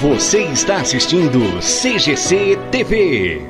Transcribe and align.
Você 0.00 0.44
está 0.44 0.76
assistindo 0.76 1.60
CGC 1.60 2.56
TV. 2.70 3.49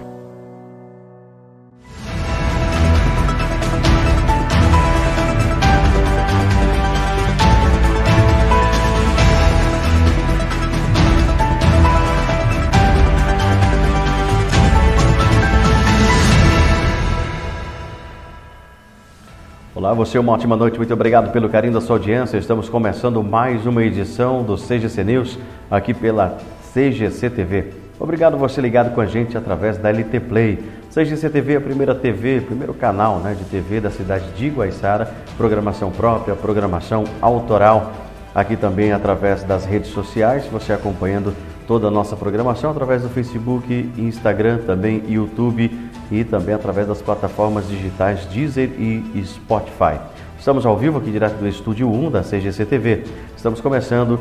Você 20.01 20.19
uma 20.19 20.32
ótima 20.32 20.56
noite, 20.56 20.78
muito 20.78 20.95
obrigado 20.95 21.30
pelo 21.30 21.46
carinho 21.51 21.74
da 21.74 21.80
sua 21.82 21.96
audiência. 21.96 22.38
Estamos 22.38 22.70
começando 22.70 23.23
mais 23.23 23.66
uma 23.66 23.84
edição 23.84 24.42
do 24.42 24.56
CGC 24.56 25.04
News 25.04 25.38
aqui 25.70 25.92
pela 25.92 26.38
CGC 26.72 27.28
TV. 27.28 27.66
Obrigado 27.98 28.38
você 28.38 28.62
ligado 28.62 28.94
com 28.94 29.02
a 29.02 29.05
gente 29.05 29.36
através 29.36 29.77
da 29.77 29.91
LT 29.91 30.20
Play. 30.20 30.58
CGC 30.88 31.28
TV 31.28 31.52
é 31.52 31.56
a 31.58 31.60
primeira 31.60 31.94
TV, 31.94 32.41
primeiro 32.41 32.72
canal 32.72 33.18
né, 33.18 33.36
de 33.38 33.44
TV 33.44 33.78
da 33.78 33.91
cidade 33.91 34.24
de 34.30 34.46
Iguaiçara, 34.46 35.12
programação 35.36 35.91
própria, 35.91 36.34
programação 36.34 37.05
autoral. 37.20 37.92
Aqui 38.34 38.56
também 38.56 38.92
através 38.92 39.42
das 39.42 39.66
redes 39.66 39.91
sociais, 39.91 40.46
você 40.46 40.72
acompanhando 40.72 41.34
toda 41.66 41.88
a 41.88 41.91
nossa 41.91 42.16
programação 42.16 42.70
através 42.70 43.02
do 43.02 43.10
Facebook, 43.10 43.92
Instagram, 43.98 44.60
também 44.66 45.02
YouTube 45.06 45.89
e 46.10 46.24
também 46.24 46.55
através 46.55 46.87
das 46.87 47.00
plataformas 47.00 47.69
digitais 47.69 48.27
Deezer 48.27 48.70
e 48.78 49.23
Spotify. 49.24 50.00
Estamos 50.38 50.66
ao 50.66 50.77
vivo 50.77 50.98
aqui 50.98 51.10
direto 51.10 51.36
do 51.36 51.46
estúdio 51.46 51.91
1 51.91 52.10
da 52.10 52.23
CGC 52.23 52.64
TV. 52.64 53.05
Estamos 53.36 53.60
começando 53.60 54.19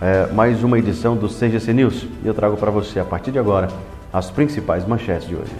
é, 0.00 0.26
mais 0.32 0.62
uma 0.62 0.78
edição 0.78 1.16
do 1.16 1.28
CGC 1.28 1.72
News 1.72 2.06
e 2.24 2.26
eu 2.26 2.34
trago 2.34 2.56
para 2.56 2.70
você 2.70 3.00
a 3.00 3.04
partir 3.04 3.30
de 3.30 3.38
agora 3.38 3.68
as 4.12 4.30
principais 4.30 4.86
manchetes 4.86 5.28
de 5.28 5.36
hoje. 5.36 5.52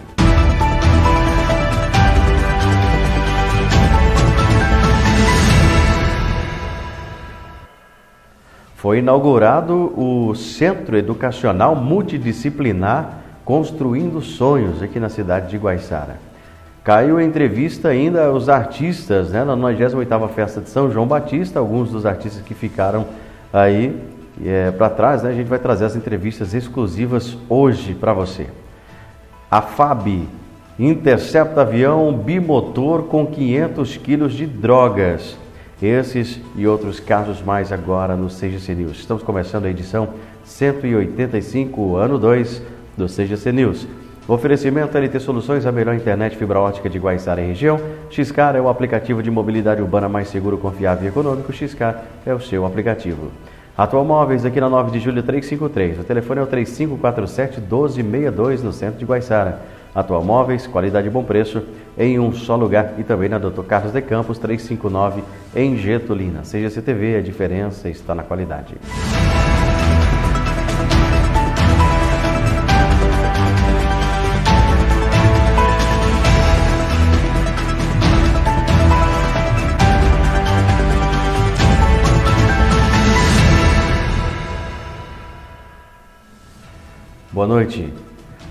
Foi 8.74 8.98
inaugurado 8.98 9.92
o 9.94 10.34
Centro 10.34 10.96
Educacional 10.96 11.76
Multidisciplinar 11.76 13.20
Construindo 13.44 14.20
Sonhos 14.20 14.82
aqui 14.82 15.00
na 15.00 15.08
cidade 15.08 15.48
de 15.48 15.56
Guaiçara. 15.56 16.18
Caiu 16.82 17.20
entrevista 17.20 17.88
ainda 17.88 18.32
os 18.32 18.48
artistas, 18.48 19.30
né, 19.30 19.44
na 19.44 19.54
98ª 19.56 20.28
Festa 20.28 20.60
de 20.60 20.70
São 20.70 20.90
João 20.90 21.06
Batista, 21.06 21.58
alguns 21.58 21.90
dos 21.90 22.06
artistas 22.06 22.42
que 22.42 22.54
ficaram 22.54 23.06
aí 23.52 24.00
é, 24.44 24.70
para 24.70 24.88
trás, 24.88 25.22
né, 25.22 25.30
a 25.30 25.34
gente 25.34 25.48
vai 25.48 25.58
trazer 25.58 25.84
as 25.84 25.94
entrevistas 25.94 26.54
exclusivas 26.54 27.36
hoje 27.48 27.94
para 27.94 28.14
você. 28.14 28.46
A 29.50 29.60
FAB 29.60 30.26
intercepta 30.78 31.60
avião 31.60 32.12
bimotor 32.14 33.02
com 33.02 33.26
500 33.26 33.96
quilos 33.98 34.32
de 34.32 34.46
drogas. 34.46 35.36
Esses 35.82 36.40
e 36.56 36.66
outros 36.66 37.00
casos 37.00 37.42
mais 37.42 37.72
agora 37.72 38.14
no 38.14 38.28
CGC 38.28 38.74
News. 38.74 38.98
Estamos 38.98 39.22
começando 39.22 39.64
a 39.64 39.70
edição 39.70 40.10
185, 40.44 41.96
ano 41.96 42.18
2 42.18 42.62
do 43.00 43.06
CGC 43.06 43.50
News. 43.50 43.88
Oferecimento 44.28 44.96
LT 44.96 45.18
Soluções, 45.18 45.66
a 45.66 45.72
melhor 45.72 45.94
internet 45.94 46.36
fibra 46.36 46.60
ótica 46.60 46.88
de 46.88 46.98
Guaiçara 46.98 47.40
e 47.40 47.46
região. 47.46 47.80
Xcar 48.10 48.54
é 48.54 48.60
o 48.60 48.68
aplicativo 48.68 49.22
de 49.22 49.30
mobilidade 49.30 49.82
urbana 49.82 50.08
mais 50.08 50.28
seguro, 50.28 50.58
confiável 50.58 51.04
e 51.04 51.08
econômico. 51.08 51.52
Xcar 51.52 52.04
é 52.24 52.32
o 52.32 52.40
seu 52.40 52.64
aplicativo. 52.64 53.32
Atual 53.76 54.04
Móveis, 54.04 54.44
aqui 54.44 54.60
na 54.60 54.68
9 54.68 54.92
de 54.92 55.00
julho 55.00 55.22
353. 55.22 56.00
O 56.00 56.04
telefone 56.04 56.40
é 56.40 56.42
o 56.42 56.46
3547-1262, 56.46 58.62
no 58.62 58.72
centro 58.72 58.98
de 58.98 59.04
Guaiçara. 59.04 59.60
Atual 59.94 60.22
Móveis, 60.22 60.66
qualidade 60.66 61.08
e 61.08 61.10
bom 61.10 61.24
preço, 61.24 61.62
em 61.98 62.20
um 62.20 62.32
só 62.32 62.54
lugar. 62.54 62.94
E 62.98 63.02
também 63.02 63.28
na 63.28 63.38
Dr. 63.38 63.62
Carlos 63.62 63.92
de 63.92 64.02
Campos, 64.02 64.38
359, 64.38 65.22
em 65.56 65.76
Getulina. 65.76 66.42
CGC 66.42 66.82
TV, 66.82 67.16
a 67.16 67.22
diferença 67.22 67.88
está 67.88 68.14
na 68.14 68.22
qualidade. 68.22 68.76
Boa 87.32 87.46
noite. 87.46 87.94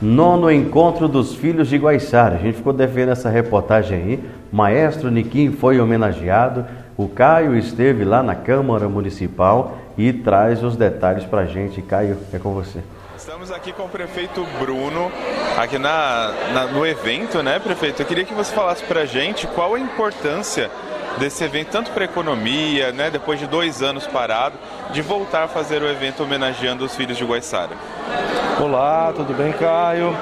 Nono 0.02 0.50
encontro 0.50 1.10
dos 1.10 1.36
filhos 1.36 1.68
de 1.68 1.76
Guaiçara. 1.78 2.36
A 2.36 2.40
gente 2.40 2.56
ficou 2.56 2.72
devendo 2.72 3.12
essa 3.12 3.30
reportagem 3.30 3.98
aí. 3.98 4.30
Maestro 4.54 5.12
Niquim 5.12 5.52
foi 5.52 5.82
homenageado. 5.82 6.66
O 6.96 7.10
Caio 7.10 7.58
esteve 7.58 8.06
lá 8.06 8.24
na 8.24 8.36
Câmara 8.36 8.88
Municipal 8.88 9.78
e 9.98 10.14
traz 10.14 10.64
os 10.64 10.78
detalhes 10.78 11.26
para 11.26 11.42
a 11.42 11.46
gente. 11.46 11.82
Caio, 11.82 12.18
é 12.32 12.40
com 12.40 12.54
você. 12.54 12.80
Estamos 13.18 13.52
aqui 13.52 13.74
com 13.74 13.84
o 13.84 13.90
prefeito 13.90 14.48
Bruno, 14.58 15.12
aqui 15.58 15.78
na, 15.78 16.32
na, 16.54 16.68
no 16.68 16.88
evento, 16.88 17.44
né, 17.44 17.60
prefeito? 17.60 18.02
Eu 18.02 18.06
queria 18.06 18.24
que 18.24 18.34
você 18.34 18.56
falasse 18.56 18.86
para 18.86 19.02
a 19.02 19.06
gente 19.06 19.46
qual 19.48 19.76
a 19.76 19.80
importância 19.80 20.72
desse 21.18 21.44
evento, 21.44 21.70
tanto 21.70 21.92
para 21.92 22.04
a 22.04 22.06
economia, 22.06 22.92
né, 22.92 23.10
depois 23.10 23.40
de 23.40 23.48
dois 23.48 23.82
anos 23.82 24.08
parado, 24.08 24.56
de 24.92 25.02
voltar 25.02 25.44
a 25.44 25.48
fazer 25.48 25.82
o 25.82 25.90
evento 25.90 26.24
homenageando 26.24 26.86
os 26.86 26.96
filhos 26.96 27.18
de 27.18 27.26
Guaiçara. 27.26 27.76
Olá, 28.60 29.14
tudo 29.16 29.34
bem, 29.34 29.52
Caio? 29.54 30.16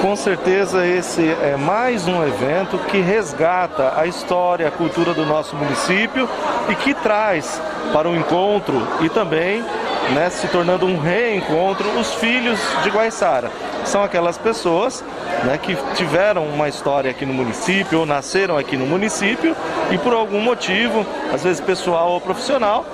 Com 0.00 0.16
certeza 0.16 0.86
esse 0.86 1.28
é 1.42 1.56
mais 1.56 2.06
um 2.06 2.24
evento 2.24 2.78
que 2.78 3.00
resgata 3.00 3.92
a 3.96 4.06
história, 4.06 4.68
a 4.68 4.70
cultura 4.70 5.14
do 5.14 5.24
nosso 5.24 5.54
município 5.56 6.28
e 6.68 6.74
que 6.76 6.94
traz 6.94 7.60
para 7.92 8.08
o 8.08 8.16
encontro 8.16 8.86
e 9.00 9.08
também 9.08 9.62
né, 10.10 10.30
se 10.30 10.46
tornando 10.48 10.86
um 10.86 10.98
reencontro 10.98 11.88
os 11.98 12.14
filhos 12.14 12.58
de 12.82 12.90
Guaiçara. 12.90 13.50
São 13.84 14.02
aquelas 14.02 14.38
pessoas 14.38 15.04
né, 15.44 15.58
que 15.58 15.76
tiveram 15.94 16.46
uma 16.46 16.68
história 16.68 17.10
aqui 17.10 17.26
no 17.26 17.34
município 17.34 18.00
ou 18.00 18.06
nasceram 18.06 18.56
aqui 18.56 18.76
no 18.76 18.86
município 18.86 19.56
e 19.92 19.98
por 19.98 20.14
algum 20.14 20.40
motivo, 20.40 21.04
às 21.32 21.44
vezes 21.44 21.60
pessoal 21.60 22.12
ou 22.12 22.20
profissional, 22.20 22.84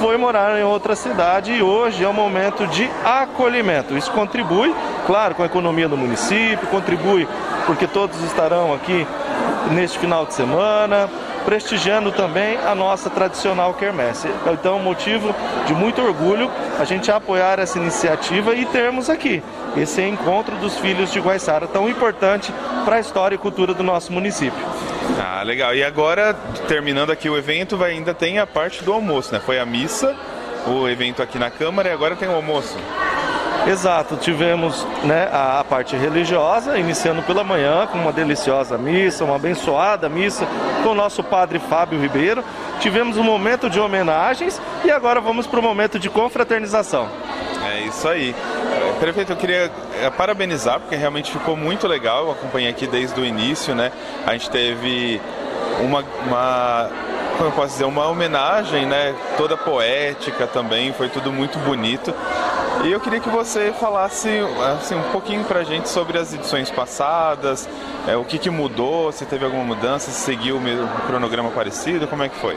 foi 0.00 0.16
morar 0.16 0.58
em 0.58 0.64
outra 0.64 0.96
cidade 0.96 1.52
e 1.52 1.62
hoje 1.62 2.02
é 2.02 2.08
um 2.08 2.14
momento 2.14 2.66
de 2.66 2.88
acolhimento. 3.04 3.96
Isso 3.96 4.10
contribui, 4.10 4.74
claro, 5.06 5.34
com 5.34 5.42
a 5.42 5.46
economia 5.46 5.86
do 5.86 5.96
município, 5.96 6.66
contribui 6.68 7.28
porque 7.66 7.86
todos 7.86 8.22
estarão 8.22 8.72
aqui 8.72 9.06
neste 9.72 9.98
final 9.98 10.24
de 10.24 10.32
semana, 10.32 11.10
prestigiando 11.44 12.10
também 12.10 12.56
a 12.66 12.74
nossa 12.74 13.10
tradicional 13.10 13.74
quermesse. 13.74 14.28
Então, 14.50 14.78
motivo 14.78 15.34
de 15.66 15.74
muito 15.74 16.00
orgulho 16.00 16.50
a 16.78 16.84
gente 16.84 17.10
apoiar 17.10 17.58
essa 17.58 17.78
iniciativa 17.78 18.54
e 18.54 18.64
termos 18.64 19.10
aqui 19.10 19.42
esse 19.76 20.00
encontro 20.00 20.56
dos 20.56 20.78
filhos 20.78 21.12
de 21.12 21.20
Guaiçara, 21.20 21.66
tão 21.66 21.88
importante 21.88 22.52
para 22.84 22.96
a 22.96 23.00
história 23.00 23.34
e 23.34 23.38
cultura 23.38 23.74
do 23.74 23.82
nosso 23.82 24.12
município. 24.12 24.64
Ah, 25.18 25.42
legal. 25.42 25.74
E 25.74 25.82
agora, 25.82 26.34
terminando 26.68 27.10
aqui 27.10 27.28
o 27.28 27.36
evento, 27.36 27.76
vai, 27.76 27.92
ainda 27.92 28.14
tem 28.14 28.38
a 28.38 28.46
parte 28.46 28.82
do 28.82 28.92
almoço, 28.92 29.32
né? 29.32 29.40
Foi 29.40 29.58
a 29.58 29.66
missa, 29.66 30.16
o 30.66 30.88
evento 30.88 31.22
aqui 31.22 31.38
na 31.38 31.50
Câmara 31.50 31.88
e 31.88 31.92
agora 31.92 32.16
tem 32.16 32.28
o 32.28 32.32
almoço. 32.34 32.76
Exato, 33.66 34.16
tivemos 34.16 34.86
né, 35.02 35.28
a, 35.32 35.64
parte 35.64 35.96
religiosa, 35.96 36.78
iniciando 36.78 37.20
pela 37.22 37.42
manhã 37.42 37.84
com 37.88 37.98
uma 37.98 38.12
deliciosa 38.12 38.78
missa, 38.78 39.24
uma 39.24 39.34
abençoada 39.34 40.08
missa 40.08 40.46
com 40.84 40.90
o 40.90 40.94
nosso 40.94 41.20
padre 41.24 41.58
Fábio 41.58 42.00
Ribeiro. 42.00 42.44
Tivemos 42.78 43.16
um 43.16 43.24
momento 43.24 43.68
de 43.68 43.80
homenagens 43.80 44.60
e 44.84 44.90
agora 44.90 45.20
vamos 45.20 45.48
para 45.48 45.58
o 45.58 45.62
momento 45.62 45.98
de 45.98 46.08
confraternização. 46.08 47.08
É 47.72 47.80
isso 47.80 48.08
aí. 48.08 48.34
Prefeito, 49.00 49.32
eu 49.32 49.36
queria 49.36 49.70
é, 50.00 50.10
parabenizar, 50.10 50.80
porque 50.80 50.96
realmente 50.96 51.30
ficou 51.30 51.56
muito 51.56 51.86
legal. 51.86 52.26
Eu 52.26 52.32
acompanhei 52.32 52.70
aqui 52.70 52.86
desde 52.86 53.20
o 53.20 53.24
início, 53.24 53.74
né? 53.74 53.92
A 54.26 54.32
gente 54.32 54.48
teve 54.50 55.20
uma, 55.80 56.04
uma 56.26 56.90
como 57.36 57.50
eu 57.50 57.52
posso 57.52 57.68
dizer, 57.72 57.84
uma 57.84 58.08
homenagem, 58.08 58.86
né? 58.86 59.14
Toda 59.36 59.56
poética 59.56 60.46
também, 60.46 60.92
foi 60.92 61.08
tudo 61.08 61.30
muito 61.30 61.58
bonito. 61.58 62.14
E 62.84 62.92
eu 62.92 63.00
queria 63.00 63.20
que 63.20 63.28
você 63.28 63.72
falasse 63.78 64.28
assim, 64.78 64.94
um 64.94 65.10
pouquinho 65.10 65.44
pra 65.44 65.62
gente 65.62 65.88
sobre 65.88 66.18
as 66.18 66.32
edições 66.32 66.70
passadas, 66.70 67.68
é, 68.06 68.16
o 68.16 68.24
que, 68.24 68.38
que 68.38 68.50
mudou, 68.50 69.10
se 69.12 69.24
teve 69.24 69.44
alguma 69.44 69.64
mudança, 69.64 70.10
se 70.10 70.20
seguiu 70.20 70.56
um 70.56 71.06
cronograma 71.06 71.50
parecido, 71.50 72.06
como 72.06 72.22
é 72.22 72.28
que 72.28 72.36
foi? 72.36 72.56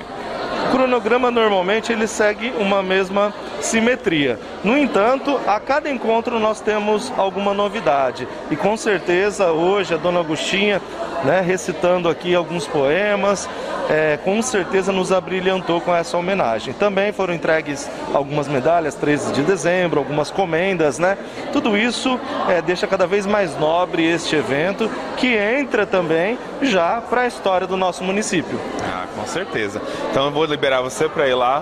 O 0.67 0.71
cronograma 0.71 1.31
normalmente 1.31 1.91
ele 1.91 2.05
segue 2.05 2.53
uma 2.59 2.83
mesma 2.83 3.33
simetria. 3.61 4.39
No 4.63 4.77
entanto, 4.77 5.39
a 5.47 5.59
cada 5.59 5.89
encontro 5.89 6.39
nós 6.39 6.61
temos 6.61 7.11
alguma 7.17 7.53
novidade 7.53 8.27
e 8.49 8.55
com 8.55 8.75
certeza 8.77 9.51
hoje 9.51 9.93
a 9.93 9.97
Dona 9.97 10.19
Agostinha, 10.19 10.81
né, 11.23 11.41
recitando 11.41 12.07
aqui 12.07 12.33
alguns 12.33 12.65
poemas, 12.65 13.49
é, 13.89 14.17
com 14.23 14.41
certeza 14.41 14.91
nos 14.91 15.11
abrilhantou 15.11 15.81
com 15.81 15.93
essa 15.93 16.15
homenagem. 16.17 16.73
Também 16.73 17.11
foram 17.11 17.33
entregues 17.33 17.89
algumas 18.13 18.47
medalhas, 18.47 18.95
13 18.95 19.33
de 19.33 19.41
dezembro, 19.41 19.99
algumas 19.99 20.29
comendas, 20.29 20.99
né? 20.99 21.17
Tudo 21.51 21.75
isso 21.75 22.19
é, 22.47 22.61
deixa 22.61 22.85
cada 22.85 23.07
vez 23.07 23.25
mais 23.25 23.57
nobre 23.57 24.05
este 24.05 24.35
evento, 24.35 24.89
que 25.19 25.35
entra 25.35 25.85
também 25.85 26.39
já 26.61 27.01
para 27.01 27.21
a 27.21 27.27
história 27.27 27.67
do 27.67 27.75
nosso 27.75 28.03
município. 28.03 28.59
Ah, 28.81 29.05
com 29.13 29.27
certeza. 29.27 29.81
Então 30.09 30.25
eu 30.25 30.31
vou 30.31 30.45
liberar 30.45 30.81
você 30.81 31.09
para 31.09 31.27
ir 31.27 31.33
lá 31.33 31.59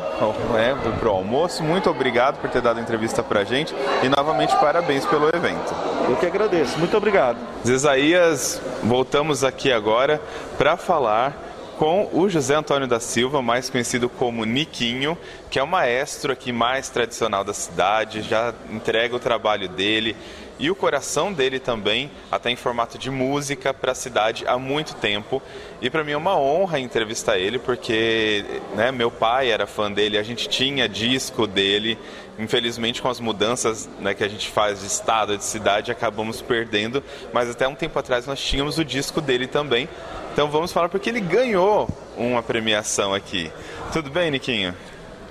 né, 0.54 0.78
para 1.00 1.10
o 1.10 1.12
almoço. 1.12 1.64
Muito 1.64 1.90
obrigado 1.90 2.40
por 2.40 2.50
ter 2.50 2.62
dado 2.62 2.78
a 2.78 2.82
entrevista 2.82 3.24
para 3.24 3.42
a 3.42 3.44
gente 3.44 3.74
e 4.04 4.10
novamente 4.10 4.56
parabéns 4.58 5.06
pelo 5.06 5.28
evento. 5.36 5.74
Eu 6.08 6.16
que 6.16 6.26
agradeço. 6.26 6.78
Muito 6.78 6.96
obrigado. 6.96 7.38
Zesaías, 7.66 8.62
voltamos 8.84 9.44
aqui 9.44 9.72
agora 9.72 10.22
para 10.58 10.78
falar 10.78 11.46
com 11.80 12.10
o 12.12 12.28
José 12.28 12.56
Antônio 12.56 12.88
da 12.88 13.00
Silva, 13.00 13.42
mais 13.42 13.70
conhecido 13.70 14.10
como 14.10 14.46
Niquinho, 14.46 15.16
que 15.50 15.60
é 15.60 15.64
o 15.64 15.68
maestro 15.68 16.34
aqui 16.34 16.52
mais 16.52 16.90
tradicional 16.90 17.44
da 17.44 17.54
cidade, 17.54 18.24
já 18.24 18.52
entrega 18.72 19.16
o 19.16 19.20
trabalho 19.20 19.70
dele 19.70 20.16
e 20.60 20.72
o 20.72 20.76
coração 20.76 21.32
dele 21.32 21.60
também, 21.60 22.10
até 22.32 22.50
em 22.50 22.56
formato 22.56 22.98
de 22.98 23.12
música, 23.12 23.74
para 23.74 23.92
a 23.92 23.96
cidade 23.96 24.44
há 24.48 24.58
muito 24.58 24.96
tempo. 24.96 25.42
E 25.82 25.90
para 25.90 26.04
mim 26.04 26.14
é 26.14 26.18
uma 26.18 26.36
honra 26.36 26.80
entrevistar 26.80 27.38
ele, 27.38 27.60
porque 27.60 28.44
né, 28.76 28.92
meu 28.92 29.12
pai 29.12 29.52
era 29.52 29.68
fã 29.68 29.92
dele, 29.92 30.18
a 30.18 30.24
gente 30.24 30.50
tinha 30.50 30.90
disco 30.90 31.46
dele. 31.46 31.98
Infelizmente, 32.40 33.02
com 33.02 33.10
as 33.10 33.20
mudanças 33.20 33.90
né, 34.00 34.14
que 34.14 34.24
a 34.24 34.28
gente 34.28 34.50
faz 34.50 34.82
de 34.82 34.88
estado, 34.88 35.38
de 35.38 35.44
cidade, 35.44 35.92
acabamos 35.92 36.42
perdendo. 36.42 37.04
Mas 37.34 37.50
até 37.50 37.68
um 37.68 37.76
tempo 37.76 37.98
atrás 37.98 38.26
nós 38.26 38.40
tínhamos 38.40 38.78
o 38.78 38.86
disco 38.86 39.22
dele 39.22 39.48
também. 39.48 39.88
Então 40.34 40.50
vamos 40.50 40.72
falar 40.72 40.90
porque 40.90 41.10
ele 41.10 41.20
ganhou 41.20 41.90
uma 42.16 42.44
premiação 42.44 43.14
aqui. 43.14 43.52
Tudo 43.92 44.10
bem, 44.12 44.30
Niquinho? 44.30 44.76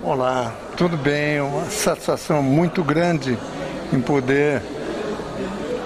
Olá, 0.01 0.53
tudo 0.75 0.97
bem. 0.97 1.39
Uma 1.41 1.65
satisfação 1.65 2.43
muito 2.43 2.83
grande 2.83 3.37
em 3.93 4.01
poder 4.01 4.61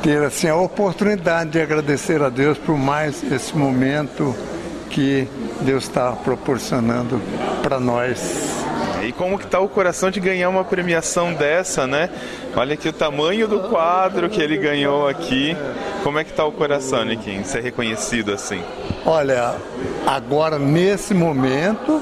ter 0.02 0.24
assim 0.24 0.48
a 0.48 0.56
oportunidade 0.56 1.52
de 1.52 1.62
agradecer 1.62 2.22
a 2.22 2.30
Deus 2.30 2.58
por 2.58 2.78
mais 2.78 3.24
esse 3.32 3.56
momento 3.56 4.36
que 4.90 5.28
Deus 5.62 5.84
está 5.84 6.12
proporcionando 6.12 7.22
para 7.62 7.80
nós. 7.80 8.62
E 9.04 9.12
como 9.12 9.38
que 9.38 9.48
tá 9.48 9.60
o 9.60 9.68
coração 9.68 10.12
de 10.12 10.20
ganhar 10.20 10.50
uma 10.50 10.64
premiação 10.64 11.34
dessa, 11.34 11.88
né? 11.88 12.10
Olha 12.56 12.74
aqui 12.74 12.88
o 12.90 12.94
tamanho 12.94 13.48
do 13.48 13.62
quadro 13.62 14.30
que 14.30 14.42
ele 14.42 14.58
ganhou 14.58 15.08
aqui. 15.08 15.56
Como 16.04 16.20
é 16.20 16.24
que 16.24 16.34
tá 16.34 16.46
o 16.46 16.52
coração, 16.52 17.04
Niquinho, 17.06 17.44
ser 17.46 17.62
reconhecido 17.62 18.32
assim? 18.32 18.62
Olha, 19.06 19.56
agora 20.06 20.60
nesse 20.60 21.14
momento 21.14 22.02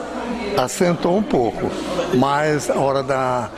assentou 0.58 1.18
um 1.18 1.24
pouco, 1.24 1.70
mas 2.16 2.70
a 2.70 2.76
hora 2.76 3.02
da 3.02 3.50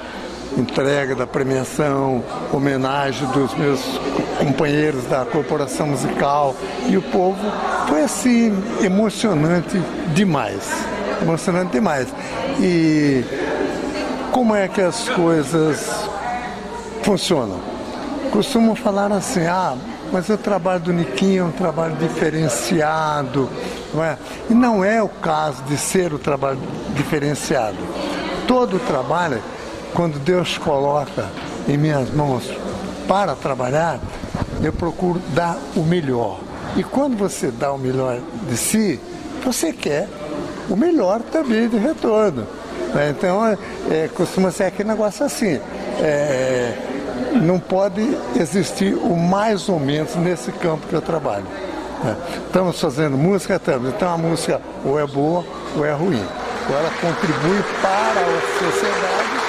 entrega 0.58 1.16
da 1.16 1.26
premiação, 1.26 2.24
homenagem 2.52 3.28
dos 3.30 3.54
meus 3.56 3.82
companheiros 4.52 5.06
da 5.06 5.24
corporação 5.24 5.88
musical 5.88 6.54
e 6.90 6.98
o 6.98 7.02
povo 7.02 7.40
foi 7.88 8.04
assim 8.04 8.54
emocionante 8.84 9.82
demais, 10.14 10.70
emocionante 11.22 11.72
demais. 11.72 12.10
E 12.60 13.24
como 14.32 14.54
é 14.54 14.68
que 14.68 14.82
as 14.82 15.08
coisas 15.08 15.90
funcionam? 17.02 17.60
Costumo 18.30 18.76
falar 18.76 19.12
assim, 19.14 19.46
ah, 19.46 19.76
mas 20.12 20.28
o 20.28 20.38
trabalho 20.38 20.82
do 20.82 20.94
Niquinho 20.94 21.44
é 21.44 21.46
um 21.46 21.52
trabalho 21.52 21.96
diferenciado, 21.96 23.50
não 23.94 24.04
é? 24.04 24.18
E 24.50 24.54
não 24.54 24.84
é 24.84 25.02
o 25.02 25.08
caso 25.08 25.64
de 25.64 25.78
ser 25.78 26.14
o 26.14 26.20
trabalho 26.20 26.60
diferenciado. 26.94 27.78
Todo 28.46 28.80
trabalho, 28.80 29.42
quando 29.94 30.20
Deus 30.20 30.58
coloca 30.58 31.30
em 31.70 31.78
minhas 31.78 32.10
mãos 32.14 32.50
para 33.08 33.36
trabalhar, 33.36 34.00
eu 34.64 34.74
procuro 34.74 35.20
dar 35.34 35.58
o 35.76 35.82
melhor. 35.82 36.40
E 36.76 36.84
quando 36.84 37.18
você 37.18 37.52
dá 37.52 37.72
o 37.72 37.78
melhor 37.78 38.20
de 38.48 38.58
si, 38.58 39.00
você 39.44 39.74
quer 39.74 40.08
o 40.70 40.76
melhor 40.76 41.22
também 41.22 41.68
de 41.68 41.78
retorno. 41.78 42.48
Né? 42.94 43.10
Então, 43.10 43.46
é, 43.90 44.10
costuma 44.14 44.52
ser 44.52 44.66
aquele 44.66 44.90
negócio 44.90 45.26
assim. 45.26 45.60
É, 46.00 46.74
não 47.42 47.60
pode 47.60 48.18
existir 48.40 48.94
o 48.94 49.16
mais 49.16 49.70
ou 49.70 49.80
menos 49.80 50.16
nesse 50.16 50.52
campo 50.52 50.88
que 50.88 50.94
eu 50.94 51.02
trabalho. 51.02 51.46
Né? 52.04 52.16
Estamos 52.46 52.80
fazendo 52.80 53.18
música, 53.18 53.56
estamos. 53.56 53.90
Então 53.90 54.14
a 54.14 54.18
música 54.18 54.62
ou 54.86 55.00
é 55.00 55.06
boa 55.06 55.44
ou 55.76 55.86
é 55.86 55.94
ruim. 55.94 56.24
Ou 56.70 56.76
ela 56.78 56.92
contribui 57.02 57.64
para 57.82 58.22
a 58.22 58.72
sociedade 58.72 59.41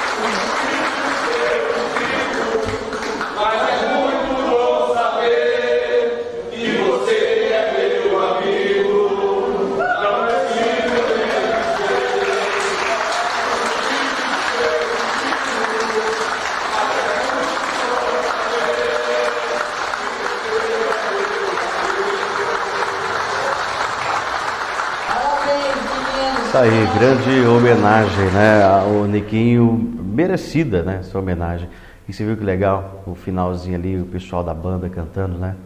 grande 27.02 27.44
homenagem, 27.49 28.26
né? 28.26 28.62
Ao 28.62 29.04
Niquinho, 29.06 29.93
merecida, 30.14 30.84
né? 30.84 30.99
Essa 31.00 31.19
homenagem. 31.19 31.69
E 32.08 32.12
você 32.12 32.25
viu 32.25 32.37
que 32.37 32.44
legal, 32.44 33.02
o 33.04 33.16
finalzinho 33.16 33.75
ali, 33.75 34.00
o 34.00 34.04
pessoal 34.04 34.44
da 34.44 34.54
banda 34.54 34.88
cantando, 34.88 35.37
né? 35.37 35.56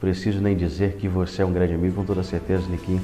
Preciso 0.00 0.40
nem 0.40 0.56
dizer 0.56 0.92
que 0.92 1.08
você 1.08 1.42
é 1.42 1.44
um 1.44 1.52
grande 1.52 1.74
amigo, 1.74 1.96
com 1.96 2.04
toda 2.04 2.22
certeza, 2.22 2.62
Niquinho 2.70 3.00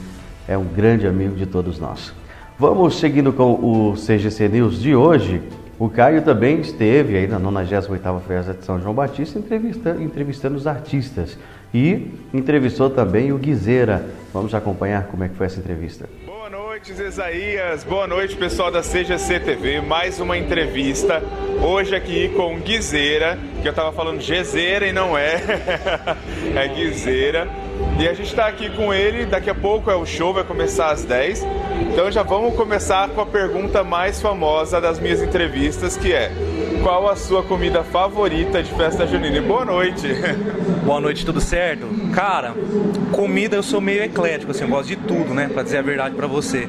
é 0.47 0.57
um 0.57 0.65
grande 0.65 1.05
amigo 1.05 1.35
de 1.35 1.47
todos 1.47 1.81
nós. 1.81 2.15
Vamos 2.57 2.97
seguindo 2.97 3.33
com 3.33 3.55
o 3.55 3.95
CGC 3.97 4.49
News 4.49 4.81
de 4.81 4.95
hoje. 4.95 5.43
O 5.77 5.89
Caio 5.89 6.23
também 6.23 6.61
esteve 6.61 7.17
aí 7.17 7.27
na 7.27 7.41
98ª 7.41 8.21
Festa 8.21 8.55
de 8.55 8.65
São 8.65 8.81
João 8.81 8.95
Batista 8.95 9.37
entrevistando, 9.37 10.01
entrevistando 10.01 10.57
os 10.57 10.69
artistas 10.69 11.37
e 11.75 12.09
entrevistou 12.33 12.89
também 12.89 13.33
o 13.33 13.39
Guizeira. 13.39 14.07
Vamos 14.33 14.55
acompanhar 14.55 15.09
como 15.09 15.25
é 15.25 15.29
que 15.29 15.35
foi 15.35 15.47
essa 15.47 15.59
entrevista 15.59 16.09
noite, 16.81 17.03
Isaías. 17.03 17.85
Boa 17.85 18.06
noite, 18.06 18.35
pessoal 18.37 18.71
da 18.71 18.81
CGC 18.81 19.41
TV. 19.41 19.82
Mais 19.82 20.19
uma 20.19 20.38
entrevista. 20.38 21.23
Hoje 21.62 21.95
aqui 21.95 22.31
com 22.31 22.59
Guizeira, 22.59 23.38
que 23.61 23.69
eu 23.69 23.73
tava 23.75 23.93
falando 23.93 24.21
Gezeira 24.21 24.87
e 24.87 24.93
não 24.93 25.16
é. 25.16 25.43
é 26.57 26.69
Guizeira. 26.69 27.47
E 27.99 28.09
a 28.09 28.14
gente 28.14 28.28
está 28.28 28.47
aqui 28.47 28.71
com 28.71 28.95
ele. 28.95 29.26
Daqui 29.26 29.50
a 29.50 29.55
pouco 29.55 29.90
é 29.90 29.95
o 29.95 30.07
show, 30.07 30.33
vai 30.33 30.43
começar 30.43 30.90
às 30.90 31.05
10. 31.05 31.47
Então 31.93 32.11
já 32.11 32.23
vamos 32.23 32.55
começar 32.55 33.11
com 33.11 33.21
a 33.21 33.26
pergunta 33.26 33.85
mais 33.85 34.21
famosa 34.21 34.81
das 34.81 34.99
minhas 34.99 35.21
entrevistas, 35.21 35.99
que 35.99 36.14
é: 36.14 36.33
qual 36.83 37.09
a 37.09 37.17
sua 37.17 37.43
comida 37.43 37.85
favorita 37.85 38.63
de 38.63 38.73
festa 38.73 39.07
junina? 39.07 39.41
Boa 39.43 39.65
noite. 39.65 40.09
Boa 40.85 41.01
noite, 41.01 41.25
tudo 41.27 41.41
certo? 41.41 41.87
Cara, 42.13 42.55
comida 43.13 43.55
eu 43.55 43.63
sou 43.63 43.81
meio 43.81 44.03
eclético, 44.03 44.51
assim, 44.51 44.63
eu 44.63 44.69
gosto 44.69 44.89
de 44.89 44.97
tudo, 44.97 45.35
né? 45.35 45.49
Pra 45.53 45.63
dizer 45.63 45.79
a 45.79 45.83
verdade 45.83 46.15
pra 46.15 46.27
você. 46.27 46.69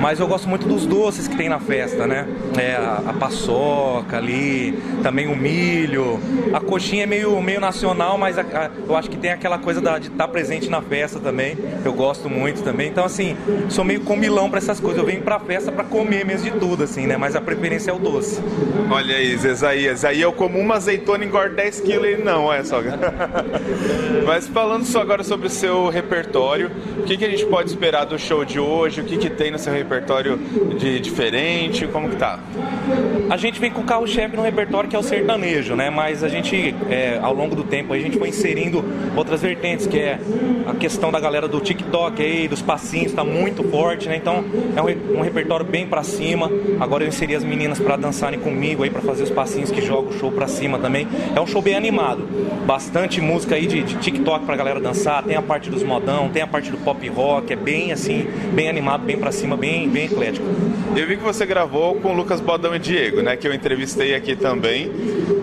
Mas 0.00 0.18
eu 0.18 0.26
gosto 0.26 0.48
muito 0.48 0.66
dos 0.66 0.84
doces 0.84 1.28
que 1.28 1.36
tem 1.36 1.48
na 1.48 1.60
festa, 1.60 2.06
né? 2.06 2.26
É, 2.58 2.74
a, 2.74 3.02
a 3.06 3.12
paçoca 3.12 4.16
ali, 4.16 4.76
também 5.02 5.28
o 5.28 5.36
milho. 5.36 6.20
A 6.52 6.60
coxinha 6.60 7.04
é 7.04 7.06
meio, 7.06 7.40
meio 7.40 7.60
nacional, 7.60 8.18
mas 8.18 8.38
a, 8.38 8.42
a, 8.42 8.70
eu 8.86 8.96
acho 8.96 9.08
que 9.08 9.16
tem 9.16 9.30
aquela 9.30 9.58
coisa 9.58 9.80
da, 9.80 9.98
de 9.98 10.08
estar 10.08 10.26
tá 10.26 10.28
presente 10.28 10.68
na 10.68 10.82
festa 10.82 11.20
também. 11.20 11.56
Eu 11.84 11.92
gosto 11.92 12.28
muito 12.28 12.62
também. 12.62 12.88
Então, 12.88 13.04
assim, 13.04 13.36
sou 13.68 13.84
meio 13.84 14.00
comilão 14.00 14.50
pra 14.50 14.58
essas 14.58 14.80
coisas. 14.80 14.98
Eu 14.98 15.06
venho 15.06 15.22
pra 15.22 15.38
festa 15.38 15.70
pra 15.70 15.84
comer 15.84 16.24
mesmo 16.24 16.50
de 16.50 16.58
tudo, 16.58 16.82
assim, 16.82 17.06
né? 17.06 17.16
Mas 17.16 17.36
a 17.36 17.40
preferência 17.40 17.90
é 17.90 17.94
o 17.94 17.98
doce. 17.98 18.42
Olha 18.90 19.16
aí, 19.16 19.36
Isaías. 19.44 20.04
Aí 20.04 20.20
eu 20.20 20.32
como 20.32 20.58
uma 20.58 20.76
azeitona 20.76 21.24
engordo 21.24 21.54
10 21.56 21.80
quilos 21.80 22.08
e 22.08 22.16
não, 22.16 22.44
olha 22.44 22.64
só. 22.64 22.80
Mas 24.26 24.48
falando 24.48 24.84
só 24.84 25.00
agora 25.00 25.22
sobre 25.22 25.46
o 25.46 25.50
seu 25.50 25.88
repertório, 25.88 26.70
o 26.98 27.02
que, 27.02 27.16
que 27.16 27.24
a 27.24 27.30
gente 27.30 27.44
pode 27.46 27.68
esperar 27.68 28.04
do 28.04 28.18
show 28.18 28.44
de 28.44 28.58
hoje? 28.58 29.00
O 29.00 29.04
que, 29.04 29.16
que 29.16 29.30
tem 29.30 29.50
no 29.50 29.58
seu 29.58 29.72
repertório 29.72 30.36
de 30.78 31.00
diferente? 31.00 31.86
Como 31.86 32.08
que 32.08 32.16
tá? 32.16 32.38
A 33.30 33.36
gente 33.36 33.58
vem 33.60 33.70
com 33.70 33.80
o 33.80 33.84
carro-chefe 33.84 34.36
no 34.36 34.42
repertório 34.42 34.88
que 34.88 34.96
é 34.96 34.98
o 34.98 35.02
sertanejo, 35.02 35.74
né? 35.74 35.90
Mas 35.90 36.22
a 36.22 36.28
gente, 36.28 36.74
é, 36.90 37.18
ao 37.22 37.34
longo 37.34 37.54
do 37.54 37.64
tempo, 37.64 37.92
a 37.92 37.98
gente 37.98 38.18
foi 38.18 38.28
inserindo 38.28 38.84
outras 39.16 39.40
vertentes, 39.40 39.86
que 39.86 39.98
é 39.98 40.18
a 40.66 40.74
questão 40.74 41.10
da 41.10 41.20
galera 41.20 41.48
do 41.48 41.60
TikTok 41.60 42.22
aí, 42.22 42.48
dos 42.48 42.62
passinhos, 42.62 43.12
tá 43.12 43.24
muito 43.24 43.62
forte, 43.64 44.08
né? 44.08 44.16
Então 44.16 44.44
é 44.76 44.82
um, 44.82 45.18
um 45.18 45.20
repertório 45.20 45.64
bem 45.64 45.86
para 45.86 46.02
cima. 46.02 46.50
Agora 46.80 47.04
eu 47.04 47.08
inseri 47.08 47.34
as 47.34 47.44
meninas 47.44 47.78
para 47.78 47.96
dançarem 47.96 48.38
comigo 48.38 48.82
aí, 48.82 48.90
para 48.90 49.02
fazer 49.02 49.22
os 49.22 49.30
passinhos 49.34 49.70
que 49.70 49.80
jogam 49.80 50.10
o 50.10 50.18
show 50.18 50.30
para 50.30 50.46
cima 50.46 50.78
também. 50.78 51.06
É 51.34 51.40
um 51.40 51.46
show 51.46 51.60
bem 51.60 51.74
animado. 51.74 52.26
Bastante 52.66 53.20
música 53.20 53.54
aí 53.54 53.66
de, 53.66 53.82
de 53.82 53.96
TikTok 53.96 54.44
pra 54.44 54.56
galera 54.56 54.80
dançar. 54.80 55.22
Tem 55.22 55.36
a 55.36 55.42
parte 55.42 55.70
dos 55.70 55.82
modão, 55.82 56.28
tem 56.28 56.42
a 56.42 56.46
parte 56.46 56.70
do 56.70 56.78
pop 56.78 57.06
rock. 57.08 57.52
É 57.52 57.56
bem 57.56 57.92
assim, 57.92 58.26
bem 58.52 58.68
animado, 58.68 59.04
bem 59.04 59.18
para 59.18 59.32
cima, 59.32 59.56
bem, 59.56 59.88
bem 59.88 60.06
eclético. 60.06 60.46
Eu 60.96 61.06
vi 61.06 61.16
que 61.16 61.24
você 61.24 61.44
gravou 61.44 61.96
com 61.96 62.12
o 62.12 62.16
Lucas 62.16 62.40
Bodão 62.40 62.74
e 62.74 62.78
Diego, 62.78 63.20
né? 63.20 63.36
Que 63.36 63.48
eu 63.48 63.54
entrevistei 63.54 64.14
aqui 64.14 64.36
também. 64.36 64.90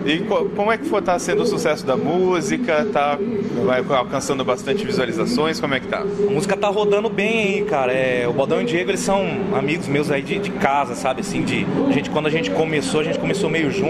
E 0.06 0.18
como 0.56 0.72
é 0.72 0.78
que 0.78 0.86
está 0.86 1.18
sendo 1.18 1.42
o 1.42 1.46
sucesso 1.46 1.84
da 1.86 1.96
música? 1.96 2.86
Tá 2.92 3.18
vai 3.64 3.82
alcançando 3.96 4.44
bastante 4.44 4.84
visualizações? 4.84 5.60
Como 5.60 5.74
é 5.74 5.80
que 5.80 5.86
tá? 5.86 6.00
A 6.00 6.30
música 6.30 6.56
tá 6.56 6.68
rodando 6.68 7.08
bem 7.08 7.42
aí, 7.42 7.62
cara. 7.64 7.92
É, 7.92 8.26
o 8.26 8.32
Bodão 8.32 8.60
e 8.60 8.64
o 8.64 8.66
Diego, 8.66 8.90
eles 8.90 9.00
são 9.00 9.24
amigos 9.54 9.86
meus 9.88 10.10
aí 10.10 10.22
de, 10.22 10.38
de 10.38 10.50
casa, 10.50 10.94
sabe? 10.94 11.20
Assim, 11.20 11.42
de 11.42 11.66
a 11.88 11.92
gente 11.92 12.10
quando 12.10 12.26
a 12.26 12.30
gente 12.30 12.50
começou, 12.50 13.00
a 13.00 13.04
gente 13.04 13.18
começou 13.18 13.48
meio 13.48 13.70
junto, 13.70 13.81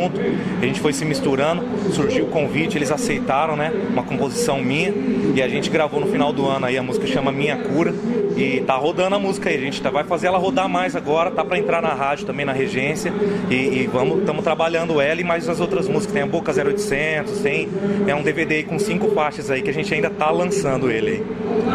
a 0.61 0.65
gente 0.65 0.81
foi 0.81 0.93
se 0.93 1.05
misturando, 1.05 1.63
surgiu 1.93 2.25
o 2.25 2.29
convite, 2.29 2.79
eles 2.79 2.91
aceitaram, 2.91 3.57
né? 3.57 3.73
Uma 3.91 4.03
composição 4.03 4.61
minha 4.63 4.93
e 5.35 5.43
a 5.43 5.49
gente 5.49 5.71
gravou 5.71 6.01
no 6.01 6.07
final 6.07 6.33
do 6.33 6.47
ano 6.47 6.67
aí 6.67 6.77
a 6.77 6.83
música 6.83 7.07
chama 7.07 7.31
Minha 7.33 7.57
Cura 7.57 7.95
e 8.37 8.61
tá 8.61 8.75
rodando 8.75 9.17
a 9.17 9.19
música 9.19 9.51
aí. 9.51 9.57
A 9.57 9.61
gente 9.61 9.81
tá, 9.83 9.91
vai 9.91 10.05
fazer 10.05 10.29
ela 10.29 10.39
rodar 10.39 10.69
mais 10.69 10.97
agora, 10.97 11.31
tá 11.31 11.45
para 11.45 11.59
entrar 11.59 11.83
na 11.83 11.95
rádio 11.95 12.27
também 12.27 12.45
na 12.45 12.53
regência 12.53 13.13
e, 13.51 13.55
e 13.55 13.91
vamos 13.93 14.21
estamos 14.21 14.43
trabalhando 14.43 15.01
ela 15.01 15.21
e 15.21 15.25
mais 15.25 15.49
as 15.49 15.61
outras 15.61 15.89
músicas. 15.89 16.13
Tem 16.13 16.23
a 16.23 16.27
Boca 16.27 16.53
0800, 16.53 17.41
tem 17.41 17.69
é 18.07 18.15
um 18.15 18.23
DVD 18.23 18.57
aí 18.57 18.65
com 18.65 18.79
cinco 18.79 19.09
faixas 19.11 19.51
aí 19.51 19.63
que 19.63 19.71
a 19.71 19.75
gente 19.75 19.93
ainda 19.93 20.11
tá 20.11 20.31
lançando 20.31 20.91
ele 20.91 21.11
aí. 21.11 21.27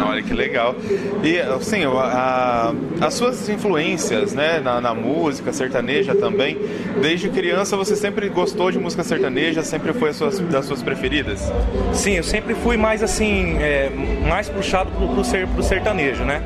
Olha 0.08 0.22
que 0.22 0.32
legal. 0.32 0.74
E 1.22 1.38
assim, 1.38 1.84
a, 1.84 2.72
a, 3.00 3.06
as 3.06 3.14
suas 3.14 3.48
influências, 3.48 4.34
né, 4.34 4.60
na, 4.60 4.80
na, 4.80 4.94
música 4.94 5.52
sertaneja 5.52 6.14
também, 6.14 6.58
desde 7.00 7.28
criança 7.28 7.76
você 7.76 7.94
sempre 7.94 8.28
gostou 8.28 8.70
de 8.70 8.78
música 8.78 9.02
sertaneja, 9.02 9.62
sempre 9.62 9.92
foi 9.92 10.12
suas, 10.12 10.38
das 10.40 10.66
suas 10.66 10.82
preferidas? 10.82 11.52
Sim, 11.92 12.12
eu 12.12 12.24
sempre 12.24 12.54
fui 12.54 12.76
mais 12.76 13.02
assim, 13.02 13.56
é, 13.58 13.90
mais 14.28 14.48
puxado 14.48 14.90
pro, 14.90 15.08
pro, 15.08 15.24
ser, 15.24 15.46
pro 15.48 15.62
sertanejo, 15.62 16.24
né? 16.24 16.42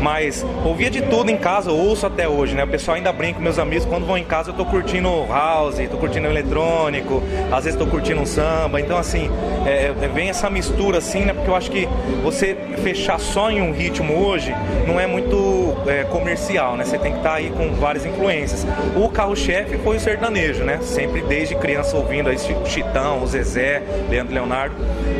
Mas 0.00 0.44
ouvia 0.64 0.90
de 0.90 1.02
tudo 1.02 1.30
em 1.30 1.36
casa, 1.36 1.70
ouço 1.70 2.06
até 2.06 2.28
hoje, 2.28 2.54
né? 2.54 2.64
O 2.64 2.68
pessoal 2.68 2.96
ainda 2.96 3.12
brinca 3.12 3.34
com 3.34 3.42
meus 3.42 3.58
amigos, 3.58 3.84
quando 3.84 4.06
vão 4.06 4.18
em 4.18 4.24
casa 4.24 4.50
eu 4.50 4.54
tô 4.54 4.64
curtindo 4.64 5.08
house, 5.26 5.76
tô 5.90 5.96
curtindo 5.96 6.26
eletrônico, 6.26 7.22
às 7.50 7.64
vezes 7.64 7.78
tô 7.78 7.86
curtindo 7.86 8.20
um 8.20 8.26
samba. 8.26 8.80
Então, 8.80 8.98
assim, 8.98 9.30
é, 9.66 9.86
é, 9.86 10.08
vem 10.08 10.28
essa 10.28 10.50
mistura, 10.50 10.98
assim, 10.98 11.20
né? 11.20 11.32
Porque 11.32 11.50
eu 11.50 11.56
acho 11.56 11.70
que 11.70 11.88
você 12.22 12.56
fechar 12.82 13.18
só 13.18 13.50
em 13.50 13.60
um 13.60 13.72
ritmo 13.72 14.26
hoje 14.26 14.54
não 14.86 14.98
é 14.98 15.06
muito 15.06 15.76
é, 15.86 16.04
comercial, 16.04 16.76
né? 16.76 16.84
Você 16.84 16.98
tem 16.98 17.12
que 17.12 17.18
estar 17.18 17.30
tá 17.30 17.36
aí 17.36 17.50
com 17.50 17.74
várias 17.74 18.04
influências. 18.04 18.66
O 18.96 19.08
carro-chefe 19.08 19.78
foi 19.78 19.96
o 19.96 20.00
sertanejo, 20.00 20.64
né? 20.64 20.78
Sempre 20.82 21.22
desde 21.22 21.54
criança 21.54 21.96
ouvindo 21.96 22.28
aí 22.28 22.36
Chitão, 22.66 23.22
o 23.22 23.26
Zezé, 23.26 23.82
Leandro 24.10 24.34
Leonardo. 24.34 24.74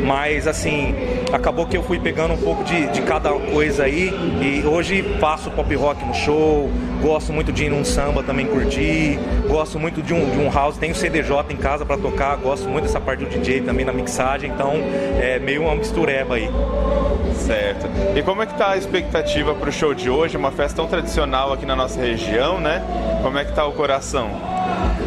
Mas, 0.05 0.47
assim, 0.47 0.95
acabou 1.31 1.65
que 1.65 1.77
eu 1.77 1.83
fui 1.83 1.99
pegando 1.99 2.33
um 2.33 2.37
pouco 2.37 2.63
de, 2.63 2.87
de 2.87 3.01
cada 3.01 3.31
coisa 3.31 3.83
aí 3.83 4.13
e 4.41 4.52
hoje 4.61 5.03
faço 5.19 5.49
pop 5.51 5.73
rock 5.75 6.05
no 6.05 6.13
show, 6.13 6.69
gosto 7.01 7.33
muito 7.33 7.51
de 7.51 7.65
ir 7.65 7.69
num 7.69 7.83
samba 7.83 8.21
também 8.21 8.45
curtir, 8.45 9.17
gosto 9.47 9.79
muito 9.79 10.01
de 10.01 10.13
um, 10.13 10.29
de 10.29 10.37
um 10.37 10.51
house, 10.51 10.77
tenho 10.77 10.93
CDJ 10.93 11.31
em 11.49 11.57
casa 11.57 11.85
para 11.85 11.97
tocar, 11.97 12.35
gosto 12.37 12.69
muito 12.69 12.85
dessa 12.85 12.99
parte 12.99 13.23
do 13.23 13.29
DJ 13.29 13.61
também 13.61 13.85
na 13.85 13.93
mixagem, 13.93 14.51
então 14.51 14.73
é 15.19 15.39
meio 15.39 15.63
uma 15.63 15.75
mistureba 15.75 16.35
aí. 16.35 16.49
Certo. 17.45 17.87
E 18.15 18.23
como 18.23 18.41
é 18.41 18.45
que 18.45 18.57
tá 18.57 18.71
a 18.71 18.77
expectativa 18.77 19.53
para 19.53 19.69
o 19.69 19.71
show 19.71 19.93
de 19.93 20.09
hoje? 20.09 20.37
Uma 20.37 20.51
festa 20.51 20.77
tão 20.77 20.87
tradicional 20.87 21.51
aqui 21.51 21.65
na 21.65 21.75
nossa 21.75 21.99
região, 21.99 22.59
né? 22.59 22.81
Como 23.21 23.37
é 23.37 23.43
que 23.43 23.53
tá 23.53 23.65
o 23.65 23.73
coração? 23.73 24.29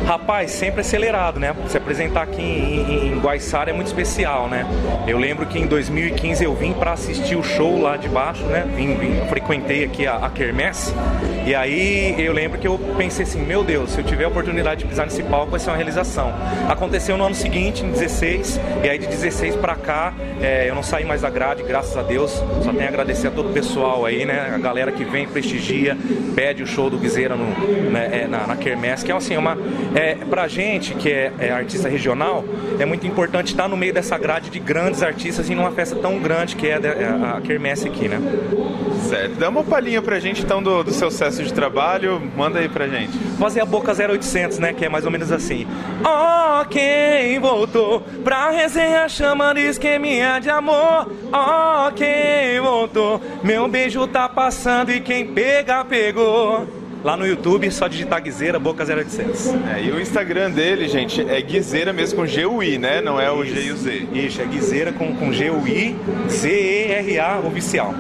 Rapaz, 0.07 0.51
sempre 0.51 0.83
acelerado, 0.83 1.41
né? 1.41 1.55
Se 1.67 1.77
apresentar 1.77 2.23
aqui 2.23 2.41
em, 2.41 2.81
em, 2.81 3.13
em 3.13 3.19
Guaiçara 3.19 3.71
é 3.71 3.73
muito 3.73 3.89
especial, 3.89 4.49
né? 4.49 4.67
Eu 5.07 5.19
lembro 5.19 5.47
que 5.47 5.59
em 5.59 5.67
2015 5.67 6.45
eu 6.45 6.55
vim 6.55 6.73
para 6.73 6.93
assistir 6.93 7.37
o 7.37 7.43
show 7.43 7.81
lá 7.81 7.97
de 7.97 8.09
baixo, 8.09 8.45
né? 8.45 8.67
Vim, 8.77 8.95
vim 8.97 9.27
frequentei 9.29 9.85
aqui 9.85 10.07
a, 10.07 10.17
a 10.17 10.31
Kermesse 10.31 10.95
e 11.47 11.55
aí 11.55 12.15
eu 12.19 12.33
lembro 12.33 12.59
que 12.59 12.67
eu 12.67 12.77
pensei 12.97 13.25
assim, 13.25 13.41
meu 13.41 13.63
Deus, 13.63 13.91
se 13.93 14.01
eu 14.01 14.05
tiver 14.05 14.25
a 14.25 14.29
oportunidade 14.29 14.81
de 14.81 14.87
pisar 14.87 15.07
nesse 15.07 15.23
palco 15.23 15.53
vai 15.53 15.61
ser 15.61 15.71
uma 15.71 15.77
realização. 15.77 16.35
Aconteceu 16.69 17.17
no 17.17 17.25
ano 17.25 17.37
seguinte, 17.37 17.85
em 17.85 17.91
16, 17.93 18.61
e 18.83 18.89
aí 18.89 18.99
de 18.99 19.07
16 19.07 19.55
para 19.55 19.77
cá 19.77 20.13
é, 20.41 20.69
eu 20.69 20.75
não 20.75 20.83
saí 20.83 21.05
mais 21.05 21.23
da 21.23 21.31
grade, 21.31 21.63
graças 21.63 21.97
a 21.97 22.03
Deus. 22.03 22.33
Só 22.63 22.73
tenho 22.73 22.85
a 22.85 22.89
agradecer 22.89 23.29
a 23.29 23.31
todo 23.31 23.51
o 23.51 23.53
pessoal 23.53 24.05
aí, 24.05 24.25
né? 24.25 24.53
A 24.55 24.59
galera 24.59 24.91
que 24.91 25.05
vem, 25.05 25.27
prestigia, 25.27 25.97
pede 26.35 26.63
o 26.63 26.67
show 26.67 26.91
do 26.91 26.99
Guizeira 26.99 27.37
no, 27.37 27.47
né, 27.91 28.23
é, 28.23 28.27
na, 28.27 28.47
na 28.47 28.57
Kermesse, 28.57 29.05
que 29.05 29.13
é 29.13 29.15
assim, 29.15 29.37
uma 29.37 29.57
é, 29.95 30.17
pra 30.17 30.49
gente, 30.49 30.95
que 30.95 31.11
é, 31.11 31.33
é, 31.39 31.51
artista 31.53 31.89
regional, 31.89 32.45
é 32.79 32.85
muito 32.85 33.07
importante 33.07 33.53
estar 33.53 33.69
no 33.69 33.77
meio 33.77 33.95
dessa 33.95 34.19
grade 34.19 34.51
de 34.51 34.59
grandes 34.59 35.03
artistas 35.03 35.49
e 35.49 35.55
numa 35.55 35.71
festa 35.71 35.97
tão 35.97 36.19
grande 36.19 36.57
que 36.57 36.67
é 36.69 36.75
a, 36.75 37.35
a, 37.35 37.39
a 37.39 37.41
Kermesse 37.41 37.87
aqui, 37.87 38.09
né? 38.09 38.21
Certo. 39.09 39.37
Dá 39.37 39.49
uma 39.49 39.63
palhinha 39.63 40.03
pra 40.03 40.19
gente 40.19 40.43
então 40.43 40.63
do, 40.63 40.83
do 40.83 40.93
seu 40.93 41.11
sucesso 41.11 41.36
de 41.43 41.53
trabalho, 41.53 42.21
manda 42.37 42.59
aí 42.59 42.69
pra 42.69 42.89
gente. 42.89 43.17
Fazer 43.39 43.61
a 43.61 43.65
Boca 43.65 43.93
0800, 43.93 44.59
né? 44.59 44.73
Que 44.73 44.87
é 44.87 44.89
mais 44.89 45.05
ou 45.05 45.11
menos 45.11 45.33
assim. 45.33 45.67
Ó, 46.05 46.63
oh, 46.63 46.65
quem 46.67 47.39
voltou 47.39 48.01
pra 48.25 48.51
resenha 48.51 49.09
chamando 49.09 49.59
esqueminha 49.59 50.39
de 50.39 50.51
amor. 50.51 51.11
Ó, 51.33 51.89
oh, 51.89 51.93
quem 51.93 52.61
voltou, 52.61 53.21
meu 53.43 53.69
beijo 53.69 54.07
tá 54.07 54.29
passando 54.29 54.91
e 54.91 55.01
quem 55.01 55.27
pega, 55.27 55.85
pegou. 55.85 56.86
Lá 57.07 57.17
no 57.17 57.25
YouTube, 57.25 57.71
só 57.71 57.87
digitar 57.87 58.21
Guizeira, 58.21 58.59
Boca 58.59 58.83
0800. 58.85 59.55
É, 59.73 59.85
e 59.85 59.93
o 59.93 60.01
Instagram 60.01 60.51
dele, 60.51 60.89
gente, 60.89 61.21
é 61.21 61.41
Guizeira 61.41 61.93
mesmo 61.93 62.17
com 62.19 62.27
G-U-I, 62.27 62.79
né? 62.79 63.01
Não 63.01 63.21
é 63.21 63.31
o 63.31 63.45
G 63.45 63.67
e 63.67 63.71
o 63.71 63.77
Z. 63.77 64.09
Isso, 64.13 64.43
é 64.43 64.45
Guizeira 64.45 64.91
com, 64.91 65.15
com 65.15 65.33
G-U-I, 65.33 65.95
Z-E-R-A 66.29 67.39
oficial. 67.47 67.95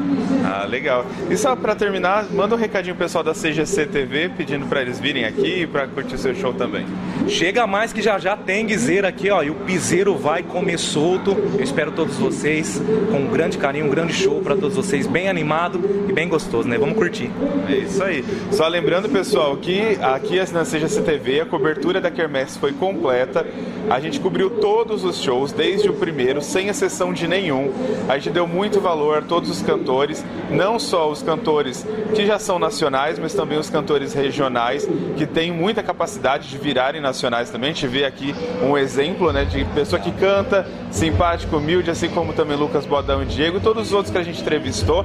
Ah, 0.44 0.64
legal. 0.64 1.06
E 1.30 1.36
só 1.36 1.54
para 1.54 1.76
terminar, 1.76 2.26
manda 2.32 2.56
um 2.56 2.58
recadinho 2.58 2.96
pessoal 2.96 3.22
da 3.22 3.32
CGC 3.32 3.86
TV 3.86 4.28
pedindo 4.36 4.66
para 4.66 4.82
eles 4.82 4.98
virem 4.98 5.24
aqui 5.24 5.68
para 5.68 5.86
curtir 5.86 6.16
o 6.16 6.18
seu 6.18 6.34
show 6.34 6.52
também. 6.52 6.84
Chega 7.28 7.64
mais 7.64 7.92
que 7.92 8.02
já 8.02 8.18
já 8.18 8.36
tem 8.36 8.66
Guizeira 8.66 9.06
aqui, 9.06 9.30
ó, 9.30 9.40
e 9.40 9.50
o 9.50 9.54
piseiro 9.54 10.16
vai 10.16 10.42
comer 10.42 10.80
solto. 10.80 11.30
Eu 11.56 11.62
espero 11.62 11.92
todos 11.92 12.16
vocês 12.16 12.82
com 13.12 13.18
um 13.18 13.28
grande 13.28 13.56
carinho, 13.56 13.86
um 13.86 13.90
grande 13.90 14.14
show 14.14 14.40
para 14.40 14.56
todos 14.56 14.74
vocês, 14.74 15.06
bem 15.06 15.28
animado 15.28 15.80
e 16.08 16.12
bem 16.12 16.28
gostoso, 16.28 16.66
né? 16.66 16.76
Vamos 16.76 16.96
curtir. 16.96 17.30
É 17.68 17.76
isso 17.76 18.02
aí. 18.02 18.24
Só 18.50 18.66
lembrando 18.66 18.95
Lembrando, 18.96 19.12
pessoal, 19.12 19.54
que 19.58 19.98
aqui 20.00 20.36
na 20.54 20.62
CGC 20.62 21.02
TV 21.02 21.42
a 21.42 21.44
cobertura 21.44 22.00
da 22.00 22.10
Kermesse 22.10 22.58
foi 22.58 22.72
completa. 22.72 23.46
A 23.90 24.00
gente 24.00 24.18
cobriu 24.18 24.48
todos 24.48 25.04
os 25.04 25.22
shows, 25.22 25.52
desde 25.52 25.90
o 25.90 25.92
primeiro, 25.92 26.40
sem 26.40 26.68
exceção 26.68 27.12
de 27.12 27.28
nenhum. 27.28 27.70
A 28.08 28.16
gente 28.16 28.30
deu 28.30 28.46
muito 28.46 28.80
valor 28.80 29.18
a 29.18 29.20
todos 29.20 29.50
os 29.50 29.60
cantores, 29.60 30.24
não 30.50 30.78
só 30.78 31.10
os 31.10 31.22
cantores 31.22 31.86
que 32.14 32.24
já 32.24 32.38
são 32.38 32.58
nacionais, 32.58 33.18
mas 33.18 33.34
também 33.34 33.58
os 33.58 33.68
cantores 33.68 34.14
regionais, 34.14 34.88
que 35.14 35.26
têm 35.26 35.52
muita 35.52 35.82
capacidade 35.82 36.48
de 36.48 36.56
virarem 36.56 37.00
nacionais 37.00 37.50
também. 37.50 37.70
A 37.70 37.72
gente 37.74 37.86
vê 37.86 38.06
aqui 38.06 38.34
um 38.62 38.78
exemplo 38.78 39.30
né, 39.30 39.44
de 39.44 39.62
pessoa 39.66 40.00
que 40.00 40.10
canta, 40.10 40.66
simpático, 40.90 41.58
humilde, 41.58 41.90
assim 41.90 42.08
como 42.08 42.32
também 42.32 42.56
Lucas 42.56 42.86
Bodão 42.86 43.22
e 43.22 43.26
Diego, 43.26 43.60
todos 43.60 43.88
os 43.88 43.92
outros 43.92 44.10
que 44.10 44.18
a 44.18 44.22
gente 44.22 44.40
entrevistou. 44.40 45.04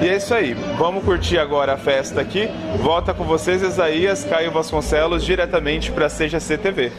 E 0.00 0.08
é 0.08 0.16
isso 0.16 0.34
aí. 0.34 0.54
Vamos 0.78 1.04
curtir 1.04 1.38
agora 1.38 1.74
a 1.74 1.76
festa 1.76 2.20
aqui. 2.20 2.48
Volta 2.82 3.13
com 3.16 3.24
vocês, 3.24 3.62
Isaías 3.62 4.24
Caio 4.24 4.50
Vasconcelos, 4.50 5.24
diretamente 5.24 5.92
para 5.92 6.06
a 6.06 6.10
CGC 6.10 6.58
TV. 6.58 6.92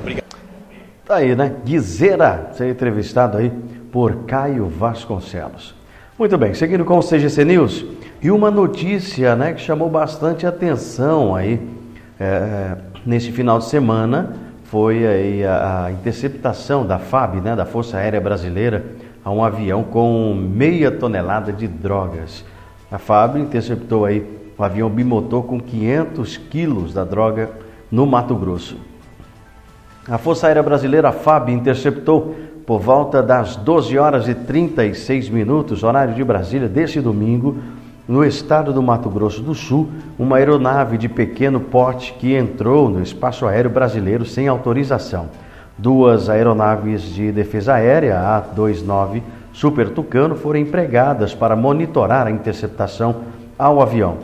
Obrigado. 0.00 0.24
Tá 1.04 1.16
aí, 1.16 1.36
né? 1.36 1.54
Guizeira, 1.64 2.50
ser 2.54 2.70
entrevistado 2.70 3.38
aí 3.38 3.52
por 3.92 4.24
Caio 4.24 4.66
Vasconcelos. 4.66 5.74
Muito 6.18 6.36
bem, 6.36 6.54
seguindo 6.54 6.84
com 6.84 6.98
o 6.98 7.02
CGC 7.02 7.44
News, 7.44 7.84
e 8.22 8.30
uma 8.30 8.50
notícia 8.50 9.36
né, 9.36 9.52
que 9.52 9.60
chamou 9.60 9.88
bastante 9.90 10.46
atenção 10.46 11.34
aí 11.34 11.60
é, 12.18 12.76
neste 13.04 13.32
final 13.32 13.58
de 13.58 13.66
semana 13.66 14.34
foi 14.64 15.06
aí 15.06 15.44
a, 15.44 15.84
a, 15.84 15.92
interceptação 15.92 16.86
da 16.86 16.98
FAB, 16.98 17.36
né, 17.36 17.54
da 17.54 17.66
Força 17.66 17.98
Aérea 17.98 18.20
Brasileira, 18.20 18.84
a 19.24 19.30
um 19.30 19.44
avião 19.44 19.84
com 19.84 20.34
meia 20.34 20.90
tonelada 20.90 21.52
de 21.52 21.68
drogas. 21.68 22.44
A 22.94 22.98
FAB 22.98 23.38
interceptou 23.38 24.04
aí 24.04 24.24
um 24.56 24.62
avião 24.62 24.88
bimotor 24.88 25.42
com 25.42 25.58
500 25.58 26.36
quilos 26.36 26.94
da 26.94 27.02
droga 27.02 27.50
no 27.90 28.06
Mato 28.06 28.36
Grosso. 28.36 28.76
A 30.08 30.16
Força 30.16 30.46
Aérea 30.46 30.62
Brasileira 30.62 31.10
FAB 31.10 31.48
interceptou 31.48 32.36
por 32.64 32.78
volta 32.78 33.20
das 33.20 33.56
12 33.56 33.98
horas 33.98 34.28
e 34.28 34.34
36 34.36 35.28
minutos, 35.28 35.82
horário 35.82 36.14
de 36.14 36.22
Brasília, 36.22 36.68
deste 36.68 37.00
domingo, 37.00 37.56
no 38.06 38.24
estado 38.24 38.72
do 38.72 38.80
Mato 38.80 39.10
Grosso 39.10 39.42
do 39.42 39.56
Sul, 39.56 39.88
uma 40.16 40.36
aeronave 40.36 40.96
de 40.96 41.08
pequeno 41.08 41.58
porte 41.58 42.12
que 42.12 42.32
entrou 42.36 42.88
no 42.88 43.02
espaço 43.02 43.44
aéreo 43.44 43.70
brasileiro 43.72 44.24
sem 44.24 44.46
autorização. 44.46 45.30
Duas 45.76 46.28
aeronaves 46.30 47.02
de 47.02 47.32
defesa 47.32 47.74
aérea, 47.74 48.20
a 48.20 48.38
29 48.38 49.20
Super 49.54 49.90
Tucano, 49.90 50.34
foram 50.34 50.58
empregadas 50.58 51.32
para 51.32 51.54
monitorar 51.54 52.26
a 52.26 52.30
interceptação 52.30 53.22
ao 53.56 53.80
avião. 53.80 54.18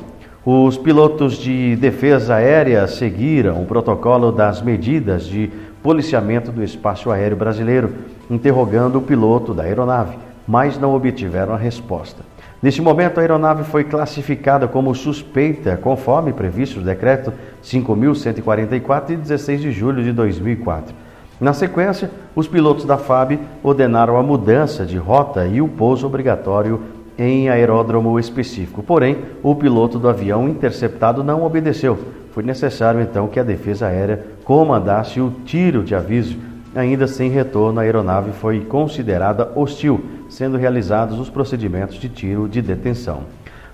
Os 0.44 0.76
pilotos 0.76 1.34
de 1.34 1.76
defesa 1.76 2.34
aérea 2.34 2.86
seguiram 2.88 3.62
o 3.62 3.64
protocolo 3.64 4.32
das 4.32 4.60
medidas 4.60 5.24
de 5.24 5.48
policiamento 5.80 6.50
do 6.50 6.64
espaço 6.64 7.12
aéreo 7.12 7.36
brasileiro, 7.36 7.92
interrogando 8.28 8.98
o 8.98 9.02
piloto 9.02 9.54
da 9.54 9.62
aeronave, 9.62 10.18
mas 10.48 10.76
não 10.76 10.94
obtiveram 10.94 11.54
a 11.54 11.56
resposta. 11.56 12.24
Neste 12.60 12.82
momento, 12.82 13.18
a 13.18 13.20
aeronave 13.20 13.62
foi 13.62 13.84
classificada 13.84 14.66
como 14.66 14.94
suspeita, 14.96 15.76
conforme 15.76 16.32
previsto 16.32 16.80
no 16.80 16.84
decreto 16.84 17.32
5.144 17.62 19.06
de 19.06 19.16
16 19.16 19.60
de 19.60 19.70
julho 19.70 20.02
de 20.02 20.12
2004. 20.12 20.92
Na 21.40 21.54
sequência, 21.54 22.10
os 22.36 22.46
pilotos 22.46 22.84
da 22.84 22.98
FAB 22.98 23.38
ordenaram 23.62 24.18
a 24.18 24.22
mudança 24.22 24.84
de 24.84 24.98
rota 24.98 25.46
e 25.46 25.62
o 25.62 25.68
pouso 25.68 26.06
obrigatório 26.06 26.82
em 27.18 27.48
aeródromo 27.48 28.18
específico. 28.18 28.82
Porém, 28.82 29.18
o 29.42 29.54
piloto 29.54 29.98
do 29.98 30.08
avião 30.08 30.46
interceptado 30.46 31.24
não 31.24 31.44
obedeceu. 31.44 31.98
Foi 32.32 32.42
necessário 32.42 33.00
então 33.00 33.26
que 33.26 33.40
a 33.40 33.42
defesa 33.42 33.86
aérea 33.86 34.24
comandasse 34.44 35.20
o 35.20 35.30
tiro 35.44 35.82
de 35.82 35.94
aviso. 35.94 36.36
Ainda 36.74 37.06
sem 37.06 37.30
retorno, 37.30 37.80
a 37.80 37.82
aeronave 37.82 38.32
foi 38.32 38.60
considerada 38.60 39.50
hostil, 39.56 40.00
sendo 40.28 40.58
realizados 40.58 41.18
os 41.18 41.30
procedimentos 41.30 41.96
de 41.96 42.08
tiro 42.08 42.48
de 42.48 42.60
detenção. 42.60 43.22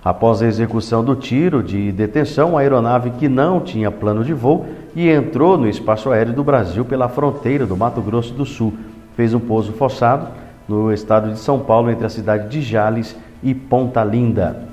Após 0.04 0.40
a 0.40 0.46
execução 0.46 1.04
do 1.04 1.16
tiro 1.16 1.64
de 1.64 1.90
detenção, 1.90 2.56
a 2.56 2.60
aeronave 2.60 3.10
que 3.10 3.28
não 3.28 3.60
tinha 3.60 3.90
plano 3.90 4.22
de 4.24 4.32
voo 4.32 4.64
e 4.96 5.10
entrou 5.10 5.58
no 5.58 5.68
espaço 5.68 6.10
aéreo 6.10 6.32
do 6.32 6.42
Brasil 6.42 6.82
pela 6.82 7.06
fronteira 7.06 7.66
do 7.66 7.76
Mato 7.76 8.00
Grosso 8.00 8.32
do 8.32 8.46
Sul. 8.46 8.72
Fez 9.14 9.34
um 9.34 9.38
pouso 9.38 9.74
forçado 9.74 10.28
no 10.66 10.90
estado 10.90 11.30
de 11.30 11.38
São 11.38 11.60
Paulo, 11.60 11.90
entre 11.90 12.06
a 12.06 12.08
cidade 12.08 12.48
de 12.48 12.62
Jales 12.62 13.14
e 13.42 13.54
Ponta 13.54 14.02
Linda. 14.02 14.64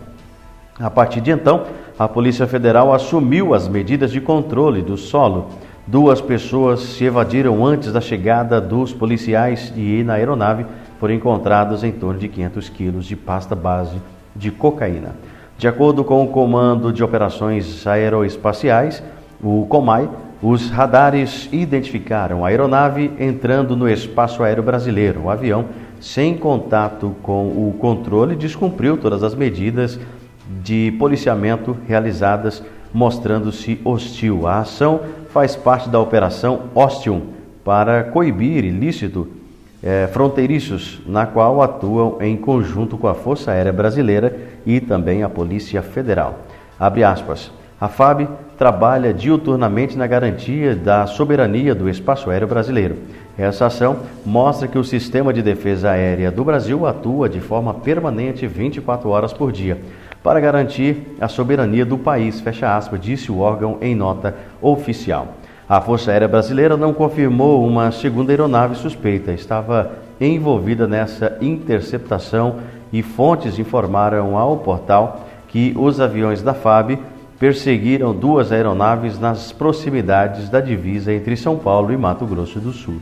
A 0.79 0.89
partir 0.89 1.19
de 1.19 1.29
então, 1.29 1.65
a 1.99 2.07
Polícia 2.07 2.47
Federal 2.47 2.93
assumiu 2.93 3.53
as 3.53 3.67
medidas 3.67 4.11
de 4.11 4.21
controle 4.21 4.81
do 4.81 4.95
solo. 4.95 5.49
Duas 5.85 6.21
pessoas 6.21 6.79
se 6.79 7.03
evadiram 7.03 7.63
antes 7.65 7.91
da 7.91 7.99
chegada 7.99 8.61
dos 8.61 8.93
policiais 8.93 9.73
e 9.75 10.03
na 10.05 10.13
aeronave 10.13 10.65
foram 11.01 11.13
encontrados 11.13 11.83
em 11.83 11.91
torno 11.91 12.17
de 12.17 12.29
500 12.29 12.69
quilos 12.69 13.05
de 13.05 13.17
pasta 13.17 13.53
base 13.53 14.01
de 14.33 14.49
cocaína. 14.49 15.15
De 15.57 15.67
acordo 15.67 16.03
com 16.03 16.23
o 16.23 16.29
Comando 16.29 16.91
de 16.91 17.03
Operações 17.03 17.85
Aeroespaciais, 17.85 19.03
o 19.43 19.65
COMAI, 19.67 20.09
os 20.41 20.69
radares 20.69 21.49
identificaram 21.51 22.43
a 22.43 22.49
aeronave 22.49 23.11
entrando 23.19 23.75
no 23.75 23.89
espaço 23.89 24.43
aéreo 24.43 24.63
brasileiro. 24.63 25.23
O 25.23 25.29
avião, 25.29 25.65
sem 25.99 26.37
contato 26.37 27.15
com 27.21 27.47
o 27.47 27.75
controle, 27.79 28.35
descumpriu 28.35 28.97
todas 28.97 29.23
as 29.23 29.35
medidas 29.35 29.99
de 30.61 30.93
policiamento 30.97 31.77
realizadas, 31.87 32.63
mostrando-se 32.93 33.79
hostil. 33.83 34.47
A 34.47 34.59
ação 34.59 35.01
faz 35.29 35.55
parte 35.55 35.89
da 35.89 35.99
Operação 35.99 36.63
Ostium 36.75 37.21
para 37.63 38.03
coibir 38.03 38.65
ilícito 38.65 39.27
é, 39.81 40.07
fronteiriços, 40.07 41.01
na 41.05 41.25
qual 41.25 41.61
atuam 41.61 42.17
em 42.21 42.37
conjunto 42.37 42.97
com 42.97 43.07
a 43.07 43.13
Força 43.13 43.51
Aérea 43.51 43.73
Brasileira 43.73 44.37
e 44.65 44.79
também 44.79 45.23
a 45.23 45.29
Polícia 45.29 45.81
Federal. 45.81 46.39
Abre 46.79 47.03
aspas. 47.03 47.62
A 47.83 47.89
FAB 47.89 48.29
trabalha 48.57 49.13
diuturnamente 49.13 49.97
na 49.97 50.07
garantia 50.07 50.73
da 50.73 51.05
soberania 51.05 51.75
do 51.75 51.89
espaço 51.89 52.29
aéreo 52.29 52.47
brasileiro. 52.47 52.95
Essa 53.37 53.65
ação 53.65 53.97
mostra 54.25 54.69
que 54.69 54.77
o 54.77 54.85
sistema 54.85 55.33
de 55.33 55.41
defesa 55.41 55.91
aérea 55.91 56.31
do 56.31 56.45
Brasil 56.45 56.87
atua 56.87 57.27
de 57.27 57.41
forma 57.41 57.73
permanente 57.73 58.47
24 58.47 59.09
horas 59.09 59.33
por 59.33 59.51
dia 59.51 59.81
para 60.23 60.39
garantir 60.39 61.17
a 61.19 61.27
soberania 61.27 61.85
do 61.85 61.97
país, 61.97 62.39
fecha 62.39 62.73
aspas, 62.73 63.01
disse 63.01 63.29
o 63.29 63.39
órgão 63.39 63.77
em 63.81 63.93
nota 63.93 64.33
oficial. 64.61 65.33
A 65.67 65.81
Força 65.81 66.09
Aérea 66.09 66.29
Brasileira 66.29 66.77
não 66.77 66.93
confirmou 66.93 67.67
uma 67.67 67.91
segunda 67.91 68.31
aeronave 68.31 68.75
suspeita, 68.75 69.33
estava 69.33 69.91
envolvida 70.21 70.87
nessa 70.87 71.37
interceptação 71.41 72.59
e 72.93 73.03
fontes 73.03 73.59
informaram 73.59 74.37
ao 74.37 74.55
portal 74.55 75.27
que 75.49 75.73
os 75.77 75.99
aviões 75.99 76.41
da 76.41 76.53
FAB 76.53 76.97
perseguiram 77.43 78.15
duas 78.15 78.53
aeronaves 78.53 79.19
nas 79.19 79.51
proximidades 79.51 80.47
da 80.47 80.61
divisa 80.61 81.11
entre 81.11 81.35
São 81.35 81.57
Paulo 81.57 81.91
e 81.91 81.97
Mato 81.97 82.25
Grosso 82.25 82.57
do 82.57 82.71
Sul. 82.71 83.01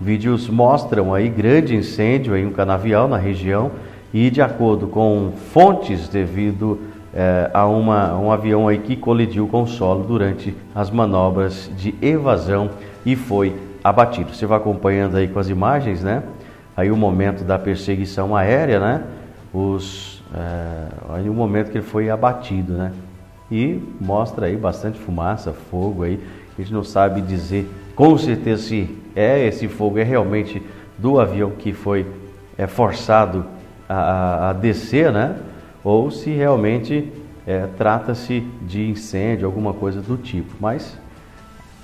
Vídeos 0.00 0.48
mostram 0.48 1.14
aí 1.14 1.28
grande 1.28 1.76
incêndio 1.76 2.36
em 2.36 2.46
um 2.46 2.50
canavial 2.50 3.06
na 3.06 3.16
região 3.16 3.70
e 4.12 4.28
de 4.28 4.42
acordo 4.42 4.88
com 4.88 5.30
fontes 5.52 6.08
devido 6.08 6.80
é, 7.14 7.48
a 7.54 7.64
uma, 7.68 8.18
um 8.18 8.32
avião 8.32 8.66
aí 8.66 8.78
que 8.78 8.96
colidiu 8.96 9.46
com 9.46 9.62
o 9.62 9.68
solo 9.68 10.02
durante 10.02 10.52
as 10.74 10.90
manobras 10.90 11.70
de 11.76 11.94
evasão 12.02 12.70
e 13.04 13.14
foi 13.14 13.54
abatido. 13.84 14.34
Você 14.34 14.46
vai 14.46 14.58
acompanhando 14.58 15.16
aí 15.16 15.28
com 15.28 15.38
as 15.38 15.48
imagens, 15.48 16.02
né? 16.02 16.24
Aí 16.76 16.90
o 16.90 16.96
momento 16.96 17.44
da 17.44 17.56
perseguição 17.56 18.34
aérea, 18.34 18.80
né? 18.80 19.04
Os, 19.54 20.24
é, 20.34 20.88
aí 21.10 21.30
o 21.30 21.34
momento 21.34 21.70
que 21.70 21.78
ele 21.78 21.86
foi 21.86 22.10
abatido, 22.10 22.72
né? 22.72 22.90
E 23.50 23.80
mostra 24.00 24.46
aí 24.46 24.56
bastante 24.56 24.98
fumaça, 24.98 25.52
fogo 25.52 26.02
aí. 26.02 26.20
A 26.58 26.60
gente 26.60 26.72
não 26.72 26.82
sabe 26.82 27.20
dizer 27.20 27.68
com 27.94 28.16
certeza 28.18 28.62
se 28.62 28.98
é 29.14 29.46
esse 29.46 29.68
fogo 29.68 29.98
é 29.98 30.02
realmente 30.02 30.62
do 30.98 31.18
avião 31.20 31.50
que 31.50 31.72
foi 31.72 32.06
é, 32.58 32.66
forçado 32.66 33.44
a, 33.88 34.50
a 34.50 34.52
descer, 34.52 35.12
né? 35.12 35.36
ou 35.86 36.10
se 36.10 36.30
realmente 36.30 37.12
é, 37.46 37.68
trata-se 37.78 38.40
de 38.62 38.90
incêndio, 38.90 39.46
alguma 39.46 39.72
coisa 39.72 40.02
do 40.02 40.16
tipo. 40.16 40.52
Mas 40.58 40.98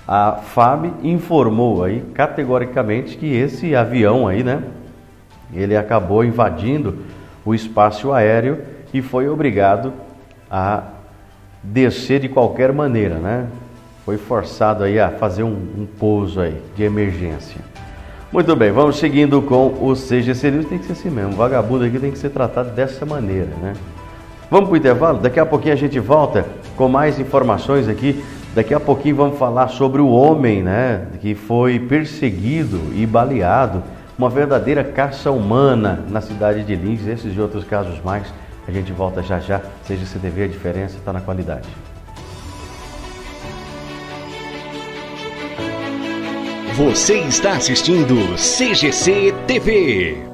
a 0.09 0.33
FAB 0.33 0.87
informou 1.05 1.85
aí 1.85 2.03
categoricamente 2.13 3.17
que 3.17 3.33
esse 3.33 3.77
avião 3.77 4.27
aí, 4.27 4.43
né, 4.43 4.65
ele 5.55 5.77
acabou 5.77 6.25
invadindo 6.25 6.99
o 7.45 7.55
espaço 7.55 8.13
aéreo 8.13 8.59
e 8.93 9.01
foi 9.01 9.29
obrigado 9.29 9.93
a 10.51 10.83
descer 11.63 12.21
de 12.21 12.29
qualquer 12.29 12.73
maneira, 12.73 13.17
né? 13.17 13.47
Foi 14.05 14.17
forçado 14.17 14.83
aí 14.83 14.99
a 14.99 15.11
fazer 15.11 15.45
um, 15.45 15.57
um 15.79 15.87
pouso 15.99 16.41
aí 16.41 16.61
de 16.75 16.83
emergência. 16.83 17.61
Muito 18.33 18.57
bem, 18.57 18.73
vamos 18.73 18.97
seguindo 18.97 19.43
com 19.43 19.67
o 19.81 19.95
CGC 19.95 20.51
News. 20.51 20.67
Tem 20.67 20.79
que 20.79 20.87
ser 20.87 20.93
assim 20.93 21.11
mesmo. 21.11 21.33
Vagabundo 21.33 21.85
aqui 21.85 21.99
tem 21.99 22.11
que 22.11 22.19
ser 22.19 22.31
tratado 22.31 22.71
dessa 22.71 23.05
maneira, 23.05 23.51
né? 23.63 23.75
Vamos 24.51 24.69
para 24.69 24.75
o 24.75 24.77
intervalo? 24.77 25.19
Daqui 25.19 25.39
a 25.39 25.47
pouquinho 25.47 25.75
a 25.75 25.77
gente 25.77 26.01
volta 26.01 26.47
com 26.75 26.89
mais 26.89 27.21
informações 27.21 27.89
aqui. 27.89 28.25
Daqui 28.55 28.75
a 28.75 28.81
pouquinho 28.81 29.17
vamos 29.17 29.39
falar 29.39 29.69
sobre 29.69 30.01
o 30.01 30.09
homem, 30.09 30.63
né? 30.63 31.07
Que 31.21 31.35
foi 31.35 31.79
perseguido 31.79 32.81
e 32.95 33.07
baleado. 33.07 33.83
Uma 34.19 34.29
verdadeira 34.29 34.83
caça 34.83 35.31
humana 35.31 36.05
na 36.09 36.21
cidade 36.21 36.65
de 36.65 36.75
Lins. 36.75 37.07
Esses 37.07 37.37
e 37.37 37.41
outros 37.41 37.65
casos 37.65 38.03
mais. 38.03 38.27
A 38.67 38.71
gente 38.71 38.93
volta 38.93 39.23
já 39.23 39.39
já. 39.39 39.61
CGC 39.87 40.19
TV, 40.19 40.45
a 40.45 40.49
diferença 40.49 40.97
está 40.97 41.13
na 41.13 41.21
qualidade. 41.21 41.69
Você 46.77 47.19
está 47.21 47.53
assistindo 47.53 48.17
CGC 48.37 49.33
TV. 49.47 50.32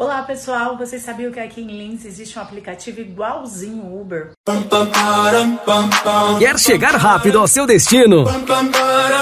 Olá 0.00 0.22
pessoal, 0.22 0.78
vocês 0.78 1.02
sabiam 1.02 1.30
que 1.30 1.38
aqui 1.38 1.60
em 1.60 1.66
Lins 1.66 2.06
existe 2.06 2.38
um 2.38 2.40
aplicativo 2.40 3.02
igualzinho 3.02 4.00
Uber? 4.00 4.30
Quer 6.38 6.58
chegar 6.58 6.94
rápido 6.94 7.38
ao 7.38 7.46
seu 7.46 7.66
destino? 7.66 8.24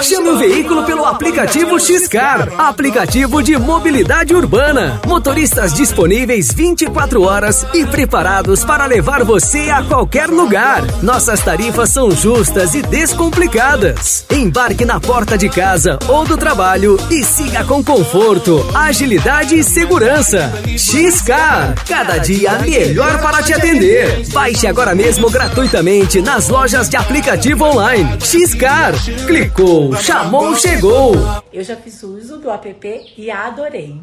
Chame 0.01 0.29
o 0.29 0.37
veículo 0.37 0.85
pelo 0.85 1.03
aplicativo 1.03 1.77
Xcar, 1.77 2.47
aplicativo 2.57 3.43
de 3.43 3.57
mobilidade 3.57 4.33
urbana. 4.33 5.01
Motoristas 5.05 5.73
disponíveis 5.73 6.53
24 6.53 7.23
horas 7.23 7.65
e 7.73 7.85
preparados 7.85 8.63
para 8.63 8.85
levar 8.85 9.25
você 9.25 9.69
a 9.69 9.83
qualquer 9.83 10.29
lugar. 10.29 10.83
Nossas 11.03 11.41
tarifas 11.41 11.89
são 11.89 12.09
justas 12.09 12.73
e 12.73 12.81
descomplicadas. 12.81 14.25
Embarque 14.31 14.85
na 14.85 14.97
porta 14.97 15.37
de 15.37 15.49
casa 15.49 15.99
ou 16.07 16.25
do 16.25 16.37
trabalho 16.37 16.95
e 17.11 17.21
siga 17.21 17.65
com 17.65 17.83
conforto, 17.83 18.65
agilidade 18.73 19.59
e 19.59 19.63
segurança. 19.63 20.68
X 20.77 21.19
Xcar, 21.19 21.75
cada 21.87 22.17
dia 22.17 22.59
melhor 22.59 23.21
para 23.21 23.41
te 23.41 23.53
atender. 23.53 24.27
Baixe 24.29 24.67
agora 24.67 24.93
mesmo 24.93 25.29
gratuitamente 25.29 26.21
nas 26.21 26.49
lojas 26.49 26.89
de 26.89 26.97
aplicativo 26.97 27.65
online. 27.65 28.17
Xcar, 28.21 28.93
clicou, 29.25 29.95
chamou, 29.95 30.55
chegou. 30.55 31.15
Eu 31.51 31.63
já 31.63 31.75
fiz 31.75 32.01
uso 32.03 32.37
do 32.37 32.49
app 32.51 32.75
e 33.17 33.31
adorei. 33.31 33.99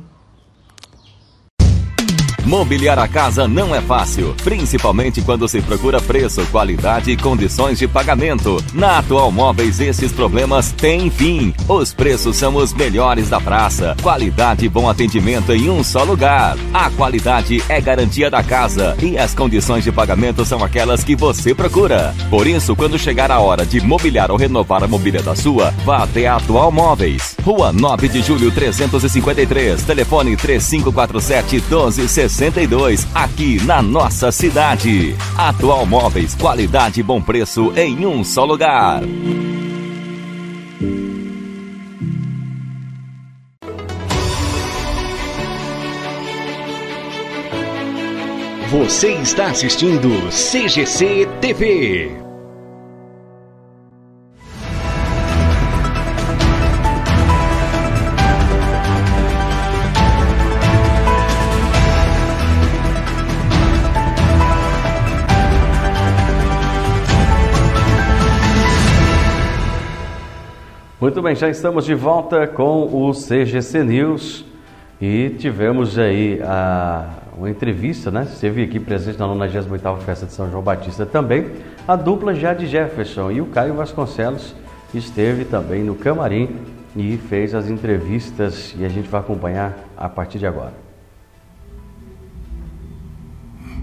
Mobiliar 2.47 2.97
a 2.97 3.09
casa 3.09 3.49
não 3.49 3.75
é 3.75 3.81
fácil, 3.81 4.33
principalmente 4.45 5.21
quando 5.21 5.49
se 5.49 5.61
procura 5.61 6.01
preço, 6.01 6.47
qualidade 6.47 7.11
e 7.11 7.17
condições 7.17 7.77
de 7.77 7.89
pagamento. 7.89 8.63
Na 8.73 8.99
Atual 8.99 9.33
Móveis, 9.33 9.81
esses 9.81 10.13
problemas 10.13 10.71
têm 10.71 11.11
fim. 11.11 11.53
Os 11.69 11.93
preços 11.93 12.37
são 12.37 12.55
os 12.55 12.73
melhores 12.73 13.29
da 13.29 13.41
praça. 13.41 13.97
Qualidade 14.01 14.65
e 14.65 14.69
bom 14.69 14.89
atendimento 14.89 15.53
em 15.53 15.69
um 15.69 15.83
só 15.83 16.05
lugar. 16.05 16.57
A 16.73 16.89
qualidade 16.91 17.61
é 17.69 17.81
garantia 17.81 18.31
da 18.31 18.45
casa 18.45 18.97
e 19.03 19.19
as 19.19 19.35
condições 19.35 19.83
de 19.83 19.91
pagamento 19.91 20.45
são 20.45 20.63
aquelas 20.63 21.03
que 21.03 21.17
você 21.17 21.53
procura. 21.53 22.15
Por 22.31 22.47
isso, 22.47 22.77
quando 22.77 22.97
chegar 22.97 23.33
a 23.33 23.41
hora 23.41 23.67
de 23.67 23.81
mobiliar 23.81 24.31
ou 24.31 24.37
renovar 24.37 24.85
a 24.85 24.89
mobília 24.89 25.21
da 25.21 25.35
sua, 25.35 25.73
vá 25.85 26.05
até 26.05 26.29
a 26.29 26.37
Atual 26.37 26.71
Móveis. 26.71 27.35
Rua 27.43 27.73
9 27.73 28.09
de 28.09 28.23
Julho 28.23 28.53
353, 28.53 29.83
telefone 29.83 30.37
3547 30.37 31.57
1260. 31.57 32.36
62, 32.37 33.07
aqui 33.15 33.65
na 33.65 33.81
nossa 33.81 34.31
cidade. 34.31 35.17
Atual 35.39 35.87
Móveis, 35.87 36.35
qualidade 36.35 37.01
e 37.01 37.03
bom 37.03 37.19
preço 37.19 37.73
em 37.75 38.05
um 38.05 38.23
só 38.23 38.45
lugar. 38.45 39.01
Você 48.71 49.13
está 49.15 49.47
assistindo 49.47 50.11
CGC 50.29 51.27
TV. 51.41 52.26
Muito 71.07 71.23
bem, 71.23 71.37
já 71.37 71.49
estamos 71.49 71.85
de 71.85 71.95
volta 71.95 72.49
com 72.49 72.83
o 72.93 73.13
CGC 73.13 73.85
News 73.85 74.45
e 75.01 75.31
tivemos 75.39 75.97
aí 75.97 76.43
a, 76.43 77.11
uma 77.39 77.49
entrevista, 77.49 78.11
né? 78.11 78.25
Esteve 78.25 78.65
aqui 78.65 78.81
presente 78.81 79.17
na 79.17 79.27
98ª 79.27 79.99
Festa 79.99 80.27
de 80.27 80.33
São 80.33 80.51
João 80.51 80.65
Batista 80.65 81.07
também, 81.07 81.53
a 81.87 81.95
dupla 81.95 82.35
Jade 82.35 82.67
Jefferson 82.67 83.31
e 83.31 83.41
o 83.41 83.47
Caio 83.47 83.75
Vasconcelos 83.75 84.53
esteve 84.93 85.45
também 85.45 85.85
no 85.85 85.95
camarim 85.95 86.57
e 86.97 87.17
fez 87.17 87.55
as 87.55 87.71
entrevistas 87.71 88.75
e 88.77 88.85
a 88.85 88.89
gente 88.89 89.09
vai 89.09 89.21
acompanhar 89.21 89.79
a 89.97 90.09
partir 90.09 90.41
de 90.41 90.47
agora. 90.49 90.75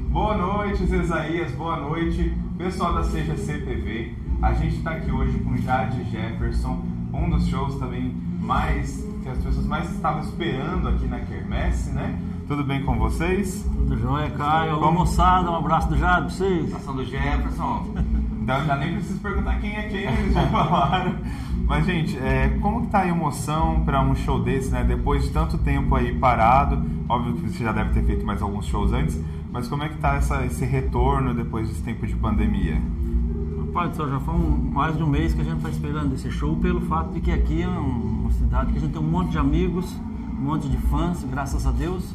Boa 0.10 0.36
noite, 0.36 0.86
Zesaías, 0.86 1.54
boa 1.54 1.78
noite, 1.78 2.34
pessoal 2.58 2.94
da 2.96 3.02
CGC 3.04 3.60
TV. 3.60 4.12
A 4.42 4.52
gente 4.56 4.76
está 4.76 4.92
aqui 4.92 5.10
hoje 5.10 5.40
com 5.40 5.56
Jade 5.56 6.04
Jefferson, 6.12 6.93
um 7.14 7.30
dos 7.30 7.48
shows 7.48 7.76
também 7.76 8.16
mais 8.42 9.08
que 9.22 9.30
as 9.30 9.38
pessoas 9.38 9.66
mais 9.66 9.90
estavam 9.92 10.22
esperando 10.22 10.90
aqui 10.90 11.08
na 11.08 11.20
Quermesse, 11.20 11.92
né? 11.92 12.20
Tudo 12.48 12.64
bem 12.64 12.84
com 12.84 12.98
vocês? 12.98 13.64
Tudo 13.74 13.98
jóia, 13.98 14.30
Caio. 14.32 14.74
Alô, 14.74 14.92
moçada, 14.92 15.50
um 15.50 15.56
abraço 15.56 15.88
do 15.88 15.98
Jade 15.98 16.26
pra 16.26 16.36
vocês. 16.36 16.76
Ação 16.76 16.96
do 16.96 17.06
Jefferson. 17.06 17.88
então 18.42 18.66
já 18.66 18.76
nem 18.76 18.96
preciso 18.96 19.20
perguntar 19.20 19.62
quem 19.62 19.76
é 19.76 19.84
quem, 19.84 20.02
eles 20.02 20.34
já 20.34 20.48
falaram. 20.48 21.16
Mas, 21.66 21.86
gente, 21.86 22.18
é, 22.18 22.50
como 22.62 22.82
que 22.82 22.88
tá 22.88 23.00
a 23.00 23.08
emoção 23.08 23.86
para 23.86 24.02
um 24.02 24.14
show 24.14 24.44
desse, 24.44 24.70
né? 24.70 24.84
Depois 24.84 25.24
de 25.24 25.30
tanto 25.30 25.58
tempo 25.58 25.96
aí 25.96 26.14
parado, 26.14 26.84
óbvio 27.08 27.36
que 27.36 27.50
você 27.50 27.64
já 27.64 27.72
deve 27.72 27.94
ter 27.94 28.04
feito 28.04 28.26
mais 28.26 28.42
alguns 28.42 28.66
shows 28.66 28.92
antes, 28.92 29.18
mas 29.50 29.68
como 29.68 29.84
é 29.84 29.90
que 29.90 29.98
tá 29.98 30.16
essa, 30.16 30.44
esse 30.46 30.66
retorno 30.66 31.34
depois 31.34 31.70
desse 31.70 31.82
tempo 31.82 32.06
de 32.06 32.16
pandemia? 32.16 32.82
Céu, 33.74 34.08
já 34.08 34.20
foi 34.20 34.36
um, 34.36 34.72
mais 34.72 34.96
de 34.96 35.02
um 35.02 35.08
mês 35.08 35.34
que 35.34 35.42
a 35.42 35.44
gente 35.44 35.58
está 35.58 35.70
esperando 35.70 36.14
esse 36.14 36.30
show, 36.30 36.56
pelo 36.56 36.80
fato 36.82 37.12
de 37.12 37.20
que 37.20 37.32
aqui 37.32 37.64
é 37.64 37.68
uma 37.68 38.32
cidade 38.32 38.72
que 38.72 38.78
a 38.78 38.82
gente 38.82 38.94
tem 38.94 39.02
um 39.02 39.10
monte 39.10 39.32
de 39.32 39.40
amigos, 39.40 40.00
um 40.40 40.44
monte 40.44 40.70
de 40.70 40.78
fãs, 40.78 41.24
graças 41.24 41.66
a 41.66 41.72
Deus. 41.72 42.14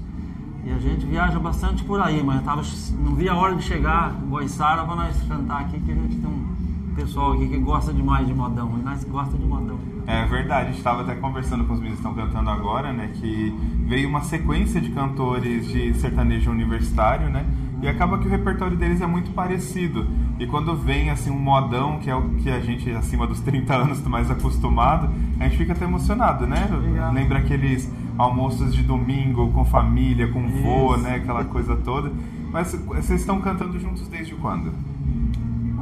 E 0.64 0.70
a 0.70 0.78
gente 0.78 1.04
viaja 1.04 1.38
bastante 1.40 1.82
por 1.82 2.00
aí, 2.00 2.22
mas 2.22 2.42
tava, 2.44 2.62
não 3.00 3.14
vi 3.16 3.28
a 3.28 3.34
hora 3.34 3.56
de 3.56 3.62
chegar 3.64 4.14
em 4.22 4.28
Boiçara 4.28 4.84
para 4.84 4.94
nós 4.94 5.20
cantar 5.24 5.62
aqui, 5.62 5.80
que 5.80 5.90
a 5.90 5.94
gente 5.94 6.16
tem 6.16 6.30
um 6.30 6.94
pessoal 6.94 7.32
aqui 7.32 7.48
que 7.48 7.58
gosta 7.58 7.92
demais 7.92 8.26
de 8.26 8.34
modão, 8.34 8.78
e 8.78 8.82
nós 8.82 9.02
gosta 9.04 9.36
de 9.36 9.44
modão. 9.44 9.78
É 10.06 10.24
verdade, 10.26 10.62
a 10.62 10.66
gente 10.68 10.78
estava 10.78 11.02
até 11.02 11.16
conversando 11.16 11.64
com 11.64 11.72
os 11.72 11.80
meninos 11.80 12.00
que 12.00 12.08
estão 12.08 12.24
cantando 12.24 12.50
agora, 12.50 12.92
né, 12.92 13.10
que 13.14 13.52
veio 13.84 14.08
uma 14.08 14.22
sequência 14.22 14.80
de 14.80 14.90
cantores 14.90 15.66
de 15.66 15.92
sertanejo 15.94 16.50
universitário, 16.50 17.28
né, 17.28 17.44
e 17.82 17.88
acaba 17.88 18.16
que 18.18 18.26
o 18.26 18.30
repertório 18.30 18.76
deles 18.76 19.00
é 19.00 19.06
muito 19.06 19.32
parecido. 19.32 20.06
E 20.38 20.46
quando 20.46 20.76
vem 20.76 21.10
assim 21.10 21.30
um 21.30 21.38
modão, 21.38 21.98
que 21.98 22.08
é 22.08 22.14
o 22.14 22.30
que 22.36 22.48
a 22.48 22.60
gente 22.60 22.90
acima 22.92 23.26
dos 23.26 23.40
30 23.40 23.74
anos 23.74 23.98
está 23.98 24.08
mais 24.08 24.30
acostumado, 24.30 25.10
a 25.40 25.44
gente 25.44 25.56
fica 25.56 25.72
até 25.72 25.84
emocionado, 25.84 26.46
né? 26.46 26.68
Legal. 26.70 27.12
Lembra 27.12 27.38
aqueles 27.40 27.92
almoços 28.16 28.72
de 28.72 28.84
domingo 28.84 29.50
com 29.50 29.64
família, 29.64 30.28
com 30.28 30.46
vô, 30.48 30.96
né? 30.96 31.16
Aquela 31.16 31.44
coisa 31.44 31.74
toda. 31.76 32.12
Mas 32.52 32.72
vocês 32.72 33.20
estão 33.20 33.40
cantando 33.40 33.78
juntos 33.80 34.06
desde 34.06 34.34
quando? 34.36 34.72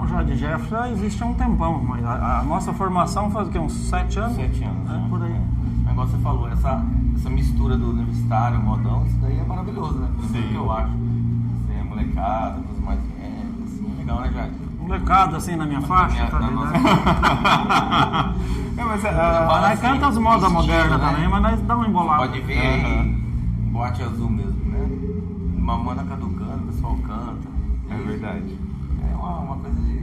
O 0.03 0.07
Jardim 0.07 0.37
Jeff 0.37 0.69
já 0.71 0.91
existe 0.91 1.23
há 1.23 1.27
um 1.27 1.35
tempão, 1.35 1.83
mas 1.83 2.05
a, 2.05 2.41
a 2.41 2.43
nossa 2.43 2.73
formação 2.73 3.31
faz 3.31 3.49
o 3.49 3.51
quê? 3.51 3.59
Uns 3.59 3.73
sete 3.73 4.19
anos? 4.19 4.37
Sete 4.37 4.65
anos. 4.65 4.91
É, 4.91 4.93
né? 4.93 5.07
por 5.09 5.23
aí. 5.23 5.33
O 5.33 5.85
negócio 5.87 6.17
você 6.17 6.23
falou, 6.23 6.49
essa, 6.49 6.85
essa 7.15 7.31
mistura 7.31 7.77
do 7.77 7.91
universitário, 7.91 8.59
modão, 8.59 9.05
isso 9.07 9.17
daí 9.19 9.39
é 9.39 9.45
maravilhoso, 9.45 9.99
né? 9.99 10.09
Sim. 10.31 10.39
É 10.39 10.41
o 10.41 10.49
que 10.49 10.55
eu 10.55 10.73
acho 10.73 11.07
molecada, 11.97 12.61
coisa 12.61 12.81
mais 12.83 13.01
assim, 14.07 14.13
é 14.13 14.15
legal, 14.15 14.21
né, 14.21 14.33
Jade? 14.33 14.55
Molecada, 14.79 15.37
assim, 15.37 15.57
na 15.57 15.67
minha 15.67 15.81
faixa, 15.81 16.15
minha, 16.15 16.27
tá 16.29 16.39
na 16.39 16.47
é, 18.79 18.85
mas, 18.85 19.03
uh, 19.03 19.07
mas 19.49 19.61
nós 19.63 19.81
canta 19.81 20.07
as 20.07 20.19
modas 20.19 20.53
modernas 20.53 21.01
né? 21.01 21.09
também, 21.09 21.29
mas 21.29 21.43
nós 21.43 21.61
dá 21.63 21.77
uma 21.77 21.89
embolada. 21.89 22.29
Pode 22.29 22.41
ver 22.43 22.59
aí, 22.59 23.03
boate 23.73 24.03
azul 24.03 24.31
mesmo, 24.31 24.65
né? 24.71 24.87
Mamana 25.59 26.05
caducando, 26.05 26.63
o 26.63 26.67
pessoal 26.69 26.97
canta. 26.99 27.49
É 27.91 27.97
verdade. 27.97 28.59
É 29.11 29.17
uma, 29.17 29.39
uma 29.41 29.57
coisa 29.57 29.81
de... 29.81 29.97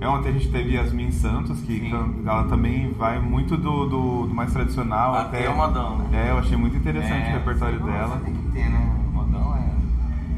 É, 0.00 0.08
ontem 0.08 0.28
a 0.28 0.32
gente 0.32 0.48
teve 0.50 0.74
Yasmin 0.74 1.10
Santos, 1.10 1.60
que 1.62 1.90
ela 2.24 2.44
também 2.44 2.92
vai 2.92 3.18
muito 3.18 3.56
do, 3.56 3.88
do, 3.88 4.26
do 4.26 4.34
mais 4.34 4.52
tradicional 4.52 5.14
até. 5.14 5.40
Até 5.40 5.50
o 5.50 5.56
modão, 5.56 5.98
né? 5.98 6.28
É, 6.28 6.30
eu 6.30 6.38
achei 6.38 6.56
muito 6.56 6.76
interessante 6.76 7.26
é, 7.26 7.30
o 7.30 7.32
repertório 7.38 7.80
dela. 7.80 8.20
Tem 8.24 8.34
que 8.34 8.48
ter, 8.52 8.68
né? 8.68 9.03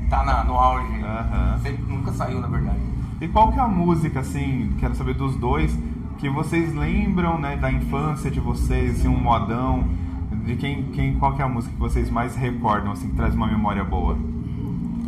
Tá 0.09 0.25
na, 0.25 0.45
no 0.45 0.55
auge. 0.55 0.87
Uhum. 0.87 1.59
Sempre, 1.63 1.85
nunca 1.93 2.13
saiu, 2.13 2.41
na 2.41 2.49
verdade. 2.49 2.79
E 3.21 3.29
qual 3.29 3.53
que 3.53 3.59
é 3.59 3.63
a 3.63 3.69
música, 3.69 4.21
assim, 4.21 4.73
quero 4.79 4.95
saber 4.95 5.15
dos 5.15 5.37
dois, 5.37 5.77
que 6.19 6.29
vocês 6.29 6.75
lembram, 6.75 7.39
né, 7.39 7.57
da 7.57 7.71
infância 7.71 8.31
de 8.31 8.41
vocês, 8.41 8.99
assim, 8.99 9.09
um 9.09 9.19
modão, 9.19 9.85
de 10.45 10.57
quem, 10.57 10.85
quem, 10.85 11.15
qual 11.17 11.35
que 11.35 11.43
é 11.43 11.45
a 11.45 11.49
música 11.49 11.73
que 11.73 11.81
vocês 11.81 12.11
mais 12.11 12.37
recordam, 12.37 12.93
assim, 12.93 13.09
que 13.09 13.17
traz 13.17 13.35
uma 13.35 13.47
memória 13.47 13.83
boa? 13.83 14.17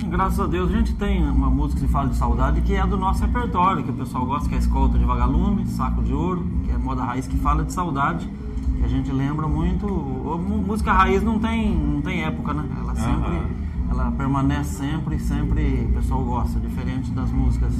Graças 0.09 0.41
a 0.41 0.47
Deus 0.47 0.71
a 0.71 0.77
gente 0.79 0.95
tem 0.95 1.23
uma 1.23 1.51
música 1.51 1.81
que 1.81 1.87
se 1.87 1.93
fala 1.93 2.09
de 2.09 2.17
saudade 2.17 2.63
que 2.63 2.75
é 2.75 2.87
do 2.87 2.97
nosso 2.97 3.21
repertório, 3.21 3.85
que 3.85 3.91
o 3.91 3.95
pessoal 3.95 4.25
gosta, 4.25 4.49
que 4.49 4.55
é 4.55 4.59
a 4.59 4.61
Escolta 4.61 4.99
de 4.99 5.05
Vagalume, 5.05 5.67
Saco 5.67 6.03
de 6.03 6.15
Ouro, 6.15 6.47
que 6.65 6.71
é 6.71 6.79
moda 6.79 7.05
raiz 7.05 7.27
que 7.27 7.37
fala 7.37 7.63
de 7.63 7.75
saudade, 7.75 8.27
que 8.79 8.85
a 8.85 8.89
gente 8.89 9.13
lembra 9.13 9.47
muito. 9.47 9.87
Música 9.87 10.93
raiz 10.93 11.23
não 11.23 11.39
tem, 11.39 11.77
não 11.77 12.01
tem 12.01 12.23
época, 12.23 12.55
né? 12.55 12.65
Ela 12.81 12.95
sempre. 12.95 13.31
Uhum 13.33 13.68
ela 13.91 14.11
permanece 14.13 14.77
sempre 14.77 15.17
e 15.17 15.21
sempre 15.21 15.89
o 15.91 15.95
pessoal 15.95 16.23
gosta, 16.25 16.59
diferente 16.61 17.11
das 17.11 17.31
músicas 17.31 17.73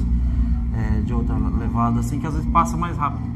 é, 0.73 1.01
de 1.01 1.13
outra 1.13 1.35
levada, 1.35 1.99
assim, 1.99 2.19
que 2.19 2.27
às 2.27 2.33
vezes 2.33 2.49
passa 2.49 2.75
mais 2.77 2.97
rápido. 2.97 3.29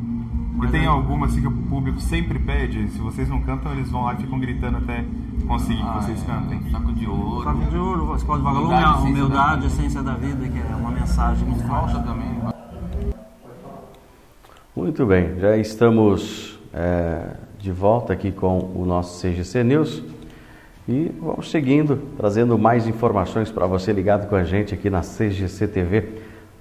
Mas 0.55 0.69
e 0.69 0.71
tem 0.71 0.81
aí... 0.81 0.87
alguma 0.87 1.25
assim 1.25 1.41
que 1.41 1.47
o 1.47 1.51
público 1.51 1.99
sempre 1.99 2.39
pede? 2.39 2.87
Se 2.89 2.99
vocês 2.99 3.27
não 3.27 3.41
cantam, 3.41 3.71
eles 3.73 3.89
vão 3.89 4.03
lá 4.03 4.13
e 4.13 4.17
ficam 4.17 4.39
gritando 4.39 4.77
até 4.77 5.03
conseguir 5.47 5.81
ah, 5.83 5.97
que 5.97 6.05
vocês 6.05 6.23
é, 6.23 6.25
cantem. 6.25 6.61
Saco 6.71 6.93
de 6.93 7.07
ouro. 7.07 7.43
Saco 7.43 7.71
de 7.71 7.77
ouro, 7.77 8.15
Escola 8.15 8.37
de 8.37 8.43
Vagalume, 8.45 8.73
a 8.73 8.95
humildade, 8.97 9.63
a 9.63 9.67
essência 9.67 10.03
da 10.03 10.13
vida, 10.13 10.47
que 10.47 10.59
é 10.59 10.75
uma 10.75 10.91
mensagem 10.91 11.47
muito 11.47 11.65
forte 11.67 11.93
também. 12.03 12.53
Muito 14.75 15.05
bem, 15.05 15.39
já 15.39 15.55
estamos 15.55 16.59
é, 16.73 17.35
de 17.59 17.71
volta 17.71 18.13
aqui 18.13 18.31
com 18.31 18.71
o 18.75 18.85
nosso 18.85 19.21
CGC 19.21 19.63
News. 19.63 20.12
E 20.87 21.15
vamos 21.17 21.49
seguindo, 21.49 21.97
trazendo 22.17 22.57
mais 22.57 22.85
informações 22.85 23.49
para 23.49 23.65
você 23.65 23.93
ligado 23.93 24.27
com 24.27 24.35
a 24.35 24.43
gente 24.43 24.73
aqui 24.73 24.89
na 24.89 24.99
CGC 24.99 25.65
TV. 25.69 26.09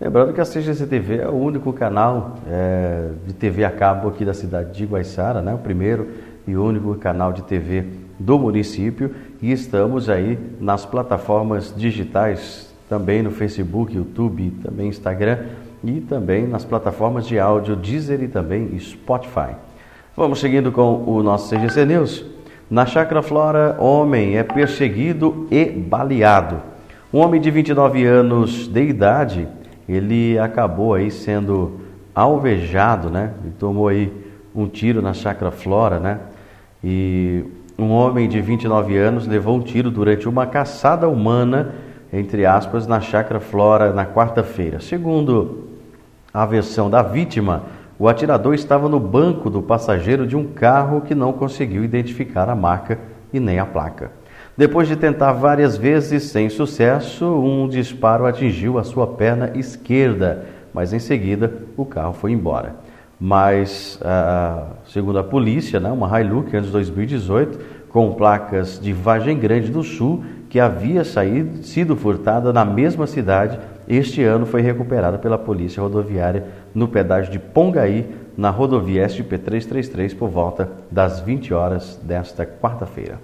Lembrando 0.01 0.33
que 0.33 0.41
a 0.41 0.45
CGC 0.45 0.87
TV 0.87 1.17
é 1.17 1.29
o 1.29 1.35
único 1.35 1.73
canal 1.73 2.37
é, 2.49 3.09
de 3.27 3.33
TV 3.33 3.65
a 3.65 3.71
cabo 3.71 4.09
aqui 4.09 4.25
da 4.25 4.33
cidade 4.33 4.73
de 4.77 4.85
Iguaiçara, 4.85 5.43
né? 5.43 5.53
o 5.53 5.59
primeiro 5.59 6.07
e 6.47 6.57
único 6.57 6.95
canal 6.95 7.33
de 7.33 7.43
TV 7.43 7.85
do 8.17 8.39
município 8.39 9.13
e 9.41 9.51
estamos 9.51 10.09
aí 10.09 10.39
nas 10.61 10.87
plataformas 10.87 11.75
digitais, 11.77 12.73
também 12.89 13.25
no 13.25 13.33
Facebook, 13.33 13.93
YouTube, 13.93 14.53
também 14.63 14.87
Instagram 14.87 15.39
e 15.83 16.01
também 16.01 16.47
nas 16.47 16.65
plataformas 16.65 17.27
de 17.27 17.41
áudio 17.41 17.75
Deezer 17.75 18.23
e 18.23 18.29
também 18.29 18.79
Spotify. 18.79 19.57
Vamos 20.17 20.39
seguindo 20.39 20.71
com 20.71 21.03
o 21.05 21.25
nosso 21.25 21.53
CGC 21.53 21.85
News. 21.85 22.42
Na 22.73 22.87
Chácara 22.87 23.21
Flora, 23.21 23.77
homem 23.79 24.39
é 24.39 24.43
perseguido 24.43 25.47
e 25.51 25.67
baleado. 25.67 26.63
Um 27.13 27.19
homem 27.19 27.39
de 27.39 27.51
29 27.51 28.03
anos 28.07 28.67
de 28.67 28.83
idade, 28.83 29.47
ele 29.87 30.39
acabou 30.39 30.95
aí 30.95 31.11
sendo 31.11 31.81
alvejado, 32.15 33.11
né? 33.11 33.33
Ele 33.45 33.53
tomou 33.59 33.89
aí 33.89 34.11
um 34.55 34.67
tiro 34.67 35.03
na 35.03 35.13
Chácara 35.13 35.51
Flora, 35.51 36.01
né? 36.01 36.19
E 36.83 37.45
um 37.79 37.91
homem 37.91 38.27
de 38.27 38.41
29 38.41 38.97
anos 38.97 39.27
levou 39.27 39.55
um 39.55 39.61
tiro 39.61 39.91
durante 39.91 40.27
uma 40.27 40.47
caçada 40.47 41.07
humana, 41.07 41.75
entre 42.11 42.47
aspas, 42.47 42.87
na 42.87 43.03
Chácara 43.03 43.39
Flora 43.39 43.93
na 43.93 44.07
quarta-feira. 44.07 44.81
Segundo 44.81 45.69
a 46.33 46.47
versão 46.47 46.89
da 46.89 47.03
vítima, 47.03 47.65
o 48.03 48.09
atirador 48.09 48.53
estava 48.53 48.89
no 48.89 48.99
banco 48.99 49.49
do 49.49 49.63
passageiro 49.63 50.27
de 50.27 50.37
um 50.37 50.45
carro 50.45 51.03
que 51.03 51.15
não 51.15 51.33
conseguiu 51.33 51.85
identificar 51.85 52.49
a 52.49 52.55
marca 52.57 52.99
e 53.33 53.39
nem 53.39 53.61
a 53.61 53.65
placa. 53.65 54.11
Depois 54.57 54.89
de 54.89 54.97
tentar 54.97 55.31
várias 55.35 55.77
vezes 55.77 56.25
sem 56.25 56.49
sucesso, 56.49 57.25
um 57.25 57.69
disparo 57.69 58.27
atingiu 58.27 58.77
a 58.77 58.83
sua 58.83 59.07
perna 59.07 59.53
esquerda, 59.55 60.47
mas 60.75 60.93
em 60.93 60.99
seguida 60.99 61.63
o 61.77 61.85
carro 61.87 62.13
foi 62.13 62.33
embora. 62.33 62.75
Mas, 63.21 64.01
ah, 64.03 64.65
segundo 64.85 65.21
a 65.21 65.23
polícia, 65.23 65.79
né, 65.79 65.93
uma 65.93 66.21
Hilux 66.21 66.51
de 66.51 66.73
2018, 66.73 67.61
com 67.89 68.15
placas 68.15 68.81
de 68.81 68.93
Vargem 68.93 69.39
Grande 69.39 69.71
do 69.71 69.85
Sul, 69.85 70.25
que 70.53 70.61
havia 70.61 71.03
saído, 71.03 71.65
sido 71.65 71.97
furtada 71.97 72.53
na 72.53 72.63
mesma 72.63 73.07
cidade, 73.07 73.59
este 73.89 74.23
ano 74.23 74.45
foi 74.45 74.61
recuperada 74.61 75.17
pela 75.17 75.39
Polícia 75.39 75.83
Rodoviária 75.83 76.45
no 76.75 76.87
pedágio 76.87 77.33
de 77.33 77.39
Pongaí, 77.39 78.07
na 78.37 78.51
rodovia 78.51 79.07
SP333, 79.07 80.15
por 80.15 80.29
volta 80.29 80.69
das 80.91 81.21
20 81.21 81.55
horas 81.55 81.99
desta 82.03 82.45
quarta-feira. 82.45 83.19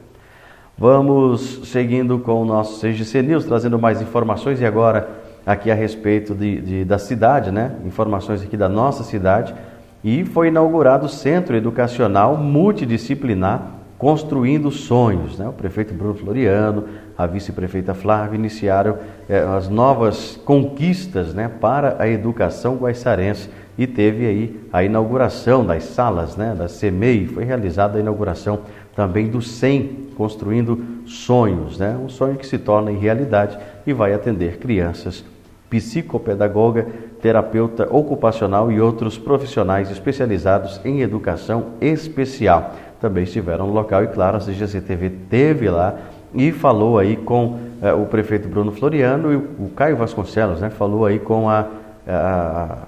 Vamos 0.79 1.69
seguindo 1.69 2.19
com 2.19 2.41
o 2.41 2.47
nosso 2.47 2.81
CGC 2.81 3.21
News, 3.21 3.45
trazendo 3.45 3.79
mais 3.79 4.01
informações 4.01 4.63
e 4.63 4.65
agora 4.65 5.07
aqui 5.45 5.71
a 5.71 5.75
respeito 5.75 6.35
de, 6.35 6.63
de, 6.63 6.85
da 6.87 6.97
cidade, 6.97 7.51
né? 7.51 7.73
Informações 7.85 8.43
aqui 8.43 8.57
da 8.57 8.71
nossa 8.71 9.05
cidade. 9.05 9.55
E 10.03 10.25
foi 10.25 10.49
inaugurado 10.49 11.05
o 11.05 11.11
Centro 11.11 11.55
Educacional 11.55 12.39
Multidisciplinar 12.39 13.78
Construindo 13.99 14.71
Sonhos. 14.71 15.37
Né? 15.39 15.49
O 15.49 15.53
prefeito 15.53 15.93
Bruno 15.93 16.15
Floriano, 16.15 16.85
a 17.17 17.27
vice-prefeita 17.27 17.95
Flávia 17.95 18.37
iniciaram 18.37 18.97
eh, 19.29 19.41
as 19.41 19.69
novas 19.69 20.41
conquistas 20.45 21.35
né, 21.35 21.51
para 21.61 21.97
a 21.99 22.09
educação 22.09 22.77
guaiçarense 22.77 23.51
e 23.77 23.87
teve 23.87 24.27
aí 24.27 24.61
a 24.73 24.85
inauguração 24.85 25.67
das 25.67 25.85
salas 25.85 26.37
né, 26.37 26.55
da 26.57 26.69
CEMEI, 26.69 27.27
foi 27.27 27.45
realizada 27.45 27.99
a 27.99 28.01
inauguração 28.01 28.61
também 28.95 29.29
do 29.29 29.41
SEM, 29.41 30.09
Construindo 30.17 30.85
Sonhos, 31.07 31.79
né? 31.79 31.97
um 31.97 32.09
sonho 32.09 32.37
que 32.37 32.47
se 32.47 32.59
torna 32.59 32.91
em 32.91 32.99
realidade 32.99 33.57
e 33.87 33.93
vai 33.93 34.13
atender 34.13 34.59
crianças, 34.59 35.25
psicopedagoga, 35.71 36.87
terapeuta 37.23 37.89
ocupacional 37.89 38.73
e 38.73 38.81
outros 38.81 39.17
profissionais 39.17 39.91
especializados 39.91 40.81
em 40.85 41.01
educação 41.01 41.75
especial. 41.81 42.75
Também 43.01 43.25
estiveram 43.25 43.67
no 43.67 43.73
local 43.73 44.03
e, 44.05 44.09
claro, 44.09 44.37
a 44.37 44.41
CGCTV 44.41 45.11
teve 45.31 45.69
lá 45.69 45.95
e 46.35 46.53
falou 46.53 46.99
aí 46.99 47.17
com 47.17 47.59
eh, 47.81 47.93
o 47.93 48.07
prefeito 48.07 48.49
Bruno 48.49 48.73
Floriano 48.73 49.33
e 49.33 49.37
o, 49.37 49.71
Caio 49.75 49.97
Vasconcelos, 49.97 50.61
né? 50.61 50.69
Falou 50.69 51.07
aí 51.07 51.19
com 51.19 51.49
a, 51.49 51.67
a 52.07 52.79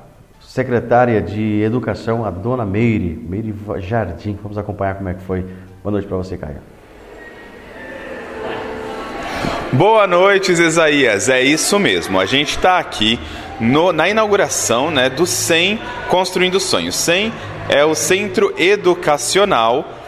secretária 0.40 1.23
de 1.23 1.62
Educação, 1.62 2.25
a 2.25 2.31
dona 2.31 2.66
Meire, 2.66 3.16
Meire 3.29 3.55
Jardim. 3.79 4.37
Vamos 4.42 4.59
acompanhar 4.59 4.96
como 4.96 5.09
é 5.09 5.14
que 5.14 5.23
foi. 5.23 5.46
Boa 5.83 5.92
noite 5.92 6.09
para 6.09 6.16
você, 6.16 6.37
Caio. 6.37 6.57
Boa 9.73 10.09
noite, 10.09 10.51
Isaías. 10.51 11.29
É 11.29 11.40
isso 11.40 11.79
mesmo. 11.79 12.18
A 12.18 12.27
gente 12.27 12.57
está 12.57 12.81
aqui 12.81 13.20
no, 13.61 13.92
na 13.92 14.09
inauguração 14.09 14.90
né, 14.90 15.09
do 15.09 15.25
SEM 15.25 15.79
Construindo 16.09 16.59
Sonhos. 16.59 16.96
SEM 16.96 17.33
é 17.68 17.85
o 17.85 17.94
Centro 17.94 18.53
Educacional 18.59 20.00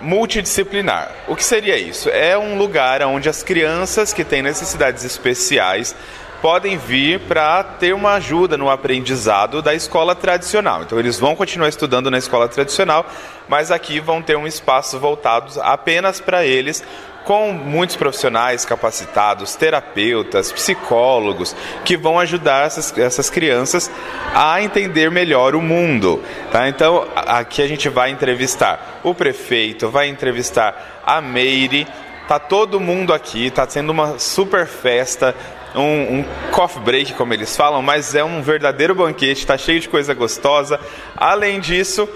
Multidisciplinar. 0.00 1.10
O 1.26 1.34
que 1.34 1.44
seria 1.44 1.76
isso? 1.76 2.08
É 2.08 2.38
um 2.38 2.56
lugar 2.56 3.02
onde 3.02 3.28
as 3.28 3.42
crianças 3.42 4.12
que 4.12 4.24
têm 4.24 4.42
necessidades 4.42 5.04
especiais 5.04 5.94
podem 6.40 6.78
vir 6.78 7.20
para 7.20 7.64
ter 7.64 7.92
uma 7.92 8.12
ajuda 8.12 8.56
no 8.56 8.70
aprendizado 8.70 9.60
da 9.60 9.74
escola 9.74 10.14
tradicional. 10.14 10.82
Então, 10.82 10.98
eles 10.98 11.18
vão 11.18 11.34
continuar 11.34 11.68
estudando 11.68 12.10
na 12.10 12.18
escola 12.18 12.48
tradicional, 12.48 13.06
mas 13.48 13.70
aqui 13.70 13.98
vão 13.98 14.22
ter 14.22 14.36
um 14.36 14.46
espaço 14.46 14.98
voltado 14.98 15.60
apenas 15.60 16.20
para 16.20 16.44
eles, 16.44 16.84
com 17.24 17.52
muitos 17.52 17.96
profissionais 17.96 18.64
capacitados, 18.64 19.54
terapeutas, 19.54 20.50
psicólogos, 20.50 21.54
que 21.84 21.96
vão 21.96 22.18
ajudar 22.18 22.66
essas, 22.66 22.96
essas 22.96 23.28
crianças 23.28 23.90
a 24.34 24.62
entender 24.62 25.10
melhor 25.10 25.54
o 25.54 25.60
mundo. 25.60 26.22
Tá? 26.50 26.68
Então, 26.68 27.06
aqui 27.14 27.62
a 27.62 27.68
gente 27.68 27.88
vai 27.88 28.10
entrevistar 28.10 29.00
o 29.02 29.14
prefeito, 29.14 29.90
vai 29.90 30.08
entrevistar 30.08 31.02
a 31.04 31.20
Meire, 31.20 31.86
tá 32.26 32.38
todo 32.38 32.80
mundo 32.80 33.12
aqui, 33.12 33.50
tá 33.50 33.68
sendo 33.68 33.90
uma 33.90 34.18
super 34.18 34.66
festa, 34.66 35.34
um, 35.74 36.18
um, 36.18 36.24
coffee 36.50 36.82
break, 36.82 37.14
como 37.14 37.32
eles 37.34 37.56
falam, 37.56 37.82
mas 37.82 38.14
é 38.14 38.24
um 38.24 38.42
verdadeiro 38.42 38.94
banquete, 38.94 39.40
está 39.40 39.56
cheio 39.56 39.80
de 39.80 39.88
coisa 39.88 40.14
gostosa. 40.14 40.80
Além 41.16 41.60
disso, 41.60 42.08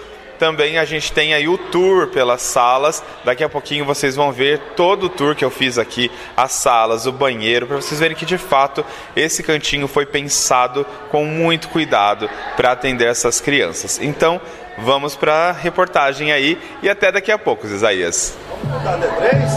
também 0.43 0.77
a 0.77 0.85
gente 0.85 1.13
tem 1.13 1.35
aí 1.35 1.47
o 1.47 1.57
tour 1.57 2.09
pelas 2.09 2.43
salas. 2.43 3.01
Daqui 3.25 3.45
a 3.45 3.49
pouquinho 3.49 3.85
vocês 3.85 4.17
vão 4.17 4.33
ver 4.33 4.59
todo 4.75 5.05
o 5.05 5.09
tour 5.09 5.37
que 5.37 5.45
eu 5.45 5.53
fiz 5.53 5.79
aqui, 5.79 6.11
as 6.37 6.51
salas, 6.51 7.07
o 7.07 7.13
banheiro, 7.13 7.65
para 7.69 7.77
vocês 7.77 8.01
verem 8.01 8.17
que 8.17 8.27
de 8.27 8.37
fato 8.37 8.85
esse 9.15 9.41
cantinho 9.41 9.87
foi 9.87 10.05
pensado 10.05 10.85
com 11.13 11.25
muito 11.25 11.69
cuidado 11.69 12.29
para 12.57 12.73
atender 12.73 13.07
essas 13.07 13.41
crianças. 13.41 14.01
Então, 14.03 14.41
vamos 14.79 15.15
para 15.15 15.51
a 15.51 15.53
reportagem 15.53 16.33
aí 16.33 16.59
e 16.83 16.91
até 16.91 17.13
daqui 17.13 17.31
a 17.31 17.39
pouco, 17.39 17.65
Isaías. 17.65 18.37
Vamos 18.49 18.79
contar 18.79 18.95
até 18.95 19.07
três? 19.21 19.53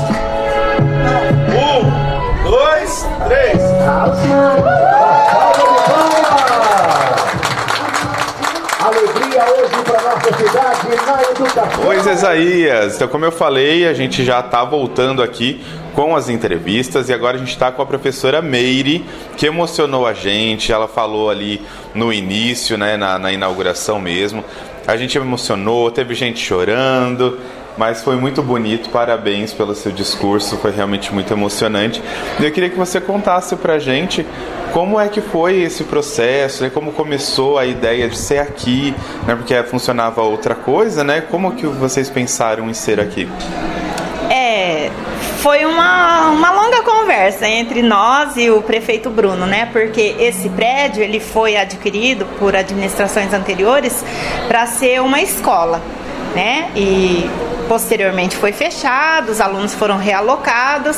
Um, 1.49 2.43
dois, 2.47 3.07
três. 3.27 3.59
Alegria 9.35 9.45
hoje 9.53 9.83
para 9.83 10.01
nossa 10.01 10.37
cidade 10.37 10.87
na 11.05 11.23
educação. 11.23 11.87
Oi, 11.87 11.97
Isaías. 11.97 12.95
Então, 12.95 13.07
como 13.07 13.25
eu 13.25 13.31
falei, 13.31 13.85
a 13.85 13.93
gente 13.93 14.23
já 14.23 14.39
está 14.39 14.63
voltando 14.63 15.21
aqui 15.21 15.61
com 15.93 16.15
as 16.15 16.29
entrevistas 16.29 17.09
e 17.09 17.13
agora 17.13 17.35
a 17.35 17.39
gente 17.39 17.49
está 17.49 17.71
com 17.71 17.81
a 17.81 17.85
professora 17.85 18.41
Meire, 18.41 19.03
que 19.35 19.45
emocionou 19.45 20.07
a 20.07 20.13
gente. 20.13 20.71
Ela 20.71 20.87
falou 20.87 21.29
ali 21.29 21.61
no 21.93 22.13
início, 22.13 22.77
né, 22.77 22.95
na, 22.95 23.19
na 23.19 23.31
inauguração 23.31 23.99
mesmo. 23.99 24.43
A 24.87 24.95
gente 24.95 25.17
emocionou, 25.17 25.91
teve 25.91 26.15
gente 26.15 26.39
chorando 26.39 27.37
mas 27.77 28.01
foi 28.01 28.15
muito 28.15 28.41
bonito. 28.41 28.89
Parabéns 28.89 29.53
pelo 29.53 29.75
seu 29.75 29.91
discurso, 29.91 30.57
foi 30.57 30.71
realmente 30.71 31.13
muito 31.13 31.31
emocionante. 31.33 32.01
Eu 32.39 32.51
queria 32.51 32.69
que 32.69 32.77
você 32.77 32.99
contasse 33.01 33.55
pra 33.55 33.79
gente 33.79 34.25
como 34.73 34.99
é 34.99 35.07
que 35.07 35.21
foi 35.21 35.61
esse 35.61 35.83
processo, 35.85 36.63
né? 36.63 36.69
como 36.69 36.91
começou 36.91 37.57
a 37.57 37.65
ideia 37.65 38.09
de 38.09 38.17
ser 38.17 38.39
aqui, 38.39 38.93
né? 39.25 39.35
porque 39.35 39.55
funcionava 39.63 40.21
outra 40.21 40.53
coisa, 40.53 41.03
né? 41.03 41.21
Como 41.21 41.53
que 41.53 41.65
vocês 41.65 42.09
pensaram 42.09 42.69
em 42.69 42.73
ser 42.73 42.99
aqui? 42.99 43.29
É, 44.29 44.91
foi 45.37 45.63
uma, 45.63 46.31
uma 46.31 46.51
longa 46.51 46.81
conversa 46.81 47.47
entre 47.47 47.81
nós 47.81 48.35
e 48.35 48.49
o 48.49 48.61
prefeito 48.61 49.09
Bruno, 49.09 49.45
né? 49.45 49.69
Porque 49.71 50.15
esse 50.19 50.49
prédio 50.49 51.03
ele 51.03 51.19
foi 51.19 51.55
adquirido 51.55 52.25
por 52.39 52.55
administrações 52.55 53.31
anteriores 53.31 54.03
para 54.47 54.65
ser 54.65 55.01
uma 55.01 55.21
escola, 55.21 55.81
né? 56.33 56.71
E 56.75 57.29
posteriormente 57.67 58.35
foi 58.35 58.51
fechado, 58.51 59.31
os 59.31 59.41
alunos 59.41 59.73
foram 59.73 59.97
realocados 59.97 60.97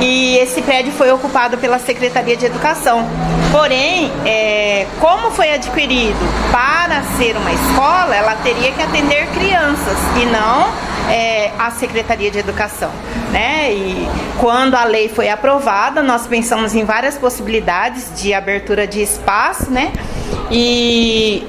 e 0.00 0.36
esse 0.38 0.62
prédio 0.62 0.92
foi 0.92 1.10
ocupado 1.12 1.58
pela 1.58 1.78
Secretaria 1.78 2.36
de 2.36 2.46
Educação. 2.46 3.06
Porém, 3.50 4.10
é, 4.24 4.86
como 5.00 5.30
foi 5.30 5.52
adquirido 5.54 6.18
para 6.50 7.02
ser 7.16 7.36
uma 7.36 7.52
escola, 7.52 8.14
ela 8.14 8.34
teria 8.36 8.72
que 8.72 8.82
atender 8.82 9.26
crianças 9.28 9.96
e 10.20 10.26
não 10.26 10.72
é, 11.08 11.52
a 11.58 11.70
Secretaria 11.70 12.30
de 12.30 12.38
Educação. 12.38 12.90
Né? 13.30 13.72
E 13.72 14.08
quando 14.40 14.74
a 14.74 14.84
lei 14.84 15.08
foi 15.08 15.28
aprovada, 15.28 16.02
nós 16.02 16.26
pensamos 16.26 16.74
em 16.74 16.84
várias 16.84 17.16
possibilidades 17.16 18.20
de 18.20 18.32
abertura 18.32 18.86
de 18.86 19.02
espaço, 19.02 19.70
né? 19.70 19.92
E 20.50 21.46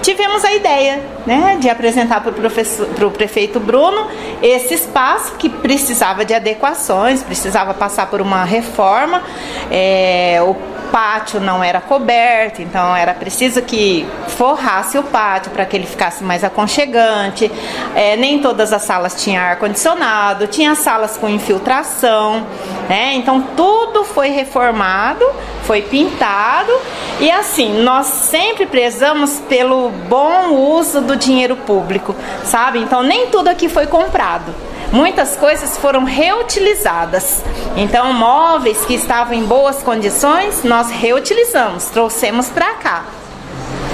tivemos 0.00 0.44
a 0.44 0.52
ideia 0.52 1.00
né, 1.26 1.56
de 1.60 1.68
apresentar 1.68 2.20
para 2.20 3.06
o 3.06 3.10
prefeito 3.10 3.60
Bruno 3.60 4.08
esse 4.42 4.74
espaço 4.74 5.34
que 5.36 5.48
precisava 5.48 6.24
de 6.24 6.34
adequações, 6.34 7.22
precisava 7.22 7.74
passar 7.74 8.06
por 8.06 8.20
uma 8.20 8.44
reforma. 8.44 9.22
É, 9.70 10.38
o 10.42 10.54
pátio 10.90 11.40
não 11.40 11.62
era 11.62 11.80
coberto, 11.80 12.60
então 12.60 12.94
era 12.94 13.14
preciso 13.14 13.62
que 13.62 14.06
forrasse 14.28 14.98
o 14.98 15.02
pátio 15.02 15.50
para 15.50 15.64
que 15.64 15.76
ele 15.76 15.86
ficasse 15.86 16.22
mais 16.22 16.44
aconchegante. 16.44 17.50
É, 17.94 18.16
nem 18.16 18.40
todas 18.40 18.72
as 18.72 18.82
salas 18.82 19.22
tinham 19.22 19.42
ar 19.42 19.56
condicionado, 19.56 20.46
tinha 20.46 20.74
salas 20.74 21.16
com 21.16 21.28
infiltração, 21.28 22.46
né? 22.88 23.14
Então 23.14 23.42
tudo 23.56 24.04
foi 24.04 24.28
reformado, 24.30 25.24
foi 25.62 25.82
pintado 25.82 26.72
e 27.20 27.30
assim 27.30 27.82
nós 27.82 28.06
sempre 28.06 28.66
prezamos 28.66 29.40
pelo 29.48 29.90
bom 30.08 30.50
uso 30.50 31.00
do 31.00 31.16
dinheiro 31.16 31.56
público, 31.56 32.14
sabe? 32.44 32.78
Então 32.80 33.02
nem 33.02 33.28
tudo 33.28 33.48
aqui 33.48 33.68
foi 33.68 33.86
comprado 33.86 34.69
muitas 34.92 35.36
coisas 35.36 35.76
foram 35.78 36.04
reutilizadas. 36.04 37.42
Então, 37.76 38.12
móveis 38.12 38.84
que 38.84 38.94
estavam 38.94 39.34
em 39.34 39.44
boas 39.44 39.82
condições, 39.82 40.62
nós 40.64 40.90
reutilizamos, 40.90 41.86
trouxemos 41.86 42.48
para 42.48 42.74
cá. 42.74 43.04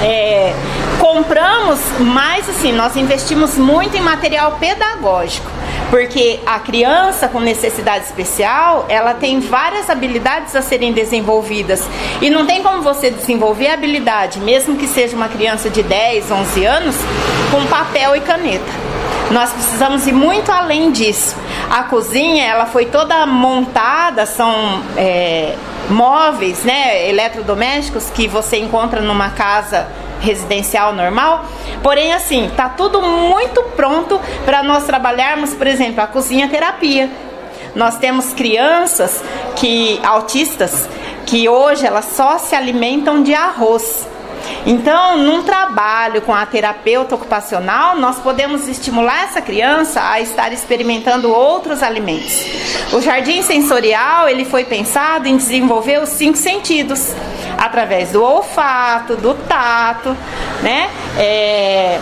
É, 0.02 0.52
compramos, 0.98 1.80
mas 2.00 2.48
assim, 2.48 2.72
nós 2.72 2.96
investimos 2.96 3.56
muito 3.56 3.96
em 3.96 4.00
material 4.00 4.58
pedagógico, 4.60 5.50
porque 5.88 6.40
a 6.44 6.58
criança 6.58 7.28
com 7.28 7.40
necessidade 7.40 8.04
especial, 8.04 8.84
ela 8.88 9.14
tem 9.14 9.40
várias 9.40 9.88
habilidades 9.88 10.54
a 10.54 10.60
serem 10.60 10.92
desenvolvidas. 10.92 11.82
E 12.20 12.28
não 12.28 12.46
tem 12.46 12.62
como 12.62 12.82
você 12.82 13.10
desenvolver 13.10 13.68
a 13.68 13.74
habilidade, 13.74 14.38
mesmo 14.40 14.76
que 14.76 14.86
seja 14.86 15.16
uma 15.16 15.28
criança 15.28 15.70
de 15.70 15.82
10, 15.82 16.30
11 16.30 16.64
anos, 16.64 16.96
com 17.50 17.64
papel 17.66 18.16
e 18.16 18.20
caneta. 18.20 18.86
Nós 19.30 19.52
precisamos 19.52 20.06
ir 20.06 20.12
muito 20.12 20.52
além 20.52 20.92
disso. 20.92 21.36
A 21.68 21.82
cozinha, 21.84 22.44
ela 22.44 22.66
foi 22.66 22.86
toda 22.86 23.26
montada, 23.26 24.24
são 24.24 24.82
é, 24.96 25.54
móveis, 25.90 26.62
né, 26.62 27.08
eletrodomésticos 27.08 28.08
que 28.10 28.28
você 28.28 28.58
encontra 28.58 29.00
numa 29.00 29.30
casa 29.30 29.88
residencial 30.20 30.92
normal. 30.92 31.44
Porém, 31.82 32.12
assim, 32.12 32.50
tá 32.56 32.68
tudo 32.68 33.02
muito 33.02 33.62
pronto 33.76 34.20
para 34.44 34.62
nós 34.62 34.84
trabalharmos, 34.84 35.54
por 35.54 35.66
exemplo, 35.66 36.00
a 36.02 36.06
cozinha 36.06 36.48
terapia. 36.48 37.10
Nós 37.74 37.98
temos 37.98 38.32
crianças 38.32 39.22
que 39.56 40.00
autistas 40.02 40.88
que 41.26 41.48
hoje 41.48 41.84
elas 41.84 42.06
só 42.06 42.38
se 42.38 42.54
alimentam 42.54 43.22
de 43.22 43.34
arroz. 43.34 44.08
Então, 44.66 45.16
num 45.18 45.44
trabalho 45.44 46.20
com 46.22 46.34
a 46.34 46.44
terapeuta 46.44 47.14
ocupacional, 47.14 47.96
nós 47.96 48.18
podemos 48.18 48.66
estimular 48.66 49.22
essa 49.22 49.40
criança 49.40 50.02
a 50.02 50.20
estar 50.20 50.52
experimentando 50.52 51.30
outros 51.30 51.84
alimentos. 51.84 52.44
O 52.92 53.00
jardim 53.00 53.42
sensorial, 53.42 54.28
ele 54.28 54.44
foi 54.44 54.64
pensado 54.64 55.28
em 55.28 55.36
desenvolver 55.36 56.02
os 56.02 56.08
cinco 56.08 56.36
sentidos, 56.36 57.14
através 57.56 58.10
do 58.10 58.20
olfato, 58.20 59.14
do 59.14 59.34
tato, 59.34 60.16
né? 60.62 60.90
É 61.16 62.00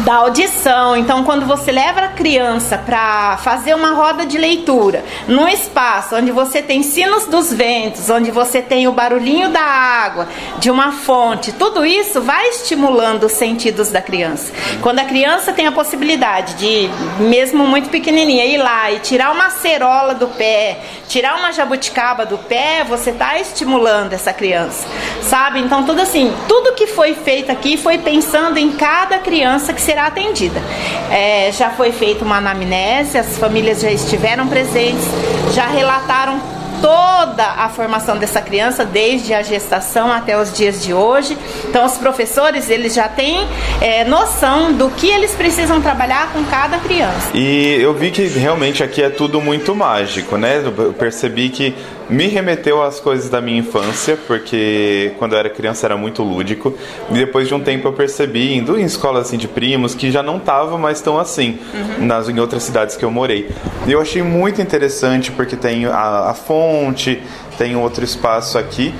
da 0.00 0.14
audição. 0.16 0.96
Então, 0.96 1.24
quando 1.24 1.46
você 1.46 1.70
leva 1.72 2.00
a 2.00 2.08
criança 2.08 2.78
para 2.78 3.36
fazer 3.38 3.74
uma 3.74 3.92
roda 3.92 4.24
de 4.24 4.38
leitura 4.38 5.04
num 5.26 5.48
espaço 5.48 6.16
onde 6.16 6.30
você 6.30 6.62
tem 6.62 6.82
sinos 6.82 7.26
dos 7.26 7.52
ventos, 7.52 8.08
onde 8.08 8.30
você 8.30 8.62
tem 8.62 8.88
o 8.88 8.92
barulhinho 8.92 9.50
da 9.50 9.60
água, 9.60 10.28
de 10.58 10.70
uma 10.70 10.92
fonte, 10.92 11.52
tudo 11.52 11.84
isso 11.84 12.20
vai 12.20 12.48
estimulando 12.48 13.24
os 13.24 13.32
sentidos 13.32 13.90
da 13.90 14.00
criança. 14.00 14.52
Quando 14.80 15.00
a 15.00 15.04
criança 15.04 15.52
tem 15.52 15.66
a 15.66 15.72
possibilidade 15.72 16.54
de, 16.54 16.88
mesmo 17.22 17.66
muito 17.66 17.90
pequenininha, 17.90 18.44
ir 18.44 18.58
lá 18.58 18.90
e 18.90 19.00
tirar 19.00 19.32
uma 19.32 19.50
cerola 19.50 20.14
do 20.14 20.28
pé, 20.28 20.78
tirar 21.08 21.36
uma 21.36 21.52
jabuticaba 21.52 22.24
do 22.24 22.38
pé, 22.38 22.84
você 22.84 23.10
está 23.10 23.38
estimulando 23.38 24.12
essa 24.12 24.32
criança, 24.32 24.86
sabe? 25.22 25.60
Então, 25.60 25.84
tudo 25.84 26.00
assim, 26.00 26.32
tudo 26.48 26.74
que 26.74 26.86
foi 26.86 27.14
feito 27.14 27.50
aqui 27.50 27.76
foi 27.76 27.98
pensando 27.98 28.58
em 28.58 28.72
cada 28.72 29.18
criança 29.18 29.72
que 29.72 29.80
será 29.90 30.06
atendida. 30.06 30.62
É, 31.10 31.50
já 31.50 31.70
foi 31.70 31.90
feita 31.90 32.24
uma 32.24 32.36
anamnese, 32.36 33.18
as 33.18 33.36
famílias 33.36 33.80
já 33.80 33.90
estiveram 33.90 34.46
presentes, 34.46 35.04
já 35.52 35.66
relataram 35.66 36.40
toda 36.80 37.44
a 37.44 37.68
formação 37.68 38.16
dessa 38.16 38.40
criança, 38.40 38.84
desde 38.84 39.34
a 39.34 39.42
gestação 39.42 40.10
até 40.12 40.40
os 40.40 40.52
dias 40.52 40.82
de 40.82 40.94
hoje. 40.94 41.36
Então, 41.68 41.84
os 41.84 41.98
professores 41.98 42.70
eles 42.70 42.94
já 42.94 43.08
têm 43.08 43.46
é, 43.80 44.04
noção 44.04 44.72
do 44.72 44.88
que 44.90 45.08
eles 45.08 45.32
precisam 45.32 45.80
trabalhar 45.80 46.32
com 46.32 46.44
cada 46.44 46.78
criança. 46.78 47.30
E 47.34 47.76
eu 47.80 47.92
vi 47.92 48.12
que 48.12 48.26
realmente 48.28 48.84
aqui 48.84 49.02
é 49.02 49.10
tudo 49.10 49.40
muito 49.40 49.74
mágico, 49.74 50.36
né? 50.36 50.62
Eu 50.64 50.92
percebi 50.92 51.48
que 51.48 51.74
me 52.10 52.26
remeteu 52.26 52.82
às 52.82 52.98
coisas 52.98 53.30
da 53.30 53.40
minha 53.40 53.58
infância, 53.58 54.18
porque 54.26 55.12
quando 55.18 55.32
eu 55.32 55.38
era 55.38 55.48
criança 55.48 55.86
era 55.86 55.96
muito 55.96 56.22
lúdico. 56.22 56.74
E 57.08 57.14
depois 57.14 57.46
de 57.46 57.54
um 57.54 57.60
tempo 57.60 57.86
eu 57.86 57.92
percebi, 57.92 58.54
indo 58.54 58.78
em 58.78 58.84
escolas 58.84 59.28
assim 59.28 59.38
de 59.38 59.46
primos, 59.46 59.94
que 59.94 60.10
já 60.10 60.22
não 60.22 60.38
estava 60.38 60.76
mais 60.76 61.00
tão 61.00 61.18
assim, 61.18 61.58
uhum. 61.72 62.06
nas, 62.06 62.28
em 62.28 62.38
outras 62.40 62.64
cidades 62.64 62.96
que 62.96 63.04
eu 63.04 63.10
morei. 63.10 63.48
E 63.86 63.92
eu 63.92 64.00
achei 64.00 64.22
muito 64.22 64.60
interessante, 64.60 65.30
porque 65.30 65.56
tem 65.56 65.86
a, 65.86 66.30
a 66.30 66.34
fonte, 66.34 67.22
tem 67.56 67.76
outro 67.76 68.04
espaço 68.04 68.58
aqui. 68.58 68.92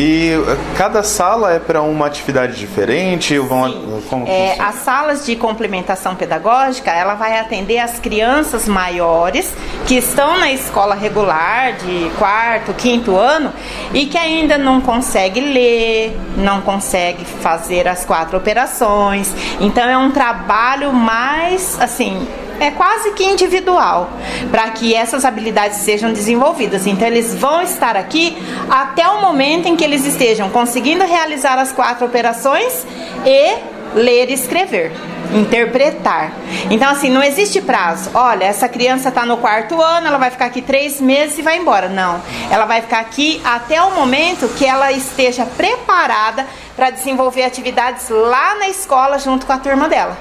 E 0.00 0.30
cada 0.76 1.02
sala 1.02 1.52
é 1.52 1.58
para 1.58 1.82
uma 1.82 2.06
atividade 2.06 2.56
diferente? 2.56 3.36
Vão, 3.36 4.00
como 4.08 4.28
é, 4.28 4.56
as 4.60 4.76
salas 4.76 5.26
de 5.26 5.34
complementação 5.34 6.14
pedagógica, 6.14 6.92
ela 6.92 7.14
vai 7.14 7.36
atender 7.36 7.80
as 7.80 7.98
crianças 7.98 8.68
maiores 8.68 9.52
que 9.88 9.96
estão 9.96 10.38
na 10.38 10.52
escola 10.52 10.94
regular 10.94 11.72
de 11.78 12.10
quarto, 12.16 12.72
quinto 12.74 13.16
ano 13.16 13.52
e 13.92 14.06
que 14.06 14.16
ainda 14.16 14.56
não 14.56 14.80
consegue 14.80 15.40
ler, 15.40 16.16
não 16.36 16.60
consegue 16.60 17.24
fazer 17.24 17.88
as 17.88 18.04
quatro 18.04 18.38
operações. 18.38 19.34
Então 19.58 19.82
é 19.88 19.98
um 19.98 20.12
trabalho 20.12 20.92
mais 20.92 21.76
assim 21.80 22.24
é 22.60 22.70
quase 22.70 23.12
que 23.12 23.24
individual 23.24 24.10
para 24.50 24.70
que 24.70 24.94
essas 24.94 25.24
habilidades 25.24 25.78
sejam 25.78 26.12
desenvolvidas. 26.12 26.86
Então 26.86 27.06
eles 27.06 27.34
vão 27.34 27.62
estar 27.62 27.96
aqui 27.96 28.36
até 28.68 29.08
o 29.08 29.20
momento 29.20 29.66
em 29.66 29.76
que 29.76 29.84
eles 29.84 30.04
estejam 30.04 30.50
conseguindo 30.50 31.04
realizar 31.04 31.58
as 31.58 31.72
quatro 31.72 32.06
operações 32.06 32.86
e 33.24 33.78
ler 33.94 34.30
e 34.30 34.34
escrever, 34.34 34.92
interpretar. 35.34 36.32
Então, 36.70 36.90
assim, 36.90 37.10
não 37.10 37.22
existe 37.22 37.60
prazo. 37.60 38.10
Olha, 38.14 38.44
essa 38.44 38.68
criança 38.68 39.08
está 39.08 39.24
no 39.24 39.36
quarto 39.38 39.80
ano, 39.80 40.06
ela 40.06 40.18
vai 40.18 40.30
ficar 40.30 40.46
aqui 40.46 40.62
três 40.62 41.00
meses 41.00 41.38
e 41.38 41.42
vai 41.42 41.58
embora. 41.58 41.88
Não. 41.88 42.20
Ela 42.50 42.66
vai 42.66 42.82
ficar 42.82 43.00
aqui 43.00 43.40
até 43.44 43.80
o 43.82 43.94
momento 43.94 44.48
que 44.56 44.64
ela 44.64 44.92
esteja 44.92 45.46
preparada 45.46 46.46
para 46.76 46.90
desenvolver 46.90 47.44
atividades 47.44 48.08
lá 48.08 48.56
na 48.56 48.68
escola 48.68 49.18
junto 49.18 49.46
com 49.46 49.52
a 49.52 49.58
turma 49.58 49.88
dela. 49.88 50.16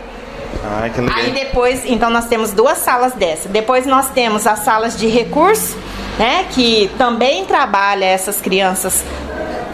Ah, 0.70 0.90
que 0.90 1.00
legal. 1.00 1.18
Aí 1.18 1.32
depois, 1.32 1.86
então 1.86 2.10
nós 2.10 2.26
temos 2.26 2.52
duas 2.52 2.78
salas 2.80 3.14
dessa. 3.14 3.48
Depois 3.48 3.86
nós 3.86 4.10
temos 4.10 4.46
as 4.46 4.60
salas 4.60 4.98
de 4.98 5.08
recurso, 5.08 5.78
né, 6.20 6.46
que 6.52 6.92
também 6.98 7.46
trabalha 7.46 8.06
essas 8.06 8.42
crianças 8.42 9.04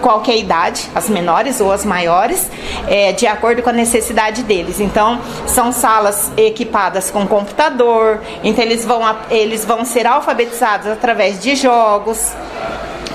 qualquer 0.04 0.38
idade, 0.38 0.90
as 0.94 1.10
menores 1.10 1.62
ou 1.62 1.72
as 1.72 1.86
maiores, 1.86 2.52
é, 2.90 3.14
de 3.14 3.26
acordo 3.26 3.62
com 3.64 3.70
a 3.70 3.74
necessidade 3.74 4.44
deles. 4.44 4.82
Então, 4.82 5.22
são 5.48 5.72
salas 5.72 6.30
equipadas 6.36 7.10
com 7.10 7.26
computador, 7.26 8.20
então 8.44 8.64
eles 8.64 8.86
vão, 8.86 9.02
eles 9.32 9.64
vão 9.64 9.86
ser 9.86 10.06
alfabetizados 10.06 10.88
através 10.88 11.40
de 11.40 11.56
jogos, 11.56 12.34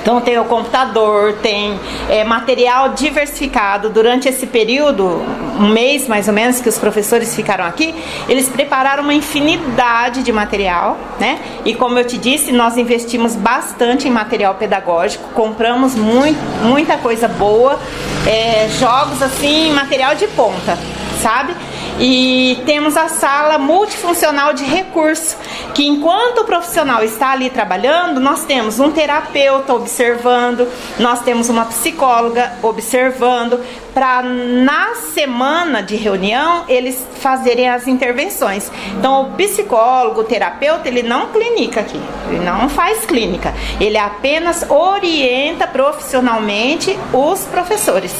então 0.00 0.20
tem 0.20 0.38
o 0.38 0.44
computador, 0.44 1.34
tem 1.34 1.78
é, 2.08 2.24
material 2.24 2.90
diversificado. 2.90 3.90
Durante 3.90 4.28
esse 4.28 4.46
período, 4.46 5.22
um 5.58 5.68
mês 5.68 6.08
mais 6.08 6.28
ou 6.28 6.34
menos, 6.34 6.61
que 6.61 6.68
os 6.68 6.78
professores 6.78 7.34
ficaram 7.34 7.64
aqui, 7.64 7.94
eles 8.28 8.48
prepararam 8.48 9.02
uma 9.02 9.14
infinidade 9.14 10.22
de 10.22 10.32
material, 10.32 10.96
né? 11.18 11.38
E 11.64 11.74
como 11.74 11.98
eu 11.98 12.04
te 12.04 12.16
disse, 12.16 12.52
nós 12.52 12.76
investimos 12.76 13.34
bastante 13.34 14.08
em 14.08 14.11
material 14.11 14.54
pedagógico, 14.54 15.28
compramos 15.34 15.94
muito, 15.94 16.38
muita 16.62 16.96
coisa 16.96 17.28
boa, 17.28 17.78
é, 18.26 18.68
jogos 18.78 19.22
assim, 19.22 19.72
material 19.72 20.14
de 20.14 20.26
ponta, 20.28 20.78
sabe? 21.20 21.54
E 22.00 22.62
temos 22.64 22.96
a 22.96 23.08
sala 23.08 23.58
multifuncional 23.58 24.52
de 24.52 24.62
recurso, 24.62 25.37
que 25.74 25.84
enquanto 25.84 26.42
o 26.42 26.44
profissional 26.44 27.02
está 27.02 27.32
ali 27.32 27.50
trabalhando, 27.50 28.20
nós 28.20 28.44
temos 28.44 28.78
um 28.78 28.90
terapeuta 28.90 29.74
observando, 29.74 30.68
nós 30.98 31.22
temos 31.22 31.48
uma 31.48 31.64
psicóloga 31.64 32.52
observando, 32.62 33.61
para 33.92 34.22
na 34.22 34.94
semana 35.12 35.82
de 35.82 35.96
reunião 35.96 36.64
eles 36.68 37.04
fazerem 37.20 37.68
as 37.68 37.88
intervenções. 37.88 38.70
Então 38.96 39.22
o 39.22 39.32
psicólogo, 39.32 40.20
o 40.20 40.24
terapeuta, 40.24 40.87
ele 40.87 41.02
não 41.02 41.26
clinica 41.32 41.80
aqui, 41.80 42.00
ele 42.28 42.44
não 42.44 42.68
faz 42.68 43.04
clínica, 43.06 43.52
ele 43.80 43.98
apenas 43.98 44.64
orienta 44.70 45.66
profissionalmente 45.66 46.96
os 47.12 47.40
professores. 47.46 48.14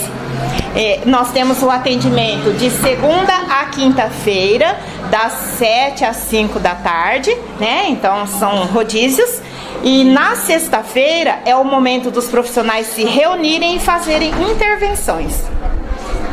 É, 0.75 1.01
nós 1.07 1.31
temos 1.33 1.63
o 1.63 1.71
atendimento 1.71 2.53
de 2.57 2.71
segunda 2.71 3.35
a 3.49 3.67
quinta-feira, 3.67 4.79
das 5.11 5.33
7 5.59 6.05
às 6.05 6.17
5 6.17 6.59
da 6.61 6.75
tarde, 6.75 7.37
né? 7.59 7.87
Então 7.89 8.27
são 8.27 8.67
rodízios. 8.67 9.41
E 9.83 10.05
na 10.05 10.35
sexta-feira 10.35 11.41
é 11.45 11.55
o 11.55 11.65
momento 11.65 12.11
dos 12.11 12.27
profissionais 12.27 12.89
se 12.89 13.05
reunirem 13.05 13.77
e 13.77 13.81
fazerem 13.81 14.31
intervenções 14.51 15.49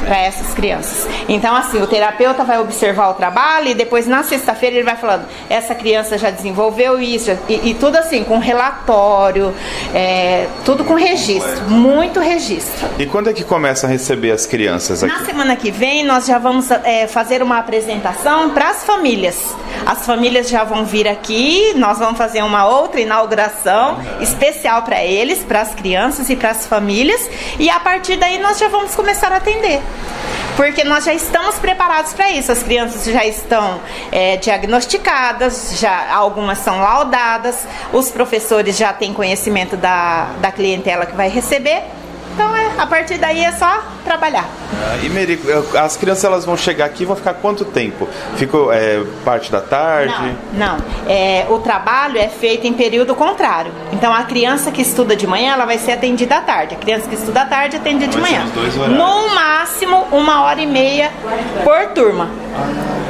para 0.05 0.17
essas 0.17 0.53
crianças. 0.53 1.07
Então, 1.27 1.55
assim, 1.55 1.81
o 1.81 1.87
terapeuta 1.87 2.43
vai 2.43 2.59
observar 2.59 3.09
o 3.09 3.13
trabalho 3.13 3.69
e 3.69 3.73
depois 3.73 4.07
na 4.07 4.23
sexta-feira 4.23 4.75
ele 4.75 4.85
vai 4.85 4.95
falando: 4.95 5.25
essa 5.49 5.73
criança 5.75 6.17
já 6.17 6.29
desenvolveu 6.29 6.99
isso, 7.01 7.37
e, 7.49 7.71
e 7.71 7.73
tudo 7.73 7.97
assim, 7.97 8.23
com 8.23 8.37
relatório, 8.37 9.53
é, 9.93 10.47
tudo 10.63 10.83
com 10.83 10.93
registro, 10.93 11.69
muito 11.69 12.19
registro. 12.19 12.87
E 12.99 13.05
quando 13.05 13.29
é 13.29 13.33
que 13.33 13.43
começa 13.43 13.87
a 13.87 13.89
receber 13.89 14.31
as 14.31 14.45
crianças 14.45 15.03
aqui? 15.03 15.13
Na 15.13 15.25
semana 15.25 15.55
que 15.55 15.71
vem, 15.71 16.03
nós 16.03 16.25
já 16.25 16.37
vamos 16.37 16.69
é, 16.71 17.07
fazer 17.07 17.41
uma 17.41 17.57
apresentação 17.57 18.51
para 18.51 18.69
as 18.69 18.83
famílias. 18.83 19.55
As 19.85 20.05
famílias 20.05 20.49
já 20.49 20.63
vão 20.63 20.85
vir 20.85 21.07
aqui, 21.07 21.73
nós 21.75 21.99
vamos 21.99 22.17
fazer 22.17 22.43
uma 22.43 22.67
outra 22.67 23.01
inauguração 23.01 23.99
especial 24.21 24.83
para 24.83 25.03
eles, 25.03 25.39
para 25.39 25.61
as 25.61 25.73
crianças 25.73 26.29
e 26.29 26.35
para 26.35 26.51
as 26.51 26.65
famílias, 26.65 27.29
e 27.59 27.69
a 27.69 27.79
partir 27.79 28.17
daí 28.17 28.39
nós 28.39 28.57
já 28.57 28.67
vamos 28.67 28.95
começar 28.95 29.31
a 29.31 29.37
atender 29.37 29.81
porque 30.55 30.83
nós 30.83 31.03
já 31.03 31.13
estamos 31.13 31.55
preparados 31.55 32.13
para 32.13 32.31
isso. 32.31 32.51
As 32.51 32.63
crianças 32.63 33.05
já 33.05 33.25
estão 33.25 33.79
é, 34.11 34.37
diagnosticadas, 34.37 35.77
já 35.79 36.13
algumas 36.13 36.59
são 36.59 36.79
laudadas, 36.79 37.65
os 37.91 38.09
professores 38.09 38.77
já 38.77 38.93
têm 38.93 39.13
conhecimento 39.13 39.75
da, 39.75 40.29
da 40.39 40.51
clientela 40.51 41.05
que 41.05 41.15
vai 41.15 41.29
receber. 41.29 41.83
Então, 42.33 42.55
é, 42.55 42.64
a 42.77 42.85
partir 42.85 43.17
daí 43.17 43.43
é 43.43 43.51
só 43.53 43.83
trabalhar. 44.03 44.47
Ah, 44.81 44.97
e 45.03 45.09
Meri, 45.09 45.39
as 45.79 45.95
crianças 45.95 46.23
elas 46.23 46.45
vão 46.45 46.57
chegar 46.57 46.85
aqui 46.85 47.05
vão 47.05 47.15
ficar 47.15 47.35
quanto 47.35 47.65
tempo? 47.65 48.07
Ficou 48.35 48.71
é, 48.71 49.03
parte 49.23 49.51
da 49.51 49.61
tarde? 49.61 50.13
Não, 50.53 50.77
não. 50.77 50.85
É, 51.07 51.45
o 51.49 51.59
trabalho 51.59 52.17
é 52.17 52.27
feito 52.27 52.67
em 52.67 52.73
período 52.73 53.15
contrário. 53.15 53.71
Então, 53.91 54.13
a 54.13 54.23
criança 54.23 54.71
que 54.71 54.81
estuda 54.81 55.15
de 55.15 55.25
manhã, 55.25 55.53
ela 55.53 55.65
vai 55.65 55.77
ser 55.77 55.93
atendida 55.93 56.37
à 56.37 56.41
tarde. 56.41 56.75
A 56.75 56.77
criança 56.77 57.07
que 57.07 57.15
estuda 57.15 57.41
à 57.41 57.45
tarde 57.45 57.77
atende 57.77 58.07
de 58.07 58.17
Vai 58.17 58.31
ser 58.31 58.39
manhã. 58.79 58.87
No 58.89 59.33
máximo, 59.33 60.07
uma 60.11 60.43
hora 60.43 60.61
e 60.61 60.67
meia 60.67 61.11
por 61.63 61.93
turma. 61.93 62.29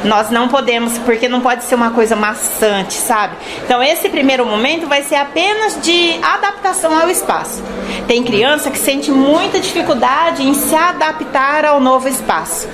Nós 0.04 0.30
não 0.30 0.46
podemos, 0.46 0.98
porque 0.98 1.28
não 1.28 1.40
pode 1.40 1.64
ser 1.64 1.74
uma 1.74 1.90
coisa 1.90 2.14
maçante, 2.14 2.94
sabe? 2.94 3.34
Então, 3.64 3.82
esse 3.82 4.08
primeiro 4.08 4.46
momento 4.46 4.86
vai 4.86 5.02
ser 5.02 5.16
apenas 5.16 5.80
de 5.80 6.18
adaptação 6.22 6.96
ao 6.96 7.10
espaço. 7.10 7.62
Tem 8.06 8.22
criança 8.22 8.70
que 8.70 8.78
sente 8.78 9.10
muita 9.56 9.60
dificuldade 9.60 10.42
em 10.42 10.54
se 10.54 10.74
adaptar 10.74 11.64
ao 11.64 11.80
novo 11.80 12.08
espaço. 12.08 12.68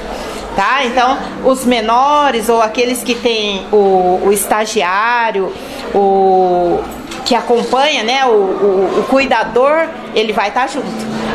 Tá? 0.57 0.85
Então, 0.85 1.17
os 1.45 1.65
menores 1.65 2.49
ou 2.49 2.61
aqueles 2.61 3.03
que 3.03 3.15
têm 3.15 3.67
o, 3.73 4.21
o 4.25 4.33
estagiário, 4.33 5.53
o 5.95 6.81
que 7.25 7.35
acompanha, 7.35 8.03
né, 8.03 8.27
o, 8.27 8.31
o, 8.31 9.01
o 9.01 9.05
cuidador, 9.09 9.89
ele 10.15 10.33
vai 10.33 10.49
estar 10.49 10.69
junto. 10.69 10.87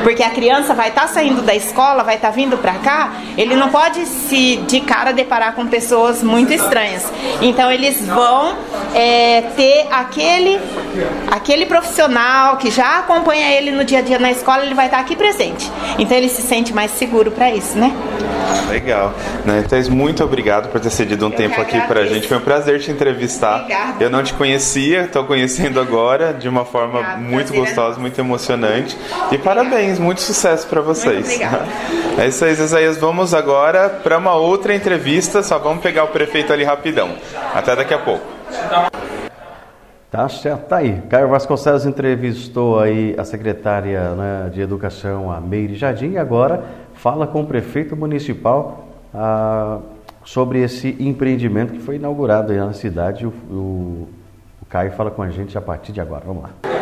Porque 0.03 0.23
a 0.23 0.29
criança 0.29 0.73
vai 0.73 0.89
estar 0.89 1.07
saindo 1.07 1.41
da 1.41 1.55
escola, 1.55 2.03
vai 2.03 2.15
estar 2.15 2.29
vindo 2.29 2.57
para 2.57 2.73
cá, 2.75 3.13
ele 3.37 3.55
não 3.55 3.69
pode 3.69 4.05
se 4.05 4.57
de 4.67 4.81
cara 4.81 5.11
deparar 5.11 5.53
com 5.53 5.67
pessoas 5.67 6.23
muito 6.23 6.53
estranhas. 6.53 7.11
Então 7.41 7.71
eles 7.71 8.05
vão 8.05 8.55
é, 8.93 9.41
ter 9.55 9.87
aquele, 9.91 10.59
aquele 11.29 11.65
profissional 11.65 12.57
que 12.57 12.71
já 12.71 12.99
acompanha 12.99 13.51
ele 13.51 13.71
no 13.71 13.83
dia 13.83 13.99
a 13.99 14.01
dia 14.01 14.19
na 14.19 14.31
escola, 14.31 14.63
ele 14.63 14.75
vai 14.75 14.85
estar 14.85 14.99
aqui 14.99 15.15
presente. 15.15 15.69
Então 15.97 16.15
ele 16.15 16.29
se 16.29 16.41
sente 16.41 16.73
mais 16.73 16.91
seguro 16.91 17.31
para 17.31 17.51
isso, 17.51 17.77
né? 17.77 17.93
Legal. 18.69 19.13
Né? 19.45 19.63
Thais, 19.67 19.89
muito 19.89 20.23
obrigado 20.23 20.69
por 20.69 20.79
ter 20.79 20.89
cedido 20.89 21.27
um 21.27 21.31
tempo 21.31 21.59
aqui 21.59 21.79
pra 21.81 22.05
gente. 22.05 22.27
Foi 22.27 22.37
um 22.37 22.41
prazer 22.41 22.79
te 22.79 22.91
entrevistar. 22.91 23.61
Obrigada. 23.61 24.03
Eu 24.03 24.09
não 24.09 24.23
te 24.23 24.33
conhecia, 24.33 25.03
estou 25.03 25.23
conhecendo 25.25 25.79
agora 25.79 26.33
de 26.33 26.47
uma 26.47 26.65
forma 26.65 27.01
muito 27.17 27.47
prazer 27.47 27.57
é 27.57 27.65
gostosa, 27.65 27.99
muito 27.99 28.19
emocionante. 28.19 28.66
E 29.31 29.37
parabéns, 29.37 29.99
muito 29.99 30.21
sucesso 30.21 30.67
para 30.67 30.81
vocês. 30.81 31.25
obrigada. 31.25 31.65
É 32.17 32.27
isso 32.27 32.43
aí, 32.43 32.53
Isaías. 32.53 32.97
Vamos 32.97 33.31
agora 33.35 33.89
para 33.89 34.17
uma 34.17 34.33
outra 34.33 34.73
entrevista. 34.73 35.43
Só 35.43 35.59
vamos 35.59 35.83
pegar 35.83 36.03
o 36.03 36.07
prefeito 36.07 36.51
ali 36.51 36.63
rapidão. 36.63 37.11
Até 37.53 37.75
daqui 37.75 37.93
a 37.93 37.99
pouco. 37.99 38.25
Tá 40.09 40.27
certo, 40.27 40.67
tá 40.67 40.77
aí. 40.77 40.99
Caio 41.09 41.27
Vasconcelos 41.27 41.85
entrevistou 41.85 42.79
aí 42.79 43.13
a 43.19 43.23
secretária 43.23 44.15
né, 44.15 44.49
de 44.51 44.61
Educação, 44.61 45.31
a 45.31 45.39
Meire 45.39 45.75
Jardim, 45.75 46.13
e 46.13 46.17
agora 46.17 46.63
fala 46.95 47.27
com 47.27 47.41
o 47.41 47.45
prefeito 47.45 47.95
municipal 47.95 48.87
ah, 49.13 49.79
sobre 50.23 50.63
esse 50.63 50.95
empreendimento 50.99 51.73
que 51.73 51.79
foi 51.79 51.97
inaugurado 51.97 52.51
aí 52.51 52.57
na 52.57 52.73
cidade. 52.73 53.27
O, 53.27 53.29
o, 53.29 54.07
o 54.61 54.65
Caio 54.67 54.91
fala 54.93 55.11
com 55.11 55.21
a 55.21 55.29
gente 55.29 55.57
a 55.57 55.61
partir 55.61 55.91
de 55.91 56.01
agora. 56.01 56.23
Vamos 56.25 56.43
lá. 56.43 56.76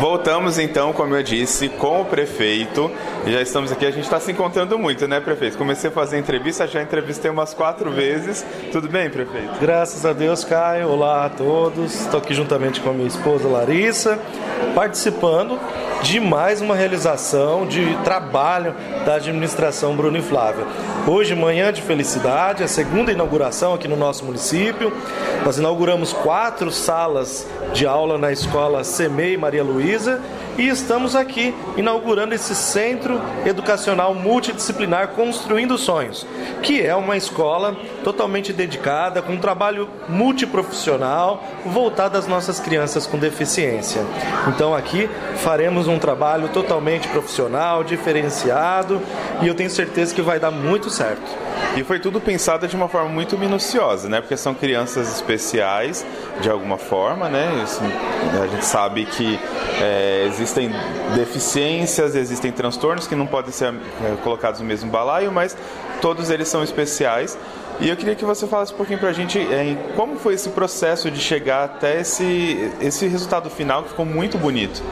Voltamos 0.00 0.58
então, 0.58 0.92
como 0.92 1.14
eu 1.16 1.22
disse, 1.22 1.68
com 1.70 2.02
o 2.02 2.04
prefeito. 2.04 2.90
Já 3.26 3.40
estamos 3.40 3.72
aqui, 3.72 3.86
a 3.86 3.90
gente 3.90 4.04
está 4.04 4.20
se 4.20 4.30
encontrando 4.30 4.78
muito, 4.78 5.08
né, 5.08 5.20
prefeito? 5.20 5.56
Comecei 5.56 5.88
a 5.88 5.92
fazer 5.92 6.18
entrevista, 6.18 6.66
já 6.66 6.82
entrevistei 6.82 7.30
umas 7.30 7.54
quatro 7.54 7.90
vezes. 7.90 8.44
Tudo 8.70 8.88
bem, 8.88 9.08
prefeito? 9.08 9.58
Graças 9.58 10.04
a 10.04 10.12
Deus, 10.12 10.44
Caio. 10.44 10.88
Olá 10.88 11.24
a 11.24 11.30
todos. 11.30 11.94
Estou 12.02 12.20
aqui 12.20 12.34
juntamente 12.34 12.80
com 12.80 12.90
a 12.90 12.92
minha 12.92 13.08
esposa 13.08 13.48
Larissa, 13.48 14.18
participando 14.74 15.58
de 16.06 16.20
mais 16.20 16.60
uma 16.60 16.76
realização 16.76 17.66
de 17.66 17.96
trabalho 18.04 18.72
da 19.04 19.16
administração 19.16 19.96
Bruno 19.96 20.16
e 20.16 20.22
Flávia. 20.22 20.64
Hoje, 21.04 21.34
manhã 21.34 21.72
de 21.72 21.82
felicidade, 21.82 22.62
a 22.62 22.68
segunda 22.68 23.10
inauguração 23.10 23.74
aqui 23.74 23.88
no 23.88 23.96
nosso 23.96 24.24
município. 24.24 24.92
Nós 25.44 25.58
inauguramos 25.58 26.12
quatro 26.12 26.70
salas 26.70 27.44
de 27.74 27.88
aula 27.88 28.16
na 28.16 28.30
escola 28.30 28.84
CEMEI 28.84 29.36
Maria 29.36 29.64
Luísa 29.64 30.22
e 30.58 30.68
estamos 30.68 31.14
aqui 31.14 31.54
inaugurando 31.76 32.34
esse 32.34 32.54
Centro 32.54 33.20
Educacional 33.44 34.14
Multidisciplinar 34.14 35.08
Construindo 35.08 35.76
Sonhos, 35.76 36.26
que 36.62 36.80
é 36.80 36.94
uma 36.94 37.16
escola 37.16 37.76
totalmente 38.02 38.52
dedicada, 38.52 39.20
com 39.20 39.34
um 39.34 39.38
trabalho 39.38 39.88
multiprofissional 40.08 41.44
voltado 41.66 42.16
às 42.16 42.26
nossas 42.26 42.58
crianças 42.58 43.06
com 43.06 43.18
deficiência. 43.18 44.02
Então 44.48 44.74
aqui 44.74 45.10
faremos 45.36 45.88
um 45.88 45.98
trabalho 45.98 46.48
totalmente 46.48 47.08
profissional, 47.08 47.84
diferenciado 47.84 49.00
e 49.42 49.46
eu 49.46 49.54
tenho 49.54 49.70
certeza 49.70 50.14
que 50.14 50.22
vai 50.22 50.40
dar 50.40 50.50
muito 50.50 50.88
certo. 50.88 51.45
E 51.76 51.84
foi 51.84 52.00
tudo 52.00 52.20
pensado 52.20 52.66
de 52.66 52.74
uma 52.74 52.88
forma 52.88 53.10
muito 53.10 53.36
minuciosa, 53.36 54.08
né? 54.08 54.20
Porque 54.20 54.36
são 54.36 54.54
crianças 54.54 55.14
especiais, 55.14 56.06
de 56.40 56.48
alguma 56.48 56.78
forma, 56.78 57.28
né? 57.28 57.64
A 58.42 58.46
gente 58.46 58.64
sabe 58.64 59.04
que 59.04 59.38
é, 59.80 60.24
existem 60.26 60.70
deficiências, 61.14 62.14
existem 62.14 62.50
transtornos 62.50 63.06
que 63.06 63.14
não 63.14 63.26
podem 63.26 63.52
ser 63.52 63.74
é, 63.74 64.16
colocados 64.24 64.60
no 64.60 64.66
mesmo 64.66 64.90
balaio, 64.90 65.30
mas 65.30 65.54
todos 66.00 66.30
eles 66.30 66.48
são 66.48 66.64
especiais. 66.64 67.36
E 67.78 67.90
eu 67.90 67.96
queria 67.96 68.14
que 68.14 68.24
você 68.24 68.46
falasse 68.46 68.72
um 68.72 68.76
pouquinho 68.76 68.98
pra 68.98 69.12
gente 69.12 69.38
é, 69.38 69.76
como 69.94 70.16
foi 70.16 70.32
esse 70.32 70.48
processo 70.48 71.10
de 71.10 71.20
chegar 71.20 71.64
até 71.64 72.00
esse, 72.00 72.72
esse 72.80 73.06
resultado 73.06 73.50
final 73.50 73.82
que 73.82 73.90
ficou 73.90 74.06
muito 74.06 74.38
bonito. 74.38 74.82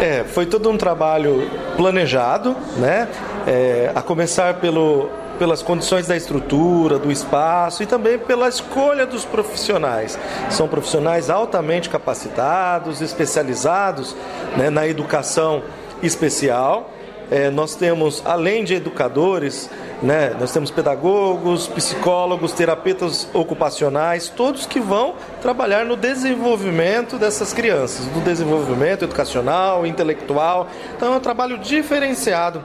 É, 0.00 0.22
foi 0.22 0.46
todo 0.46 0.70
um 0.70 0.76
trabalho 0.76 1.50
planejado, 1.78 2.56
né? 2.76 3.08
É, 3.46 3.92
a 3.94 4.02
começar 4.02 4.54
pelo, 4.54 5.08
pelas 5.38 5.62
condições 5.62 6.08
da 6.08 6.16
estrutura, 6.16 6.98
do 6.98 7.10
espaço 7.10 7.84
e 7.84 7.86
também 7.86 8.18
pela 8.18 8.48
escolha 8.48 9.06
dos 9.06 9.24
profissionais. 9.24 10.18
São 10.50 10.66
profissionais 10.66 11.30
altamente 11.30 11.88
capacitados, 11.88 13.00
especializados 13.00 14.16
né, 14.56 14.68
na 14.70 14.88
educação 14.88 15.62
especial. 16.02 16.90
É, 17.30 17.50
nós 17.50 17.74
temos, 17.74 18.22
além 18.24 18.64
de 18.64 18.74
educadores, 18.74 19.70
né, 20.02 20.34
nós 20.38 20.52
temos 20.52 20.70
pedagogos, 20.70 21.66
psicólogos, 21.66 22.52
terapeutas 22.52 23.28
ocupacionais, 23.34 24.28
todos 24.28 24.64
que 24.64 24.80
vão 24.80 25.14
trabalhar 25.42 25.84
no 25.84 25.96
desenvolvimento 25.96 27.18
dessas 27.18 27.52
crianças, 27.52 28.06
no 28.14 28.20
desenvolvimento 28.22 29.04
educacional, 29.04 29.86
intelectual. 29.86 30.68
Então 30.96 31.14
é 31.14 31.16
um 31.16 31.20
trabalho 31.20 31.58
diferenciado 31.58 32.62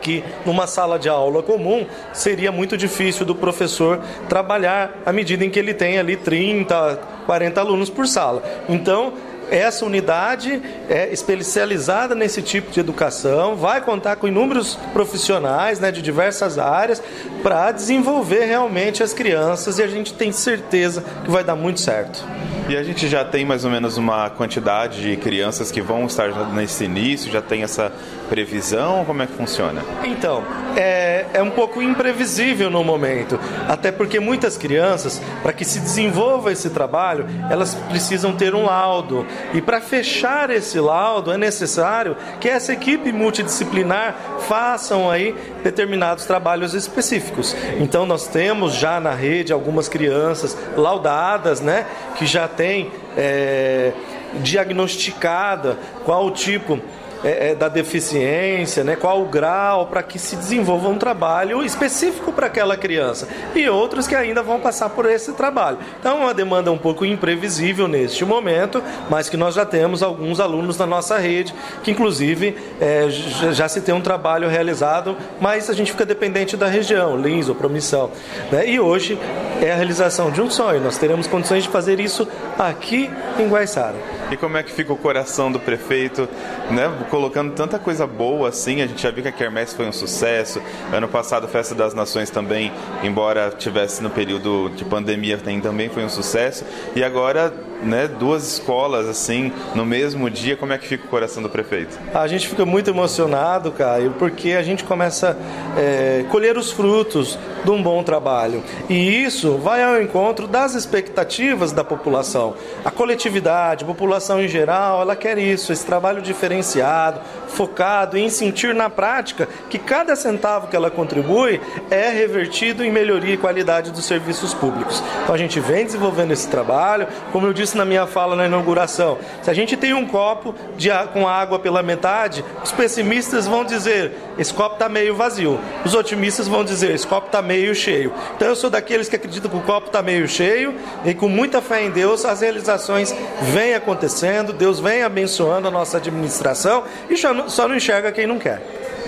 que 0.00 0.24
numa 0.46 0.66
sala 0.66 0.98
de 0.98 1.08
aula 1.08 1.42
comum 1.42 1.86
seria 2.12 2.52
muito 2.52 2.76
difícil 2.76 3.26
do 3.26 3.34
professor 3.34 4.00
trabalhar 4.28 4.98
à 5.04 5.12
medida 5.12 5.44
em 5.44 5.50
que 5.50 5.58
ele 5.58 5.74
tem 5.74 5.98
ali 5.98 6.16
30, 6.16 6.98
40 7.26 7.60
alunos 7.60 7.90
por 7.90 8.06
sala. 8.06 8.42
Então, 8.68 9.12
essa 9.50 9.84
unidade 9.84 10.62
é 10.88 11.12
especializada 11.12 12.14
nesse 12.14 12.42
tipo 12.42 12.70
de 12.70 12.80
educação, 12.80 13.56
vai 13.56 13.80
contar 13.80 14.16
com 14.16 14.28
inúmeros 14.28 14.76
profissionais 14.92 15.80
né, 15.80 15.90
de 15.90 16.02
diversas 16.02 16.58
áreas 16.58 17.02
para 17.42 17.72
desenvolver 17.72 18.44
realmente 18.44 19.02
as 19.02 19.12
crianças 19.12 19.78
e 19.78 19.82
a 19.82 19.86
gente 19.86 20.12
tem 20.14 20.32
certeza 20.32 21.04
que 21.24 21.30
vai 21.30 21.44
dar 21.44 21.56
muito 21.56 21.80
certo. 21.80 22.24
E 22.68 22.76
a 22.76 22.82
gente 22.82 23.08
já 23.08 23.24
tem 23.24 23.46
mais 23.46 23.64
ou 23.64 23.70
menos 23.70 23.96
uma 23.96 24.28
quantidade 24.28 25.00
de 25.00 25.16
crianças 25.16 25.70
que 25.70 25.80
vão 25.80 26.04
estar 26.04 26.52
nesse 26.52 26.84
início, 26.84 27.32
já 27.32 27.40
tem 27.40 27.62
essa 27.62 27.90
previsão? 28.28 29.04
Como 29.04 29.22
é 29.22 29.26
que 29.26 29.32
funciona? 29.32 29.82
Então, 30.04 30.44
é, 30.76 31.26
é 31.32 31.42
um 31.42 31.50
pouco 31.50 31.82
imprevisível 31.82 32.70
no 32.70 32.84
momento, 32.84 33.38
até 33.68 33.90
porque 33.90 34.20
muitas 34.20 34.56
crianças, 34.56 35.20
para 35.42 35.52
que 35.52 35.64
se 35.64 35.80
desenvolva 35.80 36.52
esse 36.52 36.70
trabalho, 36.70 37.26
elas 37.50 37.74
precisam 37.74 38.32
ter 38.32 38.54
um 38.54 38.66
laudo. 38.66 39.26
E 39.54 39.60
para 39.60 39.80
fechar 39.80 40.50
esse 40.50 40.78
laudo, 40.78 41.32
é 41.32 41.38
necessário 41.38 42.16
que 42.40 42.48
essa 42.48 42.72
equipe 42.72 43.12
multidisciplinar 43.12 44.14
façam 44.40 45.10
aí 45.10 45.34
determinados 45.62 46.24
trabalhos 46.24 46.74
específicos. 46.74 47.56
Então, 47.80 48.06
nós 48.06 48.28
temos 48.28 48.74
já 48.74 49.00
na 49.00 49.12
rede 49.12 49.52
algumas 49.52 49.88
crianças 49.88 50.56
laudadas, 50.76 51.60
né, 51.60 51.86
que 52.16 52.26
já 52.26 52.46
têm 52.46 52.90
é, 53.16 53.92
diagnosticada 54.40 55.78
qual 56.04 56.26
o 56.26 56.30
tipo 56.30 56.78
é, 57.24 57.50
é, 57.50 57.54
da 57.54 57.68
deficiência, 57.68 58.84
né? 58.84 58.96
qual 58.96 59.22
o 59.22 59.26
grau, 59.26 59.86
para 59.86 60.02
que 60.02 60.18
se 60.18 60.36
desenvolva 60.36 60.88
um 60.88 60.98
trabalho 60.98 61.64
específico 61.64 62.32
para 62.32 62.46
aquela 62.46 62.76
criança. 62.76 63.28
E 63.54 63.68
outros 63.68 64.06
que 64.06 64.14
ainda 64.14 64.42
vão 64.42 64.60
passar 64.60 64.90
por 64.90 65.06
esse 65.06 65.32
trabalho. 65.32 65.78
Então, 65.98 66.18
é 66.18 66.24
uma 66.24 66.34
demanda 66.34 66.70
um 66.70 66.78
pouco 66.78 67.04
imprevisível 67.04 67.88
neste 67.88 68.24
momento, 68.24 68.82
mas 69.10 69.28
que 69.28 69.36
nós 69.36 69.54
já 69.54 69.64
temos 69.64 70.02
alguns 70.02 70.40
alunos 70.40 70.76
na 70.78 70.86
nossa 70.86 71.18
rede, 71.18 71.54
que 71.82 71.90
inclusive 71.90 72.56
é, 72.80 73.08
já, 73.08 73.68
se 73.68 73.80
tem 73.80 73.94
um 73.94 74.00
trabalho 74.00 74.48
realizado, 74.48 75.16
mas 75.40 75.68
a 75.68 75.72
gente 75.72 75.92
fica 75.92 76.04
dependente 76.04 76.56
da 76.56 76.66
região, 76.66 77.16
Lins 77.16 77.48
ou 77.48 77.54
Promissão. 77.54 78.10
Né? 78.50 78.68
E 78.70 78.80
hoje 78.80 79.18
é 79.60 79.72
a 79.72 79.76
realização 79.76 80.30
de 80.30 80.40
um 80.40 80.50
sonho. 80.50 80.80
Nós 80.80 80.98
teremos 80.98 81.26
condições 81.26 81.64
de 81.64 81.68
fazer 81.68 82.00
isso 82.00 82.28
aqui 82.58 83.10
em 83.38 83.48
Guaiçara. 83.48 84.17
E 84.30 84.36
como 84.36 84.58
é 84.58 84.62
que 84.62 84.70
fica 84.70 84.92
o 84.92 84.96
coração 84.96 85.50
do 85.50 85.58
prefeito, 85.58 86.28
né? 86.70 86.90
Colocando 87.10 87.54
tanta 87.54 87.78
coisa 87.78 88.06
boa 88.06 88.50
assim, 88.50 88.82
a 88.82 88.86
gente 88.86 89.02
já 89.02 89.10
viu 89.10 89.22
que 89.22 89.28
a 89.28 89.32
Kermesse 89.32 89.74
foi 89.74 89.86
um 89.86 89.92
sucesso. 89.92 90.60
Ano 90.92 91.08
passado 91.08 91.46
a 91.46 91.48
Festa 91.48 91.74
das 91.74 91.94
Nações 91.94 92.28
também, 92.28 92.70
embora 93.02 93.50
tivesse 93.50 94.02
no 94.02 94.10
período 94.10 94.70
de 94.76 94.84
pandemia, 94.84 95.38
também 95.62 95.88
foi 95.88 96.04
um 96.04 96.10
sucesso. 96.10 96.64
E 96.94 97.02
agora, 97.02 97.52
né, 97.82 98.06
duas 98.06 98.46
escolas 98.52 99.08
assim, 99.08 99.50
no 99.74 99.86
mesmo 99.86 100.28
dia, 100.28 100.56
como 100.56 100.74
é 100.74 100.78
que 100.78 100.86
fica 100.86 101.06
o 101.06 101.08
coração 101.08 101.42
do 101.42 101.48
prefeito? 101.48 101.98
A 102.12 102.26
gente 102.26 102.46
fica 102.46 102.66
muito 102.66 102.90
emocionado, 102.90 103.72
Caio, 103.72 104.14
porque 104.18 104.52
a 104.52 104.62
gente 104.62 104.84
começa 104.84 105.38
a 105.74 105.80
é, 105.80 106.24
colher 106.30 106.58
os 106.58 106.70
frutos 106.70 107.38
de 107.64 107.70
um 107.70 107.82
bom 107.82 108.02
trabalho. 108.02 108.62
E 108.90 109.24
isso 109.24 109.56
vai 109.56 109.82
ao 109.82 110.02
encontro 110.02 110.46
das 110.46 110.74
expectativas 110.74 111.72
da 111.72 111.82
população. 111.82 112.54
A 112.84 112.90
coletividade, 112.90 113.84
a 113.84 113.86
população 113.86 114.17
em 114.40 114.48
geral, 114.48 115.00
ela 115.02 115.16
quer 115.16 115.38
isso, 115.38 115.72
esse 115.72 115.84
trabalho 115.84 116.20
diferenciado, 116.20 117.20
focado 117.48 118.16
em 118.16 118.28
sentir 118.28 118.74
na 118.74 118.90
prática 118.90 119.48
que 119.68 119.78
cada 119.78 120.14
centavo 120.14 120.68
que 120.68 120.76
ela 120.76 120.90
contribui 120.90 121.60
é 121.90 122.10
revertido 122.10 122.84
em 122.84 122.90
melhoria 122.90 123.34
e 123.34 123.36
qualidade 123.36 123.90
dos 123.90 124.04
serviços 124.04 124.54
públicos. 124.54 125.02
Então 125.22 125.34
a 125.34 125.38
gente 125.38 125.58
vem 125.60 125.84
desenvolvendo 125.84 126.32
esse 126.32 126.48
trabalho, 126.48 127.06
como 127.32 127.46
eu 127.46 127.52
disse 127.52 127.76
na 127.76 127.84
minha 127.84 128.06
fala 128.06 128.36
na 128.36 128.46
inauguração. 128.46 129.18
Se 129.42 129.50
a 129.50 129.54
gente 129.54 129.76
tem 129.76 129.94
um 129.94 130.06
copo 130.06 130.54
de, 130.76 130.90
com 131.12 131.26
água 131.26 131.58
pela 131.58 131.82
metade, 131.82 132.44
os 132.62 132.72
pessimistas 132.72 133.46
vão 133.46 133.64
dizer 133.64 134.12
esse 134.38 134.54
copo 134.54 134.74
está 134.74 134.88
meio 134.88 135.16
vazio. 135.16 135.58
Os 135.84 135.94
otimistas 135.94 136.46
vão 136.46 136.64
dizer 136.64 136.92
esse 136.92 137.06
copo 137.06 137.26
está 137.26 137.42
meio 137.42 137.74
cheio. 137.74 138.12
Então 138.36 138.48
eu 138.48 138.56
sou 138.56 138.70
daqueles 138.70 139.08
que 139.08 139.16
acreditam 139.16 139.50
que 139.50 139.56
o 139.56 139.60
copo 139.60 139.88
está 139.88 140.02
meio 140.02 140.28
cheio 140.28 140.74
e 141.04 141.12
com 141.14 141.28
muita 141.28 141.60
fé 141.60 141.84
em 141.84 141.90
Deus 141.90 142.24
as 142.24 142.40
realizações 142.40 143.14
vêm 143.42 143.74
acontecendo, 143.74 144.07
Deus 144.52 144.80
vem 144.80 145.02
abençoando 145.02 145.68
a 145.68 145.70
nossa 145.70 145.98
administração 145.98 146.84
e 147.08 147.16
só 147.16 147.68
não 147.68 147.76
enxerga 147.76 148.12
quem 148.12 148.26
não 148.26 148.38
quer. 148.38 148.60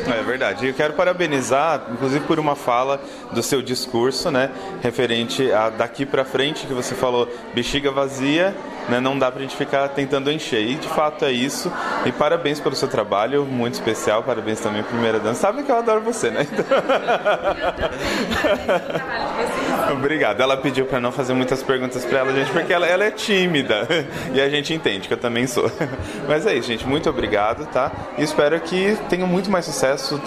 É 0.07 0.23
verdade. 0.23 0.67
Eu 0.67 0.75
quero 0.75 0.95
parabenizar, 0.95 1.83
inclusive 1.93 2.25
por 2.27 2.39
uma 2.39 2.57
fala 2.57 3.01
do 3.33 3.43
seu 3.43 3.61
discurso, 3.61 4.31
né, 4.31 4.51
referente 4.83 5.53
a 5.53 5.71
daqui 5.71 6.07
para 6.07 6.25
frente 6.25 6.67
que 6.67 6.73
você 6.73 6.95
falou 6.95 7.29
bexiga 7.55 7.91
vazia, 7.91 8.55
né, 8.89 9.01
não 9.01 9.19
dá 9.19 9.31
para 9.31 9.41
a 9.41 9.43
gente 9.43 9.57
ficar 9.57 9.89
tentando 9.89 10.31
encher. 10.31 10.63
E 10.63 10.77
de 10.77 10.89
fato 10.89 11.25
é 11.25 11.33
isso. 11.33 11.73
E 12.07 12.13
parabéns 12.13 12.61
pelo 12.61 12.75
seu 12.75 12.89
trabalho, 12.89 13.45
muito 13.45 13.75
especial. 13.75 14.23
Parabéns 14.23 14.61
também 14.61 14.83
primeira 14.83 15.19
dança. 15.19 15.41
Sabe 15.41 15.63
que 15.63 15.71
eu 15.71 15.77
adoro 15.77 16.01
você, 16.01 16.31
né? 16.31 16.47
Obrigado. 19.95 20.41
Ela 20.41 20.57
pediu 20.57 20.87
para 20.87 21.01
não 21.01 21.13
fazer 21.13 21.35
muitas 21.35 21.63
perguntas 21.63 22.05
para 22.05 22.21
ela, 22.21 22.33
gente, 22.33 22.51
porque 22.51 22.73
ela, 22.73 22.87
ela 22.87 23.05
é 23.05 23.11
tímida. 23.11 23.87
E 24.33 24.41
a 24.41 24.49
gente 24.49 24.73
entende 24.73 25.09
que 25.09 25.15
eu 25.15 25.19
também 25.19 25.47
sou. 25.47 25.71
Mas 26.29 26.47
é 26.47 26.55
isso, 26.55 26.69
gente. 26.69 26.87
Muito 26.87 27.09
obrigado, 27.09 27.67
tá? 27.67 27.91
E 28.17 28.23
espero 28.23 28.59
que 28.61 28.97
tenha 29.09 29.27
muito 29.27 29.51
mais 29.51 29.65
sucesso 29.65 30.21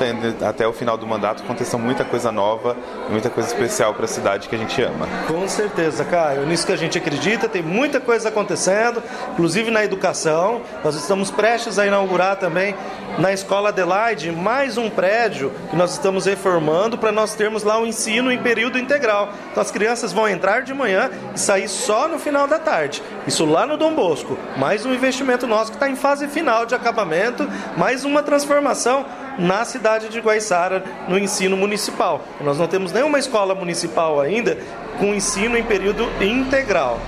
até 0.46 0.68
o 0.68 0.74
final 0.74 0.98
do 0.98 1.08
mandato. 1.08 1.44
Aconteça 1.44 1.78
muita 1.78 2.04
coisa 2.04 2.32
nova, 2.32 2.76
muita 3.10 3.30
coisa 3.30 3.48
especial 3.50 3.94
para 3.94 4.06
a 4.06 4.08
cidade 4.08 4.50
que 4.50 4.56
a 4.56 4.58
gente 4.58 4.82
ama. 4.82 5.08
Com 5.28 5.48
certeza, 5.48 6.04
Caio. 6.04 6.46
Nisso 6.46 6.66
que 6.66 6.74
a 6.74 6.78
gente 6.78 6.98
acredita, 6.98 7.48
tem 7.48 7.62
muita 7.62 8.00
coisa 8.00 8.30
acontecendo, 8.30 9.02
inclusive 9.34 9.72
na 9.72 9.84
educação. 9.84 10.62
Nós 10.84 10.96
estamos 10.96 11.32
prestes 11.32 11.80
a 11.80 11.86
inaugurar 11.86 12.36
também 12.36 12.76
na 13.18 13.32
Escola 13.32 13.70
Adelaide 13.70 14.32
mais 14.32 14.78
um 14.78 14.90
prédio 14.90 15.52
que 15.70 15.76
nós 15.76 15.92
estamos 15.92 16.26
reformando 16.26 16.98
para 16.98 17.12
nós 17.12 17.36
termos 17.36 17.64
lá 17.64 17.78
o 17.78 17.84
um 17.84 17.86
ensino 17.86 18.32
em 18.32 18.42
período 18.42 18.80
integral. 18.80 19.30
Então 19.52 19.62
as 19.62 19.72
crianças 19.72 20.12
vão 20.12 20.28
entrar 20.28 20.62
de 20.62 20.74
manhã 20.74 21.12
e 21.34 21.40
sair 21.40 21.68
só 21.68 22.08
no 22.08 22.18
final 22.18 22.48
da 22.48 22.60
tarde. 22.60 23.04
Isso 23.28 23.46
lá 23.46 23.66
no 23.66 23.78
Dom 23.78 23.94
Bosco. 23.94 24.38
Mais 24.58 24.86
um 24.86 24.94
investimento 24.94 25.46
nosso 25.46 25.72
que 25.72 25.78
está 25.78 25.90
em 25.90 25.96
fase 25.96 26.28
final 26.28 26.66
de 26.66 26.76
acabamento, 26.76 27.48
mais 27.78 28.04
uma 28.04 28.24
transformação 28.24 29.06
na 29.38 29.66
cidade 29.66 30.10
de 30.10 30.20
Guaiçara 30.20 30.84
no 31.08 31.18
ensino 31.18 31.58
municipal. 31.58 32.22
Nós 32.42 32.58
não 32.58 32.68
temos 32.68 32.92
nenhuma 32.92 33.20
escola 33.20 33.56
municipal 33.56 34.20
ainda 34.20 34.58
com 35.00 35.14
ensino 35.14 35.58
em 35.58 35.64
período 35.64 36.08
integral. 36.22 37.00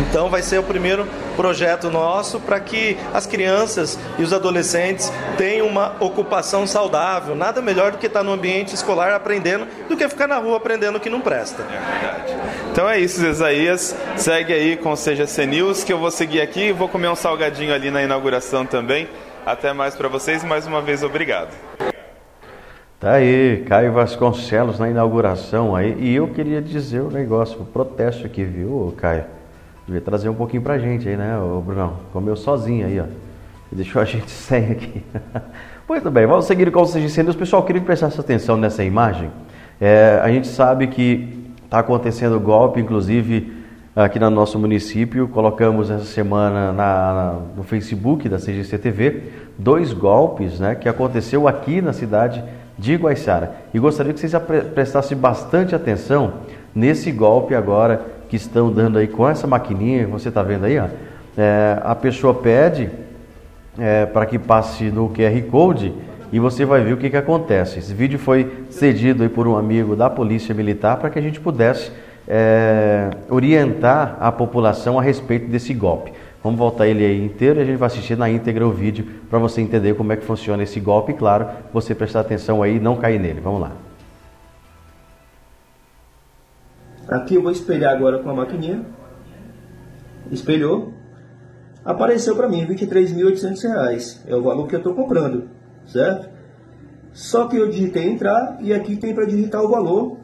Então 0.00 0.30
vai 0.30 0.42
ser 0.42 0.58
o 0.58 0.62
primeiro 0.62 1.06
projeto 1.36 1.90
nosso 1.90 2.40
para 2.40 2.58
que 2.60 2.96
as 3.12 3.26
crianças 3.26 3.98
e 4.18 4.22
os 4.22 4.32
adolescentes 4.32 5.12
tenham 5.36 5.66
uma 5.66 5.94
ocupação 6.00 6.66
saudável. 6.66 7.34
Nada 7.34 7.60
melhor 7.60 7.92
do 7.92 7.98
que 7.98 8.06
estar 8.06 8.22
no 8.22 8.32
ambiente 8.32 8.74
escolar 8.74 9.12
aprendendo 9.12 9.66
do 9.88 9.96
que 9.96 10.08
ficar 10.08 10.26
na 10.26 10.38
rua 10.38 10.56
aprendendo 10.56 10.96
o 10.96 11.00
que 11.00 11.10
não 11.10 11.20
presta. 11.20 11.62
É 11.62 12.00
verdade. 12.00 12.36
Então 12.70 12.88
é 12.88 12.98
isso, 12.98 13.24
Isaías. 13.24 13.94
Segue 14.16 14.52
aí 14.52 14.76
com 14.76 14.92
o 14.92 14.96
CGC 14.96 15.46
News 15.46 15.84
que 15.84 15.92
eu 15.92 15.98
vou 15.98 16.10
seguir 16.10 16.40
aqui 16.40 16.68
e 16.68 16.72
vou 16.72 16.88
comer 16.88 17.08
um 17.08 17.16
salgadinho 17.16 17.74
ali 17.74 17.90
na 17.90 18.02
inauguração 18.02 18.64
também. 18.64 19.08
Até 19.44 19.72
mais 19.72 19.94
para 19.94 20.08
vocês 20.08 20.42
e 20.42 20.46
mais 20.46 20.66
uma 20.66 20.80
vez 20.80 21.02
obrigado. 21.02 21.50
Tá 23.00 23.14
aí, 23.14 23.64
Caio 23.68 23.92
Vasconcelos 23.92 24.78
na 24.78 24.88
inauguração 24.88 25.74
aí. 25.74 25.96
E 25.98 26.14
eu 26.14 26.28
queria 26.28 26.62
dizer 26.62 27.00
o 27.00 27.08
um 27.08 27.10
negócio, 27.10 27.58
o 27.58 27.62
um 27.62 27.64
protesto 27.64 28.24
aqui, 28.24 28.44
viu, 28.44 28.94
Caio? 28.96 29.41
Devia 29.86 30.00
trazer 30.00 30.28
um 30.28 30.34
pouquinho 30.34 30.62
pra 30.62 30.78
gente 30.78 31.08
aí, 31.08 31.16
né, 31.16 31.38
o 31.38 31.60
Brunão? 31.60 31.94
Comeu 32.12 32.36
sozinho 32.36 32.86
aí, 32.86 33.00
ó. 33.00 33.04
Deixou 33.70 34.00
a 34.00 34.04
gente 34.06 34.30
sem 34.30 34.70
aqui. 34.72 35.02
Muito 35.88 36.10
bem, 36.10 36.26
vamos 36.26 36.46
seguir 36.46 36.70
com 36.70 36.82
os 36.82 36.94
incêndios. 36.94 37.34
Pessoal, 37.34 37.62
queria 37.64 37.80
que 37.80 37.86
prestasse 37.86 38.18
atenção 38.18 38.56
nessa 38.56 38.84
imagem. 38.84 39.30
É, 39.80 40.20
a 40.22 40.28
gente 40.28 40.46
sabe 40.46 40.86
que 40.86 41.52
está 41.64 41.80
acontecendo 41.80 42.38
golpe, 42.38 42.80
inclusive 42.80 43.52
aqui 43.94 44.18
no 44.18 44.30
nosso 44.30 44.58
município. 44.58 45.26
Colocamos 45.28 45.90
essa 45.90 46.04
semana 46.04 46.72
na, 46.72 46.74
na, 46.74 47.38
no 47.56 47.62
Facebook 47.62 48.28
da 48.28 48.38
CGC 48.38 48.78
TV 48.78 49.22
dois 49.58 49.92
golpes 49.92 50.58
né, 50.58 50.74
que 50.74 50.88
aconteceu 50.88 51.46
aqui 51.46 51.80
na 51.80 51.92
cidade 51.92 52.42
de 52.78 52.96
Guaiçara. 52.96 53.54
E 53.72 53.78
gostaria 53.78 54.12
que 54.12 54.20
vocês 54.20 54.34
prestassem 54.74 55.16
bastante 55.16 55.74
atenção 55.74 56.34
nesse 56.74 57.12
golpe 57.12 57.54
agora 57.54 58.00
que 58.32 58.36
estão 58.36 58.72
dando 58.72 58.96
aí 58.96 59.06
com 59.06 59.28
essa 59.28 59.46
maquininha, 59.46 60.06
você 60.06 60.30
está 60.30 60.42
vendo 60.42 60.64
aí, 60.64 60.78
ó, 60.78 60.86
é, 61.36 61.78
a 61.82 61.94
pessoa 61.94 62.32
pede 62.32 62.88
é, 63.78 64.06
para 64.06 64.24
que 64.24 64.38
passe 64.38 64.84
no 64.84 65.10
QR 65.10 65.38
Code 65.50 65.92
e 66.32 66.40
você 66.40 66.64
vai 66.64 66.80
ver 66.80 66.94
o 66.94 66.96
que, 66.96 67.10
que 67.10 67.16
acontece. 67.18 67.78
Esse 67.78 67.92
vídeo 67.92 68.18
foi 68.18 68.50
cedido 68.70 69.22
aí 69.22 69.28
por 69.28 69.46
um 69.46 69.54
amigo 69.54 69.94
da 69.94 70.08
Polícia 70.08 70.54
Militar 70.54 70.96
para 70.96 71.10
que 71.10 71.18
a 71.18 71.22
gente 71.22 71.38
pudesse 71.40 71.92
é, 72.26 73.10
orientar 73.28 74.16
a 74.18 74.32
população 74.32 74.98
a 74.98 75.02
respeito 75.02 75.50
desse 75.50 75.74
golpe. 75.74 76.14
Vamos 76.42 76.58
voltar 76.58 76.86
ele 76.86 77.04
aí 77.04 77.22
inteiro 77.22 77.60
e 77.60 77.62
a 77.62 77.66
gente 77.66 77.76
vai 77.76 77.88
assistir 77.88 78.16
na 78.16 78.30
íntegra 78.30 78.66
o 78.66 78.72
vídeo 78.72 79.04
para 79.28 79.38
você 79.38 79.60
entender 79.60 79.94
como 79.94 80.10
é 80.10 80.16
que 80.16 80.24
funciona 80.24 80.62
esse 80.62 80.80
golpe 80.80 81.12
e, 81.12 81.14
claro, 81.14 81.48
você 81.70 81.94
prestar 81.94 82.20
atenção 82.20 82.62
aí 82.62 82.76
e 82.76 82.80
não 82.80 82.96
cair 82.96 83.20
nele. 83.20 83.42
Vamos 83.42 83.60
lá. 83.60 83.72
Aqui 87.08 87.34
eu 87.34 87.42
vou 87.42 87.50
espelhar 87.50 87.94
agora 87.94 88.20
com 88.20 88.30
a 88.30 88.34
maquininha. 88.34 88.86
Espelhou. 90.30 90.92
Apareceu 91.84 92.36
para 92.36 92.48
mim 92.48 92.60
R$ 92.60 92.74
23.800. 92.74 94.20
É 94.26 94.36
o 94.36 94.42
valor 94.42 94.68
que 94.68 94.76
eu 94.76 94.78
estou 94.78 94.94
comprando, 94.94 95.48
certo? 95.86 96.30
Só 97.12 97.48
que 97.48 97.56
eu 97.56 97.68
digitei 97.68 98.08
entrar 98.08 98.58
e 98.60 98.72
aqui 98.72 98.96
tem 98.96 99.12
para 99.14 99.26
digitar 99.26 99.62
o 99.62 99.68
valor 99.68 100.18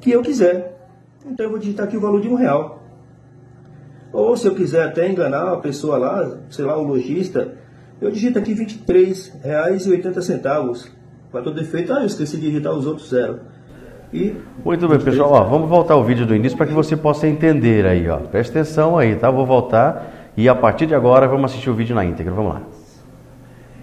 que 0.00 0.12
eu 0.12 0.22
quiser. 0.22 0.88
Então 1.26 1.46
eu 1.46 1.50
vou 1.50 1.58
digitar 1.58 1.86
aqui 1.86 1.96
o 1.96 2.00
valor 2.00 2.20
de 2.20 2.28
um 2.28 2.34
real. 2.34 2.84
Ou 4.12 4.36
se 4.36 4.46
eu 4.46 4.54
quiser 4.54 4.86
até 4.86 5.10
enganar 5.10 5.52
a 5.52 5.56
pessoa 5.56 5.98
lá, 5.98 6.38
sei 6.48 6.64
lá, 6.64 6.78
o 6.78 6.84
lojista, 6.84 7.56
eu 8.00 8.08
digito 8.10 8.38
aqui 8.38 8.54
R$ 8.54 8.64
23,80. 8.64 10.90
Para 11.32 11.42
todo 11.42 11.60
efeito, 11.60 11.92
ah, 11.92 12.00
eu 12.00 12.06
esqueci 12.06 12.36
de 12.36 12.46
digitar 12.46 12.72
os 12.72 12.86
outros 12.86 13.10
zero. 13.10 13.40
E 14.14 14.36
Muito 14.64 14.86
bem, 14.86 15.00
pessoal. 15.00 15.32
Ó, 15.32 15.42
vamos 15.42 15.68
voltar 15.68 15.94
ao 15.94 16.04
vídeo 16.04 16.24
do 16.24 16.36
início 16.36 16.56
para 16.56 16.68
que 16.68 16.72
você 16.72 16.96
possa 16.96 17.26
entender 17.26 17.84
aí. 17.84 18.08
Ó. 18.08 18.18
Presta 18.18 18.60
atenção 18.60 18.96
aí, 18.96 19.16
tá? 19.16 19.28
Vou 19.28 19.44
voltar 19.44 20.30
e 20.36 20.48
a 20.48 20.54
partir 20.54 20.86
de 20.86 20.94
agora 20.94 21.26
vamos 21.26 21.50
assistir 21.50 21.68
o 21.68 21.74
vídeo 21.74 21.96
na 21.96 22.04
íntegra. 22.04 22.32
Vamos 22.32 22.54
lá. 22.54 22.62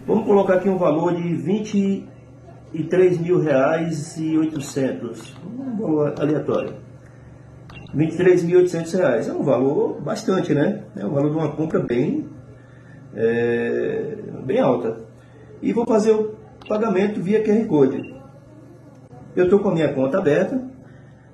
Vamos 0.08 0.26
colocar 0.26 0.54
aqui 0.54 0.70
um 0.70 0.78
valor 0.78 1.14
de 1.14 1.36
23 1.36 3.20
mil 3.20 3.42
reais 3.42 4.16
e 4.16 4.38
800. 4.38 5.36
Um 5.46 5.76
valor 5.78 6.14
aleatório. 6.18 6.76
23.800 7.94 8.98
reais. 8.98 9.28
É 9.28 9.34
um 9.34 9.44
valor 9.44 10.00
bastante, 10.02 10.54
né? 10.54 10.84
É 10.96 11.06
um 11.06 11.12
valor 11.12 11.30
de 11.30 11.36
uma 11.36 11.52
compra 11.52 11.80
bem, 11.80 12.26
é, 13.14 14.16
bem 14.46 14.62
alta. 14.62 14.98
E 15.62 15.74
vou 15.74 15.86
fazer 15.86 16.12
o 16.12 16.36
pagamento 16.70 17.22
via 17.22 17.44
QR 17.44 17.68
Code. 17.68 18.11
Eu 19.36 19.46
estou 19.46 19.60
com 19.60 19.70
a 19.70 19.74
minha 19.74 19.94
conta 19.94 20.18
aberta, 20.18 20.62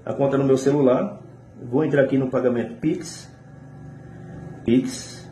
a 0.06 0.14
conta 0.14 0.38
no 0.38 0.44
meu 0.44 0.58
celular. 0.58 1.20
Vou 1.60 1.84
entrar 1.84 2.04
aqui 2.04 2.18
no 2.18 2.30
pagamento 2.30 2.76
Pix. 2.76 3.32
Pix. 4.64 5.28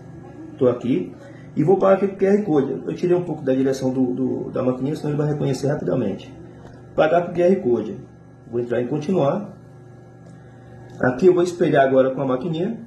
Estou 0.52 0.70
aqui. 0.70 1.14
E 1.56 1.64
vou 1.64 1.78
pagar 1.78 2.04
aqui 2.04 2.06
o 2.06 2.18
QR 2.18 2.44
Code. 2.44 2.84
Eu 2.88 2.96
tirei 2.96 3.16
um 3.16 3.24
pouco 3.24 3.44
da 3.44 3.54
direção 3.54 3.94
do, 3.94 4.14
do, 4.14 4.52
da 4.52 4.64
maquininha, 4.64 4.96
senão 4.96 5.12
ele 5.12 5.18
vai 5.18 5.28
reconhecer 5.28 5.68
rapidamente. 5.68 6.34
Pagar 6.96 7.28
com 7.28 7.34
QR 7.34 7.56
Code. 7.62 8.00
Vou 8.50 8.60
entrar 8.60 8.82
em 8.82 8.88
continuar. 8.88 9.54
Aqui 11.00 11.28
eu 11.28 11.34
vou 11.34 11.44
espelhar 11.44 11.86
agora 11.86 12.16
com 12.16 12.22
a 12.22 12.26
maquininha. 12.26 12.80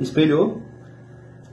Espelhou. 0.00 0.62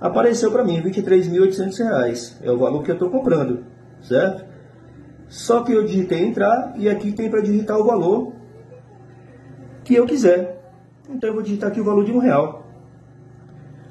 Apareceu 0.02 0.52
para 0.52 0.64
mim 0.64 0.78
R$ 0.78 0.90
23.800. 0.90 2.38
É 2.42 2.52
o 2.52 2.58
valor 2.58 2.82
que 2.84 2.90
eu 2.90 2.96
estou 2.96 3.12
comprando, 3.12 3.64
certo? 4.02 4.49
Só 5.30 5.64
que 5.64 5.72
eu 5.72 5.86
digitei 5.86 6.26
entrar 6.26 6.74
e 6.76 6.90
aqui 6.90 7.12
tem 7.12 7.30
para 7.30 7.40
digitar 7.40 7.78
o 7.78 7.86
valor 7.86 8.34
que 9.84 9.94
eu 9.94 10.08
quiser. 10.08 10.60
Então 11.08 11.30
eu 11.30 11.36
vou 11.36 11.44
digitar 11.44 11.70
aqui 11.70 11.80
o 11.80 11.84
valor 11.84 12.04
de 12.04 12.12
um 12.12 12.18
real. 12.18 12.68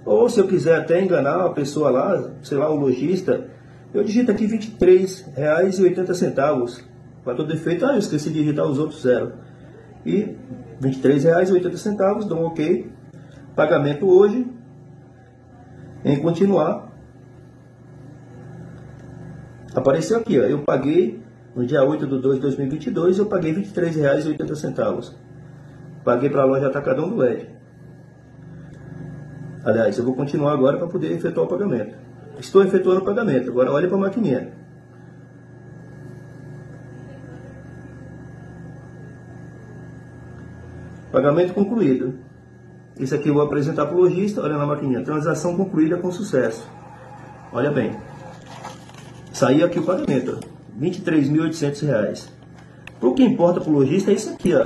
Ou 0.05 0.29
se 0.29 0.41
eu 0.41 0.49
quiser 0.49 0.81
até 0.81 1.01
enganar 1.01 1.45
a 1.45 1.51
pessoa 1.51 1.91
lá, 1.91 2.33
sei 2.43 2.59
lá, 2.59 2.69
o 2.69 2.75
lojista, 2.75 3.49
eu 3.95 4.03
digito 4.03 4.33
aqui 4.33 4.47
R$ 4.47 4.59
23,80. 4.59 6.83
Para 7.23 7.35
todo 7.35 7.53
efeito, 7.53 7.87
ah, 7.87 7.93
eu 7.93 7.99
esqueci 7.99 8.31
de 8.31 8.41
digitar 8.41 8.67
os 8.67 8.79
outros 8.79 9.03
zero. 9.03 9.35
E 10.05 10.21
R$ 10.21 10.37
23,80, 10.81 12.27
dou 12.27 12.41
um 12.41 12.47
ok. 12.47 12.91
Pagamento 13.55 14.09
hoje. 14.09 14.45
Em 16.05 16.21
continuar. 16.21 16.89
Apareceu 19.75 20.19
aqui, 20.19 20.41
ó, 20.41 20.43
eu 20.43 20.61
paguei 20.61 21.28
no 21.59 21.67
dia 21.67 21.83
8 21.83 22.07
de 22.07 22.19
2 22.19 22.37
de 22.37 22.41
2022, 22.41 23.19
eu 23.19 23.27
paguei 23.27 23.53
R$ 23.53 23.63
23,80. 23.63 25.13
Paguei 26.05 26.31
para 26.31 26.43
a 26.43 26.45
loja 26.45 26.69
Atacadão 26.69 27.09
do 27.09 27.17
LED. 27.17 27.49
Aliás, 29.65 29.99
eu 29.99 30.05
vou 30.05 30.15
continuar 30.15 30.53
agora 30.53 30.79
para 30.79 30.87
poder 30.87 31.11
efetuar 31.11 31.47
o 31.47 31.49
pagamento. 31.49 31.97
Estou 32.39 32.63
efetuando 32.63 33.01
o 33.01 33.05
pagamento. 33.05 33.51
Agora 33.51 33.73
olhe 33.73 33.89
para 33.89 33.97
a 33.97 34.01
maquininha. 34.01 34.53
Pagamento 41.11 41.55
concluído. 41.55 42.15
Isso 43.01 43.17
aqui 43.17 43.31
eu 43.31 43.35
vou 43.35 43.43
apresentar 43.43 43.87
para 43.87 43.97
o 43.97 44.03
lojista. 44.03 44.41
Olha 44.41 44.57
na 44.57 44.65
maquininha. 44.65 45.03
Transação 45.03 45.57
concluída 45.57 45.97
com 45.97 46.13
sucesso. 46.13 46.71
Olha 47.53 47.73
bem. 47.73 47.99
Saiu 49.33 49.67
aqui 49.67 49.81
o 49.81 49.83
pagamento. 49.83 50.58
R$ 50.81 50.91
23.800. 50.91 52.29
O 53.01 53.15
que 53.15 53.23
importa 53.23 53.61
para 53.61 53.71
o 53.71 53.75
lojista 53.75 54.11
é 54.11 54.15
isso 54.15 54.31
aqui. 54.31 54.55
Ó. 54.55 54.65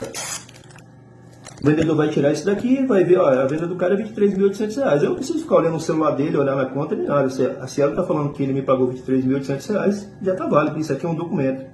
O 1.62 1.66
vendedor 1.66 1.96
vai 1.96 2.08
tirar 2.08 2.32
isso 2.32 2.44
daqui 2.44 2.80
e 2.80 2.86
vai 2.86 3.04
ver, 3.04 3.18
ó, 3.18 3.28
a 3.28 3.46
venda 3.46 3.68
do 3.68 3.76
cara 3.76 3.94
é 3.94 3.96
R$ 3.96 4.04
23.800. 4.10 5.02
Eu 5.02 5.10
não 5.10 5.16
preciso 5.16 5.38
ficar 5.38 5.56
olhando 5.56 5.76
o 5.76 5.80
celular 5.80 6.10
dele, 6.12 6.36
olhar 6.36 6.56
na 6.56 6.66
conta, 6.66 6.96
nem 6.96 7.06
nada. 7.06 7.30
Se 7.30 7.44
a 7.46 7.66
Cielo 7.66 7.92
está 7.92 8.02
falando 8.02 8.32
que 8.32 8.42
ele 8.42 8.52
me 8.52 8.62
pagou 8.62 8.88
R$ 8.88 8.96
23.800, 8.96 10.08
já 10.20 10.32
está 10.32 10.46
válido, 10.46 10.78
isso 10.78 10.92
aqui 10.92 11.06
é 11.06 11.08
um 11.08 11.14
documento. 11.14 11.64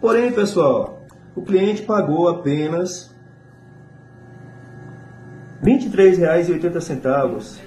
Porém, 0.00 0.32
pessoal, 0.32 1.06
o 1.34 1.42
cliente 1.42 1.82
pagou 1.82 2.28
apenas 2.28 3.14
R$ 5.62 5.78
23,80, 5.78 7.58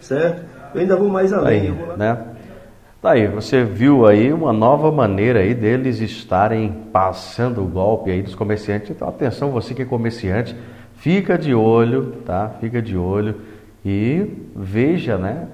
certo? 0.00 0.44
Eu 0.74 0.80
ainda 0.80 0.96
vou 0.96 1.08
mais 1.08 1.32
além. 1.32 1.60
Aí, 1.60 1.96
né? 1.96 2.29
Tá 3.02 3.12
aí, 3.12 3.26
você 3.26 3.64
viu 3.64 4.06
aí 4.06 4.30
uma 4.30 4.52
nova 4.52 4.92
maneira 4.92 5.38
aí 5.38 5.54
deles 5.54 6.02
estarem 6.02 6.70
passando 6.92 7.62
o 7.62 7.66
golpe 7.66 8.10
aí 8.10 8.20
dos 8.20 8.34
comerciantes. 8.34 8.90
Então, 8.90 9.08
atenção, 9.08 9.50
você 9.50 9.72
que 9.72 9.80
é 9.80 9.84
comerciante, 9.86 10.54
fica 10.96 11.38
de 11.38 11.54
olho, 11.54 12.16
tá? 12.26 12.50
Fica 12.60 12.82
de 12.82 12.98
olho 12.98 13.36
e 13.82 14.30
veja, 14.54 15.16
né? 15.16 15.48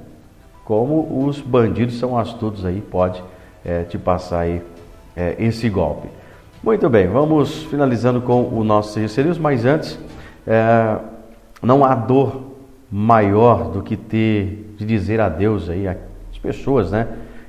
Como 0.65 1.25
os 1.25 1.41
bandidos 1.41 2.01
são 2.01 2.19
astutos 2.19 2.65
aí, 2.65 2.81
pode 2.81 3.23
é, 3.65 3.85
te 3.85 3.97
passar 3.97 4.41
aí 4.41 4.61
é, 5.17 5.37
esse 5.39 5.69
golpe. 5.69 6.09
Muito 6.65 6.91
bem, 6.91 7.07
vamos 7.07 7.63
finalizando 7.63 8.21
com 8.21 8.43
o 8.43 8.65
nosso 8.65 8.99
serviço, 9.09 9.41
mas 9.41 9.65
antes, 9.65 9.97
é, 10.45 10.97
não 11.63 11.85
há 11.85 11.95
dor 11.95 12.57
maior 12.91 13.71
do 13.71 13.83
que 13.83 13.97
ter 13.97 14.75
de 14.77 14.85
dizer 14.85 15.21
adeus 15.21 15.71
aí 15.71 15.87
às 15.87 15.97
pessoas, 16.43 16.91
né? 16.91 17.07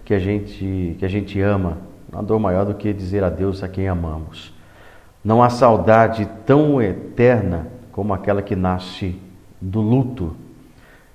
Que 0.08 0.14
a 0.14 0.20
gente 0.20 0.96
que 0.98 1.04
a 1.04 1.10
gente 1.10 1.38
ama. 1.42 1.80
Não 2.10 2.20
há 2.20 2.24
dor 2.24 2.40
maior 2.40 2.66
do 2.66 2.74
que 2.74 2.94
dizer 2.94 3.26
adeus 3.26 3.62
a 3.62 3.68
quem 3.68 3.90
amamos. 3.90 4.54
Não 5.22 5.44
há 5.44 5.50
saudade 5.50 6.26
tão 6.46 6.82
eterna 6.82 7.68
como 7.92 8.14
aquela 8.14 8.42
que 8.42 8.56
nasce 8.56 9.20
do 9.60 9.82
luto. 9.82 10.34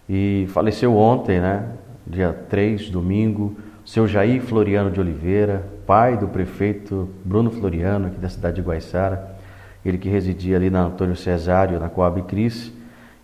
E 0.07 0.47
faleceu 0.51 0.95
ontem, 0.95 1.41
né? 1.41 1.71
Dia 2.07 2.35
3, 2.51 2.91
domingo, 2.91 3.57
o 3.83 3.89
seu 3.89 4.07
Jair 4.07 4.43
Floriano 4.43 4.91
de 4.91 5.01
Oliveira, 5.01 5.65
pai 5.87 6.19
do 6.19 6.29
prefeito 6.29 7.09
Bruno 7.25 7.51
Floriano, 7.51 8.09
aqui 8.09 8.19
da 8.19 8.29
cidade 8.29 8.57
de 8.57 8.61
Guaiçara, 8.61 9.37
ele 9.83 9.97
que 9.97 10.11
residia 10.11 10.57
ali 10.57 10.69
na 10.69 10.83
Antônio 10.83 11.17
Cesário, 11.17 11.81
na 11.81 11.89
Coab 11.89 12.21
Cris, 12.25 12.71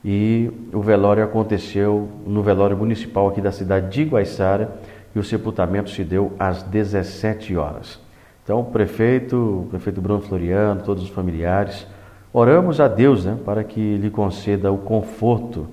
e 0.03 0.51
o 0.73 0.81
velório 0.81 1.23
aconteceu 1.23 2.09
no 2.27 2.43
velório 2.43 2.75
municipal 2.75 3.29
aqui 3.29 3.43
da 3.43 3.53
cidade 3.53 3.91
de 3.91 4.09
Guaiçara 4.09 4.73
e 5.15 5.19
o 5.19 5.25
sepultamento 5.25 5.91
se 5.91 6.05
deu 6.05 6.33
às 6.39 6.63
17 6.63 7.57
horas. 7.57 8.01
Então, 8.45 8.61
o 8.61 8.65
prefeito, 8.65 9.37
o 9.37 9.67
prefeito 9.69 10.01
Bruno 10.01 10.21
Floriano, 10.21 10.83
todos 10.83 11.03
os 11.03 11.11
familiares, 11.11 11.87
oramos 12.33 12.81
a 12.81 12.89
Deus 12.89 13.25
né, 13.25 13.37
para 13.45 13.63
que 13.63 13.97
lhe 13.97 14.11
conceda 14.11 14.73
o 14.73 14.79
conforto 14.79 15.67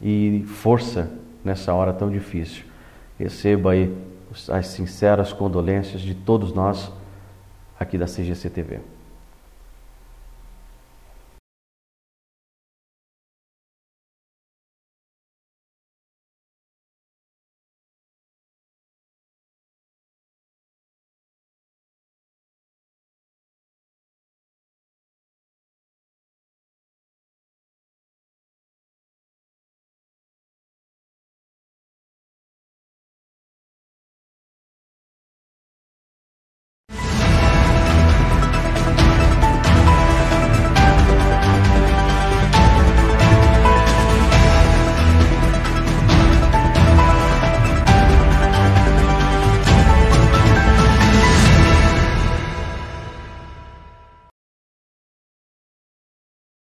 e 0.00 0.44
força 0.46 1.10
nessa 1.44 1.74
hora 1.74 1.92
tão 1.92 2.10
difícil. 2.10 2.64
Receba 3.18 3.72
aí 3.72 3.94
as 4.48 4.68
sinceras 4.68 5.32
condolências 5.32 6.00
de 6.00 6.14
todos 6.14 6.52
nós 6.52 6.90
aqui 7.78 7.98
da 7.98 8.06
CGCTV. 8.06 8.93